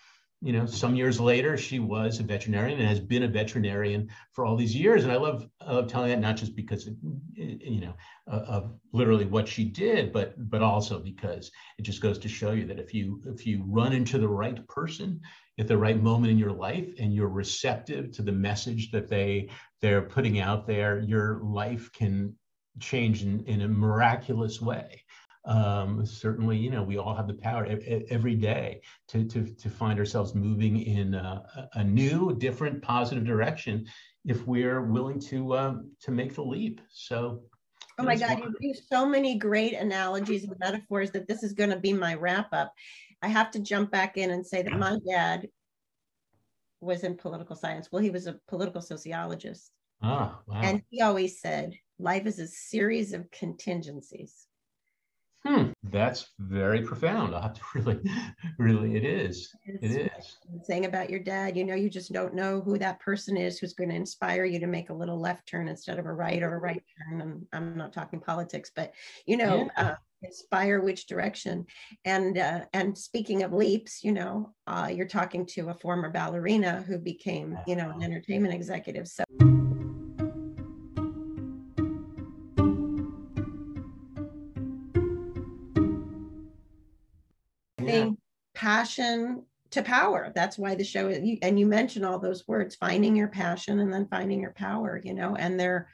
you 0.42 0.54
know, 0.54 0.64
some 0.64 0.96
years 0.96 1.20
later, 1.20 1.58
she 1.58 1.80
was 1.80 2.18
a 2.18 2.22
veterinarian 2.22 2.78
and 2.78 2.88
has 2.88 2.98
been 2.98 3.24
a 3.24 3.28
veterinarian 3.28 4.08
for 4.32 4.46
all 4.46 4.56
these 4.56 4.74
years. 4.74 5.04
And 5.04 5.12
I 5.12 5.16
love, 5.16 5.46
I 5.60 5.72
love 5.72 5.86
telling 5.86 6.08
that 6.08 6.20
not 6.20 6.36
just 6.38 6.56
because, 6.56 6.88
you 7.34 7.80
know, 7.80 7.94
of 8.26 8.72
literally 8.92 9.26
what 9.26 9.46
she 9.46 9.64
did, 9.64 10.12
but 10.12 10.34
but 10.50 10.62
also 10.62 10.98
because 10.98 11.50
it 11.78 11.82
just 11.82 12.00
goes 12.00 12.18
to 12.18 12.28
show 12.28 12.52
you 12.52 12.66
that 12.66 12.78
if 12.78 12.94
you 12.94 13.20
if 13.26 13.46
you 13.46 13.64
run 13.66 13.92
into 13.92 14.18
the 14.18 14.28
right 14.28 14.66
person 14.66 15.20
at 15.58 15.68
the 15.68 15.76
right 15.76 16.02
moment 16.02 16.30
in 16.30 16.38
your 16.38 16.52
life 16.52 16.88
and 16.98 17.12
you're 17.12 17.28
receptive 17.28 18.10
to 18.12 18.22
the 18.22 18.32
message 18.32 18.90
that 18.92 19.08
they 19.08 19.50
they're 19.82 20.02
putting 20.02 20.40
out 20.40 20.66
there, 20.66 21.00
your 21.00 21.40
life 21.42 21.92
can 21.92 22.34
change 22.78 23.22
in, 23.22 23.44
in 23.44 23.60
a 23.62 23.68
miraculous 23.68 24.60
way 24.60 25.02
um, 25.44 26.04
certainly, 26.04 26.56
you 26.56 26.70
know, 26.70 26.82
we 26.82 26.98
all 26.98 27.14
have 27.14 27.26
the 27.26 27.34
power 27.34 27.66
every 28.10 28.34
day 28.34 28.82
to, 29.08 29.24
to, 29.24 29.46
to 29.46 29.70
find 29.70 29.98
ourselves 29.98 30.34
moving 30.34 30.82
in 30.82 31.14
a, 31.14 31.42
a 31.74 31.84
new, 31.84 32.36
different, 32.36 32.82
positive 32.82 33.24
direction 33.24 33.86
if 34.26 34.46
we're 34.46 34.82
willing 34.82 35.18
to 35.18 35.56
um, 35.56 35.90
to 36.02 36.10
make 36.10 36.34
the 36.34 36.42
leap. 36.42 36.80
So, 36.90 37.42
oh 37.98 38.02
my 38.02 38.16
God, 38.16 38.38
you 38.38 38.54
use 38.60 38.82
so 38.90 39.06
many 39.06 39.38
great 39.38 39.72
analogies 39.72 40.44
and 40.44 40.54
metaphors 40.58 41.10
that 41.12 41.26
this 41.26 41.42
is 41.42 41.54
going 41.54 41.70
to 41.70 41.78
be 41.78 41.92
my 41.92 42.14
wrap 42.14 42.48
up. 42.52 42.74
I 43.22 43.28
have 43.28 43.50
to 43.52 43.60
jump 43.60 43.90
back 43.90 44.16
in 44.18 44.30
and 44.30 44.46
say 44.46 44.62
that 44.62 44.72
my 44.72 44.98
dad 45.08 45.48
was 46.80 47.04
in 47.04 47.16
political 47.16 47.56
science. 47.56 47.88
Well, 47.90 48.02
he 48.02 48.10
was 48.10 48.26
a 48.26 48.38
political 48.48 48.80
sociologist. 48.82 49.70
Ah, 50.02 50.40
wow. 50.46 50.60
And 50.62 50.82
he 50.88 51.02
always 51.02 51.40
said, 51.40 51.74
life 51.98 52.26
is 52.26 52.38
a 52.38 52.46
series 52.46 53.12
of 53.12 53.30
contingencies. 53.30 54.46
Hmm, 55.46 55.70
that's 55.84 56.32
very 56.38 56.82
profound. 56.82 57.34
I 57.34 57.40
have 57.42 57.54
to 57.54 57.60
really, 57.74 58.00
really, 58.58 58.96
it 58.96 59.04
is. 59.04 59.54
It's 59.64 59.82
it 59.82 60.12
is. 60.18 60.36
Saying 60.64 60.84
about 60.84 61.08
your 61.08 61.20
dad, 61.20 61.56
you 61.56 61.64
know, 61.64 61.74
you 61.74 61.88
just 61.88 62.12
don't 62.12 62.34
know 62.34 62.60
who 62.60 62.78
that 62.78 63.00
person 63.00 63.36
is 63.36 63.58
who's 63.58 63.72
going 63.72 63.88
to 63.88 63.96
inspire 63.96 64.44
you 64.44 64.60
to 64.60 64.66
make 64.66 64.90
a 64.90 64.94
little 64.94 65.18
left 65.18 65.48
turn 65.48 65.68
instead 65.68 65.98
of 65.98 66.04
a 66.04 66.12
right 66.12 66.42
or 66.42 66.56
a 66.56 66.58
right 66.58 66.82
turn. 66.98 67.20
And 67.22 67.46
I'm 67.52 67.76
not 67.76 67.92
talking 67.92 68.20
politics, 68.20 68.70
but 68.74 68.92
you 69.26 69.38
know, 69.38 69.70
yeah. 69.78 69.88
uh, 69.88 69.94
inspire 70.22 70.80
which 70.80 71.06
direction. 71.06 71.66
And 72.04 72.36
uh, 72.36 72.66
and 72.74 72.96
speaking 72.96 73.42
of 73.42 73.54
leaps, 73.54 74.04
you 74.04 74.12
know, 74.12 74.52
uh, 74.66 74.90
you're 74.92 75.08
talking 75.08 75.46
to 75.46 75.70
a 75.70 75.74
former 75.74 76.10
ballerina 76.10 76.84
who 76.86 76.98
became, 76.98 77.58
you 77.66 77.76
know, 77.76 77.90
an 77.90 78.02
entertainment 78.02 78.54
executive. 78.54 79.08
So. 79.08 79.24
Passion 88.54 89.44
to 89.70 89.82
power. 89.82 90.32
That's 90.34 90.58
why 90.58 90.74
the 90.74 90.84
show 90.84 91.08
is, 91.08 91.38
and 91.42 91.58
you 91.58 91.66
mentioned 91.66 92.04
all 92.04 92.18
those 92.18 92.46
words, 92.48 92.74
finding 92.74 93.16
your 93.16 93.28
passion 93.28 93.80
and 93.80 93.92
then 93.92 94.08
finding 94.08 94.40
your 94.40 94.52
power, 94.52 95.00
you 95.02 95.14
know, 95.14 95.36
and 95.36 95.58
they're, 95.58 95.88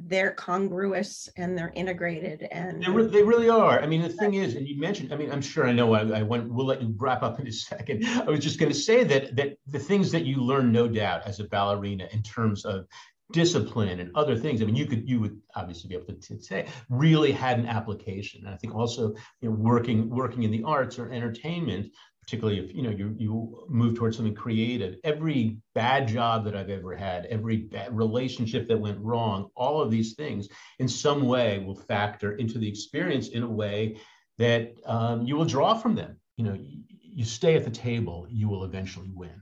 they're 0.00 0.32
congruous 0.32 1.28
and 1.36 1.56
they're 1.56 1.72
integrated 1.74 2.42
and 2.50 2.82
they, 2.82 2.90
re- 2.90 3.06
they 3.06 3.22
really 3.22 3.48
are. 3.48 3.80
I 3.80 3.86
mean, 3.86 4.02
the 4.02 4.08
thing 4.08 4.34
is, 4.34 4.56
and 4.56 4.66
you 4.66 4.80
mentioned, 4.80 5.12
I 5.12 5.16
mean, 5.16 5.30
I'm 5.30 5.40
sure 5.40 5.68
I 5.68 5.72
know 5.72 5.94
I, 5.94 6.18
I 6.18 6.22
went, 6.22 6.50
we'll 6.50 6.66
let 6.66 6.82
you 6.82 6.94
wrap 6.98 7.22
up 7.22 7.38
in 7.38 7.46
a 7.46 7.52
second. 7.70 8.04
I 8.04 8.24
was 8.24 8.40
just 8.40 8.58
going 8.58 8.72
to 8.72 8.78
say 8.78 9.04
that, 9.04 9.36
that 9.36 9.56
the 9.68 9.78
things 9.78 10.10
that 10.12 10.24
you 10.24 10.36
learn, 10.36 10.72
no 10.72 10.88
doubt, 10.88 11.22
as 11.26 11.38
a 11.38 11.44
ballerina 11.44 12.08
in 12.12 12.22
terms 12.22 12.64
of 12.64 12.86
discipline 13.32 14.00
and 14.00 14.10
other 14.14 14.36
things. 14.36 14.60
I 14.60 14.64
mean, 14.66 14.76
you 14.76 14.86
could 14.86 15.08
you 15.08 15.20
would 15.20 15.40
obviously 15.56 15.88
be 15.88 15.94
able 15.94 16.14
to, 16.14 16.40
say 16.40 16.66
really 16.90 17.32
had 17.32 17.58
an 17.58 17.66
application. 17.66 18.44
And 18.44 18.54
I 18.54 18.56
think 18.56 18.74
also 18.74 19.14
you 19.40 19.48
know 19.48 19.54
working 19.54 20.10
working 20.10 20.42
in 20.42 20.50
the 20.50 20.62
arts 20.64 20.98
or 20.98 21.10
entertainment, 21.10 21.90
particularly 22.22 22.60
if 22.60 22.74
you 22.74 22.82
know 22.82 22.90
you 22.90 23.14
you 23.18 23.66
move 23.68 23.96
towards 23.96 24.16
something 24.16 24.34
creative. 24.34 24.96
Every 25.04 25.58
bad 25.74 26.06
job 26.06 26.44
that 26.44 26.54
I've 26.54 26.70
ever 26.70 26.94
had, 26.94 27.26
every 27.26 27.56
bad 27.56 27.96
relationship 27.96 28.68
that 28.68 28.78
went 28.78 29.00
wrong, 29.00 29.48
all 29.56 29.80
of 29.80 29.90
these 29.90 30.14
things 30.14 30.48
in 30.78 30.88
some 30.88 31.26
way 31.26 31.58
will 31.60 31.76
factor 31.76 32.36
into 32.36 32.58
the 32.58 32.68
experience 32.68 33.28
in 33.28 33.42
a 33.42 33.50
way 33.50 33.98
that 34.36 34.74
um, 34.84 35.22
you 35.22 35.36
will 35.36 35.44
draw 35.44 35.74
from 35.74 35.94
them. 35.94 36.18
You 36.36 36.44
know, 36.44 36.58
you 36.58 37.24
stay 37.24 37.54
at 37.54 37.64
the 37.64 37.70
table, 37.70 38.26
you 38.28 38.48
will 38.48 38.64
eventually 38.64 39.10
win, 39.14 39.40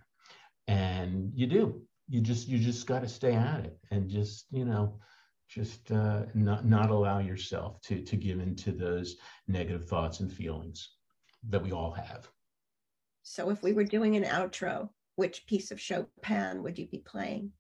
and 0.69 1.33
you 1.35 1.47
do 1.47 1.83
you 2.13 2.21
just 2.21 2.47
you 2.47 2.59
just 2.59 2.87
got 2.87 3.01
to 3.01 3.09
stay 3.09 3.33
at 3.33 3.65
it 3.65 3.79
and 3.91 4.11
just 4.11 4.45
you 4.51 4.67
know 4.67 4.99
just 5.49 5.91
uh, 5.91 6.25
not 6.35 6.67
not 6.67 6.91
allow 6.91 7.19
yourself 7.19 7.81
to 7.81 8.03
to 8.03 8.17
give 8.17 8.39
into 8.39 8.71
those 8.71 9.17
negative 9.49 9.89
thoughts 9.89 10.21
and 10.21 10.31
feelings 10.31 10.91
that 11.49 11.63
we 11.63 11.73
all 11.73 11.93
have. 11.93 12.29
So, 13.23 13.49
if 13.49 13.63
we 13.63 13.73
were 13.73 13.85
doing 13.85 14.15
an 14.17 14.25
outro, 14.25 14.91
which 15.17 15.47
piece 15.47 15.71
of 15.71 15.81
Chopin 15.81 16.63
would 16.63 16.79
you 16.79 16.87
be 16.87 16.99
playing? 16.99 17.51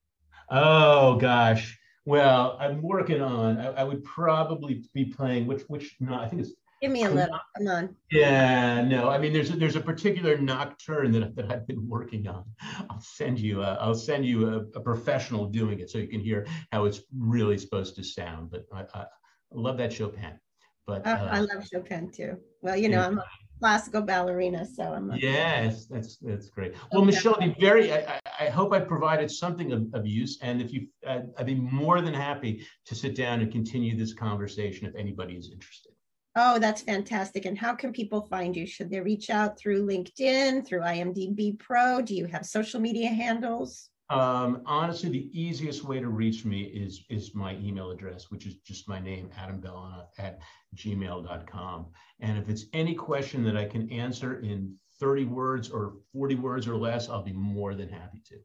Oh 0.51 1.17
gosh, 1.17 1.79
well, 2.05 2.59
I'm 2.61 2.83
working 2.83 3.23
on. 3.23 3.59
I, 3.59 3.69
I 3.69 3.85
would 3.85 4.05
probably 4.05 4.85
be 4.93 5.07
playing 5.07 5.47
which 5.47 5.63
which 5.69 5.97
no, 5.99 6.15
I 6.15 6.29
think 6.29 6.43
it's 6.43 6.53
Give 6.83 6.91
me 6.91 7.05
a 7.05 7.11
little. 7.11 7.39
Come 7.57 7.69
on. 7.69 7.97
Yeah, 8.11 8.83
no. 8.83 9.09
I 9.09 9.17
mean, 9.17 9.33
there's 9.33 9.51
a, 9.51 9.57
there's 9.57 9.77
a 9.77 9.81
particular 9.81 10.37
nocturne 10.37 11.13
that, 11.13 11.37
that 11.37 11.49
I've 11.49 11.65
been 11.65 11.89
working 11.89 12.27
on. 12.27 12.45
I'll 12.91 13.01
send 13.01 13.39
you 13.39 13.63
a, 13.63 13.75
I'll 13.75 13.95
send 13.95 14.27
you 14.27 14.49
a, 14.49 14.57
a 14.77 14.81
professional 14.81 15.47
doing 15.47 15.79
it 15.79 15.91
so 15.91 15.99
you 15.99 16.09
can 16.09 16.19
hear 16.19 16.45
how 16.73 16.87
it's 16.87 17.03
really 17.17 17.57
supposed 17.57 17.95
to 17.97 18.03
sound. 18.03 18.51
But 18.51 18.67
I, 18.75 18.81
I 18.99 19.05
love 19.53 19.79
that 19.79 19.93
Chopin. 19.93 20.41
But 20.85 21.07
uh, 21.07 21.29
I 21.31 21.39
love 21.39 21.65
Chopin 21.73 22.11
too. 22.11 22.37
Well, 22.63 22.77
you 22.77 22.89
know, 22.89 22.99
yeah. 22.99 23.07
I'm 23.07 23.19
a 23.19 23.25
classical 23.61 24.03
ballerina, 24.03 24.67
so 24.67 24.83
I'm. 24.83 25.13
A, 25.13 25.17
yes, 25.17 25.87
that's 25.87 26.17
that's 26.17 26.51
great. 26.51 26.75
Well, 26.91 27.03
okay. 27.03 27.13
Michelle, 27.13 27.39
be 27.39 27.55
very. 27.61 27.93
I, 27.93 28.19
I 28.41 28.47
hope 28.47 28.73
I 28.73 28.81
provided 28.81 29.31
something 29.31 29.73
of, 29.73 29.87
of 29.95 30.05
use, 30.05 30.41
and 30.43 30.61
if 30.61 30.73
you, 30.73 30.89
uh, 31.07 31.21
I'd 31.39 31.47
be 31.47 31.55
more 31.55 32.01
than 32.01 32.13
happy 32.13 32.67
to 32.87 32.97
sit 32.97 33.15
down 33.15 33.41
and 33.41 33.53
continue 33.53 33.97
this 33.97 34.13
conversation 34.13 34.89
if 34.89 34.97
anybody 34.97 35.35
is 35.35 35.53
interested. 35.53 35.92
Oh, 36.35 36.59
that's 36.59 36.83
fantastic. 36.83 37.45
And 37.45 37.59
how 37.59 37.75
can 37.75 37.93
people 37.93 38.23
find 38.23 38.57
you? 38.57 38.67
Should 38.67 38.91
they 38.91 39.01
reach 39.01 39.29
out 39.29 39.59
through 39.59 39.87
LinkedIn, 39.87 40.67
through 40.67 40.81
IMDb 40.81 41.59
Pro? 41.59 42.01
Do 42.01 42.15
you 42.15 42.27
have 42.27 42.47
social 42.47 42.81
media 42.81 43.09
handles? 43.09 43.91
Um, 44.09 44.63
honestly, 44.67 45.11
the 45.11 45.31
easiest 45.33 45.85
way 45.85 46.01
to 46.01 46.09
reach 46.09 46.45
me 46.45 46.65
is 46.65 47.05
is 47.09 47.35
my 47.35 47.55
email 47.57 47.91
address, 47.91 48.31
which 48.31 48.47
is 48.47 48.57
just 48.57 48.89
my 48.89 48.99
name, 48.99 49.31
Adam 49.39 49.61
Belanoff 49.61 50.09
at 50.19 50.41
gmail.com. 50.75 51.87
And 52.21 52.39
if 52.39 52.49
it's 52.49 52.67
any 52.73 52.95
question 52.95 53.43
that 53.45 53.57
I 53.57 53.65
can 53.65 53.91
answer 53.91 54.41
in 54.41 54.75
30 55.01 55.25
words 55.27 55.71
or 55.71 55.95
40 56.13 56.37
words 56.37 56.69
or 56.69 56.77
less, 56.77 57.09
I'll 57.09 57.23
be 57.23 57.33
more 57.33 57.75
than 57.75 57.89
happy 57.89 58.23
to. 58.27 58.37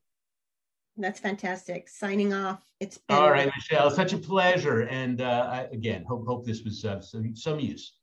That's 0.97 1.19
fantastic. 1.19 1.89
Signing 1.89 2.33
off. 2.33 2.61
It's 2.79 2.97
been 2.97 3.17
all 3.17 3.29
right, 3.29 3.49
Michelle. 3.55 3.91
Such 3.91 4.13
a 4.13 4.17
pleasure. 4.17 4.81
And 4.81 5.21
uh, 5.21 5.47
I, 5.51 5.61
again, 5.71 6.03
hope 6.07 6.25
hope 6.25 6.45
this 6.45 6.63
was 6.63 6.83
uh, 6.85 7.01
some, 7.01 7.35
some 7.35 7.59
use. 7.59 7.93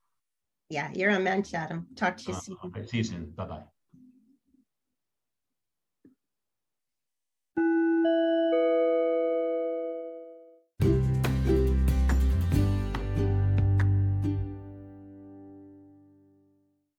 Yeah, 0.70 0.90
you're 0.94 1.10
a 1.10 1.20
mensch, 1.20 1.54
Adam. 1.54 1.86
Talk 1.96 2.16
to 2.18 2.30
you 2.30 2.34
uh, 2.34 2.40
soon. 2.40 2.86
see 2.86 2.98
you 2.98 3.04
soon. 3.04 3.30
Bye 3.36 3.46
bye. 3.46 3.62